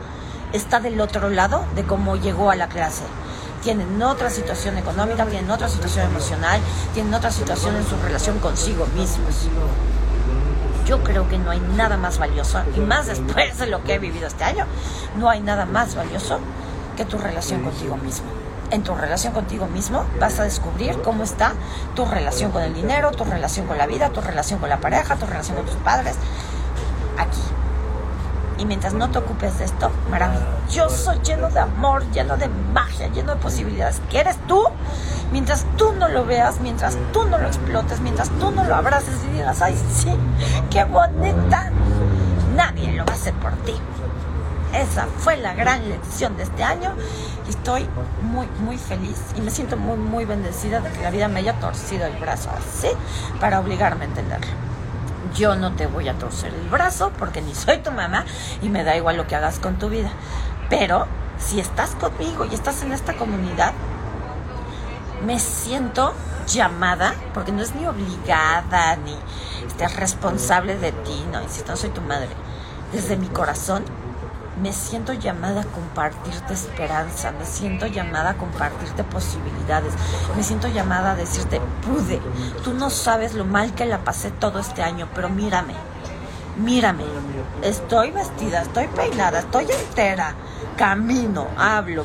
está 0.52 0.80
del 0.80 1.00
otro 1.00 1.28
lado 1.30 1.64
de 1.74 1.84
cómo 1.84 2.16
llegó 2.16 2.50
a 2.50 2.56
la 2.56 2.68
clase. 2.68 3.02
Tienen 3.62 4.02
otra 4.02 4.30
situación 4.30 4.78
económica, 4.78 5.24
tienen 5.26 5.50
otra 5.50 5.68
situación 5.68 6.06
emocional, 6.06 6.60
tienen 6.94 7.14
otra 7.14 7.30
situación 7.30 7.76
en 7.76 7.86
su 7.86 7.96
relación 7.96 8.38
consigo 8.38 8.86
mismos 8.94 9.48
yo 10.86 11.02
creo 11.02 11.28
que 11.28 11.38
no 11.38 11.50
hay 11.50 11.60
nada 11.60 11.96
más 11.96 12.18
valioso, 12.18 12.60
y 12.76 12.80
más 12.80 13.06
después 13.06 13.58
de 13.58 13.66
lo 13.66 13.82
que 13.84 13.94
he 13.94 13.98
vivido 13.98 14.26
este 14.26 14.44
año, 14.44 14.66
no 15.16 15.30
hay 15.30 15.40
nada 15.40 15.64
más 15.64 15.94
valioso 15.94 16.38
que 16.96 17.04
tu 17.04 17.18
relación 17.18 17.62
contigo 17.62 17.96
mismo. 17.96 18.41
En 18.72 18.82
tu 18.82 18.94
relación 18.94 19.34
contigo 19.34 19.66
mismo 19.66 20.06
vas 20.18 20.40
a 20.40 20.44
descubrir 20.44 21.02
cómo 21.02 21.24
está 21.24 21.52
tu 21.94 22.06
relación 22.06 22.52
con 22.52 22.62
el 22.62 22.72
dinero, 22.72 23.10
tu 23.10 23.22
relación 23.24 23.66
con 23.66 23.76
la 23.76 23.86
vida, 23.86 24.08
tu 24.08 24.22
relación 24.22 24.60
con 24.60 24.70
la 24.70 24.80
pareja, 24.80 25.16
tu 25.16 25.26
relación 25.26 25.58
con 25.58 25.66
tus 25.66 25.74
padres, 25.76 26.16
aquí. 27.18 27.42
Y 28.56 28.64
mientras 28.64 28.94
no 28.94 29.10
te 29.10 29.18
ocupes 29.18 29.58
de 29.58 29.66
esto, 29.66 29.90
maravilloso, 30.10 31.20
lleno 31.20 31.50
de 31.50 31.60
amor, 31.60 32.10
lleno 32.12 32.38
de 32.38 32.48
magia, 32.48 33.08
lleno 33.08 33.34
de 33.34 33.40
posibilidades, 33.42 34.00
que 34.08 34.20
eres 34.20 34.38
tú, 34.48 34.64
mientras 35.32 35.66
tú 35.76 35.92
no 35.92 36.08
lo 36.08 36.24
veas, 36.24 36.60
mientras 36.60 36.96
tú 37.12 37.24
no 37.26 37.36
lo 37.36 37.48
explotes, 37.48 38.00
mientras 38.00 38.30
tú 38.30 38.52
no 38.52 38.64
lo 38.64 38.74
abraces 38.74 39.16
y 39.28 39.36
digas, 39.36 39.60
ay, 39.60 39.78
sí, 39.92 40.16
qué 40.70 40.84
bonita, 40.84 41.70
nadie 42.56 42.92
lo 42.92 43.04
va 43.04 43.12
a 43.12 43.16
hacer 43.16 43.34
por 43.34 43.52
ti. 43.66 43.74
Esa 44.72 45.06
fue 45.18 45.36
la 45.36 45.54
gran 45.54 45.88
lección 45.88 46.36
de 46.36 46.44
este 46.44 46.64
año 46.64 46.94
y 47.46 47.50
estoy 47.50 47.86
muy, 48.22 48.46
muy 48.60 48.78
feliz 48.78 49.18
y 49.36 49.40
me 49.40 49.50
siento 49.50 49.76
muy, 49.76 49.96
muy 49.96 50.24
bendecida 50.24 50.80
de 50.80 50.90
que 50.90 51.02
la 51.02 51.10
vida 51.10 51.28
me 51.28 51.40
haya 51.40 51.58
torcido 51.60 52.06
el 52.06 52.16
brazo 52.16 52.50
así 52.50 52.88
para 53.40 53.60
obligarme 53.60 54.04
a 54.04 54.08
entenderlo. 54.08 54.52
Yo 55.34 55.56
no 55.56 55.72
te 55.72 55.86
voy 55.86 56.08
a 56.08 56.14
torcer 56.14 56.52
el 56.54 56.68
brazo 56.68 57.12
porque 57.18 57.42
ni 57.42 57.54
soy 57.54 57.78
tu 57.78 57.90
mamá 57.90 58.24
y 58.62 58.68
me 58.68 58.84
da 58.84 58.96
igual 58.96 59.16
lo 59.16 59.26
que 59.26 59.36
hagas 59.36 59.58
con 59.58 59.78
tu 59.78 59.88
vida. 59.88 60.10
Pero 60.70 61.06
si 61.38 61.60
estás 61.60 61.90
conmigo 61.94 62.46
y 62.50 62.54
estás 62.54 62.82
en 62.82 62.92
esta 62.92 63.14
comunidad, 63.14 63.72
me 65.26 65.38
siento 65.38 66.14
llamada, 66.46 67.14
porque 67.32 67.52
no 67.52 67.62
es 67.62 67.74
ni 67.74 67.86
obligada, 67.86 68.96
ni 68.96 69.16
responsable 69.96 70.76
de 70.76 70.92
ti, 70.92 71.24
no, 71.32 71.42
insisto, 71.42 71.72
no 71.72 71.76
soy 71.76 71.90
tu 71.90 72.00
madre. 72.00 72.28
Desde 72.92 73.16
mi 73.16 73.26
corazón 73.26 73.84
me 74.62 74.72
siento 74.72 75.12
llamada 75.12 75.62
a 75.62 75.64
compartirte 75.64 76.54
esperanza, 76.54 77.32
me 77.32 77.44
siento 77.44 77.86
llamada 77.86 78.30
a 78.30 78.34
compartirte 78.34 79.02
posibilidades, 79.02 79.92
me 80.36 80.44
siento 80.44 80.68
llamada 80.68 81.12
a 81.12 81.14
decirte, 81.16 81.60
pude, 81.84 82.20
tú 82.62 82.72
no 82.72 82.88
sabes 82.88 83.34
lo 83.34 83.44
mal 83.44 83.74
que 83.74 83.86
la 83.86 83.98
pasé 83.98 84.30
todo 84.30 84.60
este 84.60 84.84
año, 84.84 85.08
pero 85.16 85.28
mírame, 85.28 85.74
mírame, 86.56 87.02
estoy 87.62 88.12
vestida, 88.12 88.62
estoy 88.62 88.86
peinada, 88.86 89.40
estoy 89.40 89.66
entera, 89.68 90.34
camino, 90.76 91.48
hablo, 91.58 92.04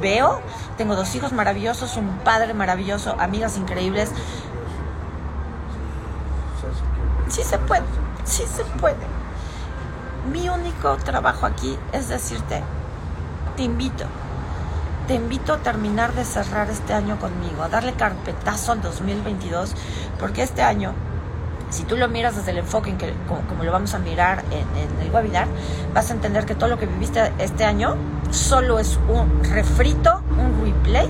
veo, 0.00 0.40
tengo 0.76 0.96
dos 0.96 1.14
hijos 1.14 1.32
maravillosos, 1.32 1.96
un 1.96 2.18
padre 2.18 2.54
maravilloso, 2.54 3.14
amigas 3.20 3.56
increíbles. 3.56 4.10
Sí 7.28 7.42
se 7.42 7.58
puede, 7.58 7.84
sí 8.24 8.42
se 8.52 8.64
puede. 8.64 9.13
Mi 10.32 10.48
único 10.48 10.96
trabajo 10.96 11.46
aquí 11.46 11.78
es 11.92 12.08
decirte, 12.08 12.62
te 13.56 13.62
invito, 13.62 14.04
te 15.06 15.14
invito 15.14 15.52
a 15.52 15.58
terminar 15.58 16.14
de 16.14 16.24
cerrar 16.24 16.70
este 16.70 16.94
año 16.94 17.18
conmigo, 17.18 17.62
a 17.62 17.68
darle 17.68 17.92
carpetazo 17.92 18.72
al 18.72 18.82
2022, 18.82 19.74
porque 20.18 20.42
este 20.42 20.62
año 20.62 20.94
si 21.74 21.82
tú 21.82 21.96
lo 21.96 22.08
miras 22.08 22.36
desde 22.36 22.52
el 22.52 22.58
enfoque 22.58 22.90
en 22.90 22.98
que, 22.98 23.12
como, 23.26 23.64
lo 23.64 23.72
vamos 23.72 23.94
a 23.94 23.98
mirar 23.98 24.44
en, 24.52 25.04
el 25.04 25.12
webinar, 25.12 25.48
vas 25.92 26.10
a 26.10 26.14
entender 26.14 26.46
que 26.46 26.54
todo 26.54 26.68
lo 26.70 26.78
que 26.78 26.86
viviste 26.86 27.32
este 27.38 27.64
año 27.64 27.96
solo 28.30 28.78
es 28.78 28.98
un 29.08 29.42
refrito, 29.42 30.22
un 30.38 30.64
replay 30.64 31.08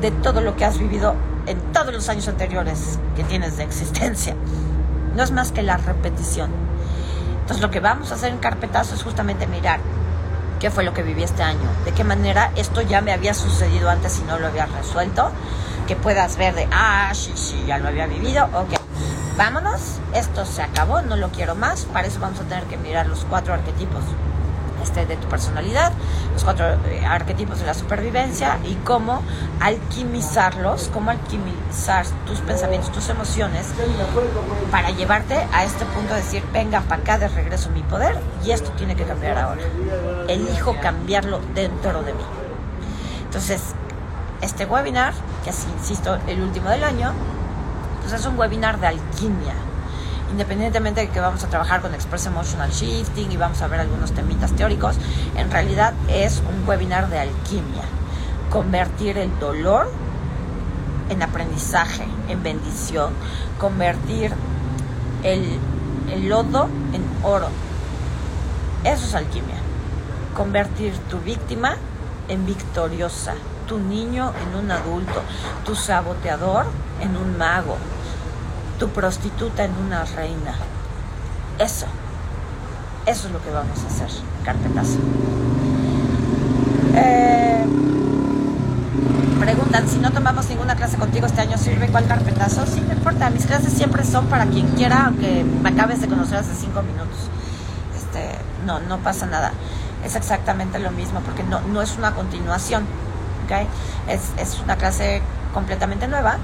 de 0.00 0.10
todo 0.10 0.40
lo 0.40 0.56
que 0.56 0.64
has 0.64 0.78
vivido 0.78 1.14
en 1.46 1.58
todos 1.72 1.94
los 1.94 2.08
años 2.08 2.26
anteriores 2.26 2.98
que 3.14 3.22
tienes 3.22 3.56
de 3.56 3.62
existencia. 3.62 4.34
No 5.14 5.22
es 5.22 5.30
más 5.30 5.52
que 5.52 5.62
la 5.62 5.76
repetición. 5.76 6.69
Entonces 7.50 7.66
lo 7.66 7.72
que 7.72 7.80
vamos 7.80 8.12
a 8.12 8.14
hacer 8.14 8.30
en 8.30 8.38
carpetazo 8.38 8.94
es 8.94 9.02
justamente 9.02 9.48
mirar 9.48 9.80
qué 10.60 10.70
fue 10.70 10.84
lo 10.84 10.94
que 10.94 11.02
viví 11.02 11.24
este 11.24 11.42
año, 11.42 11.68
de 11.84 11.90
qué 11.90 12.04
manera 12.04 12.52
esto 12.54 12.80
ya 12.80 13.00
me 13.00 13.10
había 13.10 13.34
sucedido 13.34 13.90
antes 13.90 14.20
y 14.20 14.22
no 14.22 14.38
lo 14.38 14.46
había 14.46 14.66
resuelto, 14.66 15.32
que 15.88 15.96
puedas 15.96 16.36
ver 16.36 16.54
de, 16.54 16.68
ah, 16.70 17.10
sí, 17.12 17.32
sí, 17.34 17.64
ya 17.66 17.78
lo 17.78 17.88
había 17.88 18.06
vivido, 18.06 18.44
ok 18.54 18.78
vámonos, 19.36 19.98
esto 20.14 20.46
se 20.46 20.62
acabó, 20.62 21.02
no 21.02 21.16
lo 21.16 21.30
quiero 21.30 21.56
más, 21.56 21.86
para 21.86 22.06
eso 22.06 22.20
vamos 22.20 22.38
a 22.38 22.44
tener 22.44 22.62
que 22.66 22.76
mirar 22.76 23.06
los 23.06 23.24
cuatro 23.24 23.52
arquetipos 23.52 24.04
este, 24.82 25.06
de 25.06 25.16
tu 25.16 25.28
personalidad, 25.28 25.92
los 26.32 26.44
cuatro 26.44 26.66
eh, 26.66 27.04
arquetipos 27.06 27.60
de 27.60 27.66
la 27.66 27.74
supervivencia 27.74 28.58
y 28.64 28.74
cómo 28.84 29.22
alquimizarlos, 29.60 30.90
cómo 30.92 31.10
alquimizar 31.10 32.06
tus 32.26 32.40
pensamientos, 32.40 32.90
tus 32.92 33.08
emociones 33.08 33.66
para 34.70 34.90
llevarte 34.90 35.46
a 35.52 35.64
este 35.64 35.84
punto 35.86 36.14
de 36.14 36.20
decir, 36.20 36.42
venga 36.52 36.80
para 36.82 37.02
acá 37.02 37.18
de 37.18 37.28
regreso 37.28 37.70
mi 37.70 37.82
poder 37.82 38.18
y 38.44 38.50
esto 38.52 38.70
tiene 38.72 38.96
que 38.96 39.04
cambiar 39.04 39.38
ahora. 39.38 39.62
Elijo 40.28 40.76
cambiarlo 40.80 41.40
dentro 41.54 42.02
de 42.02 42.12
mí. 42.14 42.24
Entonces, 43.24 43.74
Este 44.42 44.64
webinar, 44.64 45.12
que 45.44 45.50
es, 45.50 45.66
insisto, 45.76 46.16
el 46.26 46.40
último 46.40 46.70
del 46.70 46.82
año, 46.82 47.12
pues 48.00 48.14
es 48.14 48.24
un 48.24 48.38
webinar 48.38 48.80
de 48.80 48.86
alquimia. 48.86 49.52
Independientemente 50.30 51.00
de 51.00 51.08
que 51.08 51.20
vamos 51.20 51.42
a 51.42 51.48
trabajar 51.48 51.80
con 51.80 51.92
Express 51.92 52.26
Emotional 52.26 52.70
Shifting 52.70 53.32
y 53.32 53.36
vamos 53.36 53.60
a 53.62 53.66
ver 53.66 53.80
algunos 53.80 54.12
temitas 54.12 54.52
teóricos, 54.52 54.96
en 55.36 55.50
realidad 55.50 55.92
es 56.08 56.40
un 56.48 56.68
webinar 56.68 57.10
de 57.10 57.18
alquimia. 57.18 57.82
Convertir 58.48 59.18
el 59.18 59.36
dolor 59.40 59.90
en 61.08 61.22
aprendizaje, 61.22 62.04
en 62.28 62.42
bendición, 62.42 63.12
convertir 63.58 64.32
el, 65.24 65.58
el 66.12 66.28
lodo 66.28 66.68
en 66.92 67.04
oro. 67.24 67.48
Eso 68.84 69.06
es 69.06 69.14
alquimia. 69.14 69.56
Convertir 70.36 70.96
tu 71.10 71.18
víctima 71.18 71.76
en 72.28 72.46
victoriosa, 72.46 73.34
tu 73.66 73.78
niño 73.78 74.32
en 74.42 74.64
un 74.64 74.70
adulto, 74.70 75.22
tu 75.64 75.74
saboteador 75.74 76.66
en 77.00 77.16
un 77.16 77.36
mago, 77.36 77.76
tu 78.80 78.88
prostituta 78.88 79.62
en 79.62 79.72
una 79.86 80.04
reina. 80.06 80.54
Eso, 81.58 81.86
eso 83.04 83.26
es 83.26 83.32
lo 83.32 83.40
que 83.42 83.50
vamos 83.50 83.78
a 83.84 83.86
hacer, 83.86 84.08
carpetazo. 84.42 84.98
Eh, 86.94 87.66
preguntan, 89.38 89.86
si 89.86 89.98
no 89.98 90.10
tomamos 90.10 90.48
ninguna 90.48 90.74
clase 90.76 90.96
contigo 90.96 91.26
este 91.26 91.42
año, 91.42 91.58
¿sirve 91.58 91.88
cuál 91.88 92.06
carpetazo? 92.06 92.64
Sí, 92.66 92.80
no 92.80 92.94
importa, 92.94 93.28
mis 93.28 93.44
clases 93.44 93.74
siempre 93.74 94.02
son 94.02 94.26
para 94.26 94.46
quien 94.46 94.66
quiera, 94.68 95.06
aunque 95.06 95.44
me 95.44 95.68
acabes 95.68 96.00
de 96.00 96.08
conocer 96.08 96.38
hace 96.38 96.54
cinco 96.54 96.82
minutos. 96.82 97.28
Este, 97.94 98.30
no, 98.64 98.80
no 98.80 98.96
pasa 98.98 99.26
nada. 99.26 99.52
Es 100.06 100.16
exactamente 100.16 100.78
lo 100.78 100.90
mismo, 100.90 101.20
porque 101.20 101.42
no, 101.42 101.60
no 101.60 101.82
es 101.82 101.98
una 101.98 102.14
continuación. 102.14 102.86
¿okay? 103.44 103.66
Es, 104.08 104.32
es 104.38 104.58
una 104.60 104.76
clase 104.76 105.20
completamente 105.52 106.08
nueva, 106.08 106.38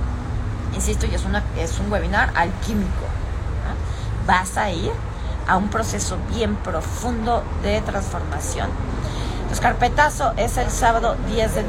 insisto, 0.77 1.07
y 1.07 1.15
es, 1.15 1.25
una, 1.25 1.43
es 1.59 1.79
un 1.81 1.91
webinar 1.91 2.31
alquímico. 2.35 3.07
Vas 4.27 4.57
a 4.57 4.71
ir 4.71 4.93
a 5.47 5.57
un 5.57 5.69
proceso 5.69 6.19
bien 6.31 6.57
profundo 6.57 7.43
de 7.63 7.81
transformación. 7.81 8.69
Entonces, 9.37 9.61
carpetazo 9.61 10.33
es 10.37 10.57
el 10.57 10.71
sábado 10.71 11.17
10 11.29 11.55
de, 11.55 11.65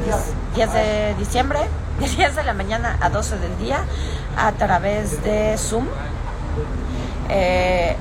10 0.54 0.72
de 0.72 1.14
diciembre, 1.18 1.60
de 2.00 2.08
10 2.08 2.36
de 2.36 2.42
la 2.44 2.54
mañana 2.54 2.96
a 3.00 3.10
12 3.10 3.38
del 3.38 3.56
día, 3.58 3.80
a 4.36 4.52
través 4.52 5.22
de 5.22 5.56
Zoom. 5.58 5.86
Eh, 7.28 7.96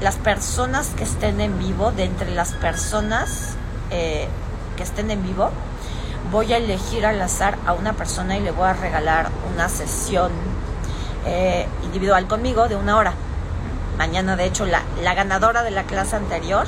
las 0.00 0.16
personas 0.16 0.88
que 0.96 1.04
estén 1.04 1.40
en 1.40 1.58
vivo, 1.58 1.92
de 1.92 2.04
entre 2.04 2.34
las 2.34 2.52
personas 2.52 3.54
eh, 3.90 4.28
que 4.76 4.82
estén 4.82 5.10
en 5.10 5.22
vivo, 5.22 5.50
voy 6.32 6.50
a 6.54 6.56
elegir 6.56 7.04
al 7.04 7.20
azar 7.20 7.58
a 7.66 7.74
una 7.74 7.92
persona 7.92 8.38
y 8.38 8.40
le 8.40 8.50
voy 8.50 8.66
a 8.66 8.72
regalar 8.72 9.30
una 9.52 9.68
sesión 9.68 10.32
eh, 11.26 11.68
individual 11.84 12.26
conmigo 12.26 12.68
de 12.68 12.74
una 12.74 12.96
hora. 12.96 13.12
Mañana, 13.98 14.34
de 14.34 14.46
hecho, 14.46 14.64
la, 14.64 14.82
ganadora 15.14 15.62
de 15.62 15.70
la 15.70 15.84
clase 15.84 16.16
anterior 16.16 16.66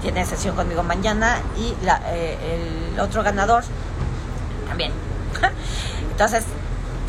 tiene 0.00 0.24
sesión 0.24 0.56
conmigo 0.56 0.82
mañana 0.82 1.36
y 1.58 1.74
eh, 2.06 2.88
el 2.94 2.98
otro 2.98 3.22
ganador 3.22 3.62
también. 4.66 4.92
Entonces, 6.10 6.44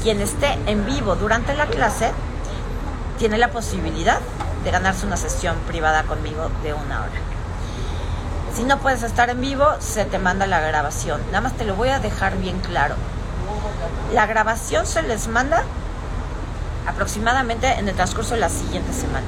quien 0.03 0.19
esté 0.19 0.59
en 0.67 0.85
vivo 0.85 1.15
durante 1.15 1.55
la 1.55 1.67
clase 1.67 2.11
tiene 3.17 3.37
la 3.37 3.47
posibilidad 3.47 4.19
de 4.65 4.71
ganarse 4.71 5.05
una 5.05 5.15
sesión 5.15 5.55
privada 5.67 6.03
conmigo 6.03 6.51
de 6.63 6.73
una 6.73 6.99
hora. 6.99 7.32
Si 8.55 8.63
no 8.63 8.77
puedes 8.77 9.01
estar 9.01 9.31
en 9.31 9.41
vivo, 9.41 9.65
se 9.79 10.05
te 10.05 10.19
manda 10.19 10.45
la 10.45 10.59
grabación. 10.59 11.19
Nada 11.27 11.41
más 11.41 11.53
te 11.53 11.65
lo 11.65 11.75
voy 11.75 11.89
a 11.89 11.99
dejar 11.99 12.37
bien 12.37 12.59
claro. 12.59 12.93
La 14.13 14.27
grabación 14.27 14.85
se 14.85 15.01
les 15.01 15.27
manda 15.27 15.63
aproximadamente 16.87 17.67
en 17.67 17.89
el 17.89 17.95
transcurso 17.95 18.35
de 18.35 18.41
la 18.41 18.49
siguiente 18.49 18.93
semana. 18.93 19.25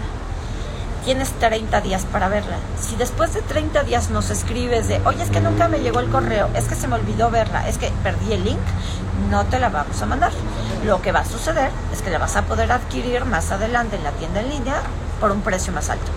Tienes 1.05 1.31
30 1.39 1.81
días 1.81 2.05
para 2.05 2.29
verla. 2.29 2.57
Si 2.79 2.95
después 2.97 3.33
de 3.33 3.41
30 3.41 3.83
días 3.83 4.11
nos 4.11 4.29
escribes 4.29 4.87
de, 4.87 5.01
oye, 5.05 5.23
es 5.23 5.31
que 5.31 5.41
nunca 5.41 5.67
me 5.69 5.79
llegó 5.79 6.01
el 6.01 6.09
correo, 6.11 6.49
es 6.53 6.65
que 6.65 6.75
se 6.75 6.87
me 6.87 6.95
olvidó 6.95 7.31
verla, 7.31 7.67
es 7.67 7.79
que 7.79 7.91
perdí 8.03 8.33
el 8.33 8.43
link, 8.43 8.59
no 9.31 9.43
te 9.45 9.59
la 9.59 9.69
vamos 9.69 9.99
a 10.03 10.05
mandar. 10.05 10.33
Lo 10.85 11.01
que 11.01 11.11
va 11.11 11.21
a 11.21 11.25
suceder 11.25 11.71
es 11.91 12.03
que 12.03 12.11
la 12.11 12.19
vas 12.19 12.35
a 12.35 12.43
poder 12.43 12.71
adquirir 12.71 13.25
más 13.25 13.51
adelante 13.51 13.95
en 13.95 14.03
la 14.03 14.11
tienda 14.11 14.41
en 14.41 14.49
línea 14.49 14.75
por 15.19 15.31
un 15.31 15.41
precio 15.41 15.73
más 15.73 15.89
alto. 15.89 16.11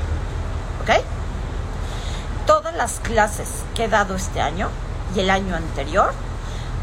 Las 2.78 3.00
clases 3.00 3.64
que 3.74 3.86
he 3.86 3.88
dado 3.88 4.14
este 4.14 4.40
año 4.40 4.68
y 5.12 5.18
el 5.18 5.30
año 5.30 5.56
anterior, 5.56 6.12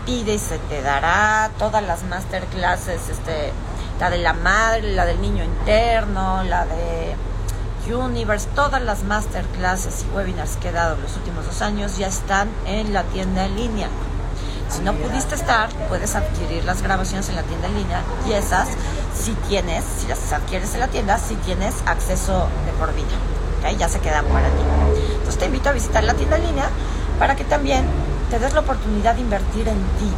pide 0.06 0.34
y 0.34 0.39
se 0.39 0.60
te 0.60 0.82
dará, 0.82 1.50
todas 1.58 1.82
las 1.82 2.04
masterclasses, 2.04 3.08
este, 3.08 3.54
la 3.98 4.10
de 4.10 4.18
la 4.18 4.34
madre, 4.34 4.91
la 4.91 5.06
del 5.06 5.22
niño 5.22 5.46
interno, 5.46 6.43
la 6.43 6.66
de 6.66 7.16
Universe, 7.89 8.50
todas 8.56 8.82
las 8.82 9.04
masterclasses 9.04 10.04
y 10.04 10.14
webinars 10.14 10.58
que 10.58 10.68
he 10.68 10.72
dado 10.74 10.98
los 10.98 11.16
últimos 11.16 11.46
dos 11.46 11.62
años 11.62 11.98
ya 11.98 12.08
están 12.08 12.50
en 12.66 12.91
la 12.91 13.04
tienda 13.04 13.46
en 13.46 13.56
línea. 13.56 13.88
Si 14.68 14.82
no 14.82 14.91
pudiste 14.96 15.36
estar, 15.36 15.70
puedes 15.88 16.14
adquirir 16.16 16.66
las 16.66 16.82
grabaciones 16.82 17.30
en 17.30 17.38
la 17.38 17.43
tienda 17.43 17.68
en 17.68 17.76
línea 17.76 18.02
y 18.28 18.34
esas, 18.34 18.68
si 19.18 19.32
tienes, 19.48 19.86
si 19.98 20.08
las 20.08 20.34
adquieres 20.34 20.74
en 20.74 20.82
la 20.82 20.89
tienda, 20.89 21.18
si 21.20 21.36
tienes 21.36 21.74
acceso 21.86 22.50
de 22.66 22.74
por 22.74 22.93
vida. 22.93 23.34
¿Okay? 23.66 23.78
Ya 23.78 23.89
se 23.89 23.99
quedan 23.99 24.26
para 24.26 24.47
ti. 24.47 24.63
Entonces 25.11 25.38
te 25.38 25.45
invito 25.45 25.70
a 25.70 25.74
visitar 25.74 26.03
la 26.03 26.13
tienda 26.13 26.38
en 26.38 26.47
línea 26.47 26.70
para 27.20 27.36
que 27.36 27.43
también 27.43 27.86
te 28.30 28.39
des 28.39 28.53
la 28.53 28.61
oportunidad 28.61 29.16
de 29.16 29.22
invertir 29.22 29.68
en 29.68 29.78
ti. 29.78 30.11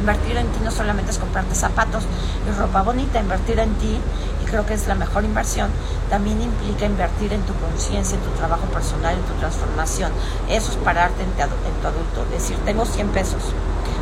Invertir 0.00 0.36
en 0.36 0.46
ti 0.48 0.58
no 0.64 0.70
solamente 0.70 1.12
es 1.12 1.18
comprarte 1.18 1.54
zapatos 1.54 2.04
y 2.48 2.58
ropa 2.58 2.82
bonita, 2.82 3.20
invertir 3.20 3.60
en 3.60 3.72
ti, 3.74 4.00
y 4.42 4.44
creo 4.46 4.66
que 4.66 4.74
es 4.74 4.88
la 4.88 4.96
mejor 4.96 5.24
inversión, 5.24 5.70
también 6.10 6.42
implica 6.42 6.86
invertir 6.86 7.32
en 7.32 7.42
tu 7.42 7.54
conciencia, 7.54 8.16
en 8.16 8.24
tu 8.24 8.30
trabajo 8.30 8.64
personal, 8.66 9.14
en 9.14 9.22
tu 9.22 9.34
transformación. 9.34 10.10
Eso 10.48 10.72
es 10.72 10.76
pararte 10.78 11.22
en, 11.22 11.28
en 11.30 11.80
tu 11.80 11.86
adulto, 11.86 12.24
decir, 12.32 12.56
tengo 12.64 12.84
100 12.84 13.08
pesos, 13.10 13.42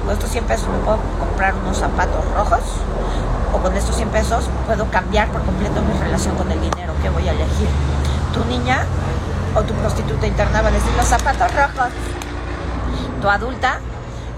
con 0.02 0.14
estos 0.14 0.30
100 0.30 0.44
pesos 0.44 0.68
me 0.68 0.78
puedo 0.78 0.98
comprar 1.18 1.54
unos 1.54 1.76
zapatos 1.76 2.24
rojos, 2.34 2.62
o 3.52 3.58
con 3.58 3.76
estos 3.76 3.94
100 3.96 4.08
pesos 4.08 4.44
puedo 4.66 4.90
cambiar 4.90 5.28
por 5.28 5.42
completo 5.42 5.82
mi 5.82 5.98
relación 6.00 6.34
con 6.36 6.50
el 6.50 6.60
dinero 6.62 6.94
que 7.02 7.10
voy 7.10 7.28
a 7.28 7.32
elegir. 7.32 7.68
Tu 8.32 8.44
niña 8.44 8.84
o 9.54 9.62
tu 9.62 9.74
prostituta 9.74 10.26
interna 10.26 10.62
va 10.62 10.68
a 10.68 10.72
decir 10.72 10.92
los 10.96 11.06
zapatos 11.06 11.52
rojos. 11.54 11.92
Tu 13.20 13.28
adulta 13.28 13.80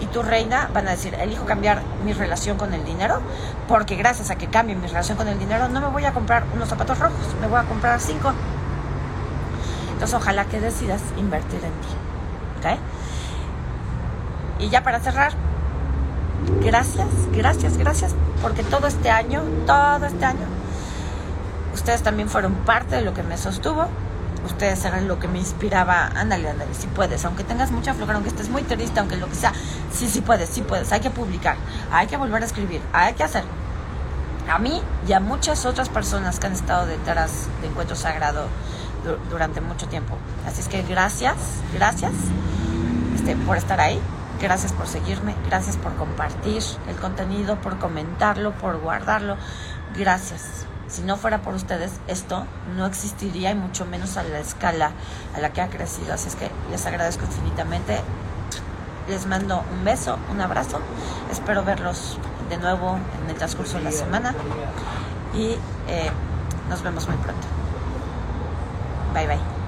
y 0.01 0.07
tu 0.07 0.22
reina 0.22 0.68
van 0.74 0.88
a 0.88 0.90
decir, 0.90 1.14
elijo 1.14 1.45
cambiar 1.45 1.82
mi 2.05 2.12
relación 2.12 2.59
con 2.59 2.74
el 2.74 2.84
dinero, 2.84 3.20
porque 3.68 3.95
gracias 3.95 4.30
a 4.30 4.36
que 4.36 4.49
cambie 4.49 4.74
mi 4.74 4.86
relación 4.86 5.16
con 5.16 5.28
el 5.28 5.38
dinero, 5.38 5.68
no 5.68 5.80
me 5.80 5.86
voy 5.86 6.05
a 6.05 6.12
comprar 6.12 6.45
unos 6.55 6.68
zapatos 6.68 6.99
rojos, 6.99 7.20
me 7.40 7.47
voy 7.47 7.61
a 7.61 7.62
comprar 7.64 8.01
cinco. 8.01 8.32
Entonces, 9.93 10.14
ojalá 10.14 10.47
que 10.47 10.61
decidas 10.61 11.01
invertir 11.16 11.61
en 11.64 11.70
ti. 11.70 11.88
¿Ok? 12.59 12.78
Y 14.59 14.68
ya 14.70 14.82
para 14.82 14.99
cerrar, 14.99 15.32
gracias, 16.62 17.07
gracias, 17.32 17.76
gracias, 17.76 18.14
porque 18.40 18.64
todo 18.64 18.88
este 18.88 19.11
año, 19.11 19.43
todo 19.66 20.07
este 20.07 20.24
año, 20.24 20.47
ustedes 21.74 22.02
también 22.02 22.28
fueron 22.28 22.54
parte 22.54 22.96
de 22.96 23.02
lo 23.02 23.14
que 23.14 23.22
me 23.22 23.36
sostuvo 23.36 23.88
ustedes 24.44 24.84
eran 24.84 25.08
lo 25.08 25.18
que 25.18 25.28
me 25.28 25.38
inspiraba. 25.38 26.06
Ándale, 26.14 26.50
ándale, 26.50 26.74
si 26.74 26.86
puedes. 26.86 27.24
Aunque 27.24 27.44
tengas 27.44 27.70
mucha 27.70 27.94
flojera, 27.94 28.16
aunque 28.16 28.30
estés 28.30 28.48
muy 28.48 28.62
triste, 28.62 29.00
aunque 29.00 29.16
lo 29.16 29.28
que 29.28 29.34
sea. 29.34 29.52
Sí, 29.92 30.08
sí 30.08 30.20
puedes, 30.20 30.48
sí 30.48 30.62
puedes. 30.62 30.92
Hay 30.92 31.00
que 31.00 31.10
publicar, 31.10 31.56
hay 31.90 32.06
que 32.06 32.16
volver 32.16 32.42
a 32.42 32.46
escribir, 32.46 32.80
hay 32.92 33.14
que 33.14 33.24
hacer. 33.24 33.44
A 34.48 34.58
mí 34.58 34.82
y 35.06 35.12
a 35.12 35.20
muchas 35.20 35.64
otras 35.66 35.88
personas 35.88 36.40
que 36.40 36.46
han 36.48 36.52
estado 36.52 36.86
detrás 36.86 37.48
de 37.60 37.68
Encuentro 37.68 37.94
Sagrado 37.94 38.48
durante 39.30 39.60
mucho 39.60 39.86
tiempo. 39.88 40.16
Así 40.46 40.60
es 40.60 40.68
que 40.68 40.82
gracias, 40.82 41.36
gracias 41.72 42.12
este, 43.14 43.36
por 43.36 43.56
estar 43.56 43.80
ahí. 43.80 44.00
Gracias 44.40 44.72
por 44.72 44.88
seguirme, 44.88 45.36
gracias 45.46 45.76
por 45.76 45.94
compartir 45.94 46.64
el 46.88 46.96
contenido, 46.96 47.60
por 47.60 47.78
comentarlo, 47.78 48.50
por 48.52 48.80
guardarlo. 48.80 49.36
Gracias. 49.96 50.66
Si 50.89 51.03
no 51.03 51.16
fuera 51.16 51.43
por 51.43 51.55
ustedes, 51.55 51.93
esto 52.07 52.45
no 52.76 52.87
existiría 52.87 53.51
y 53.51 53.55
mucho 53.55 53.87
menos 53.87 54.16
a 54.16 54.22
la 54.22 54.41
escala 54.41 54.93
a 55.35 55.41
la 55.41 55.53
que 55.53 55.61
ha 55.61 55.68
crecido. 55.68 56.14
Así 56.14 56.28
es 56.28 56.37
que 56.37 56.51
les 56.70 56.85
agradezco 56.87 57.24
infinitamente. 57.24 58.01
Les 59.09 59.26
mando 59.26 59.64
un 59.72 59.85
beso, 59.85 60.18
un 60.30 60.41
abrazo. 60.41 60.78
Espero 61.30 61.64
verlos 61.64 62.18
de 62.49 62.59
nuevo 62.59 62.99
en 63.22 63.30
el 63.30 63.37
transcurso 63.37 63.78
de 63.78 63.85
la 63.85 63.93
semana. 63.93 64.35
Y 65.35 65.57
eh, 65.89 66.11
nos 66.68 66.83
vemos 66.83 67.09
muy 67.09 67.16
pronto. 67.16 67.47
Bye 69.14 69.26
bye. 69.26 69.61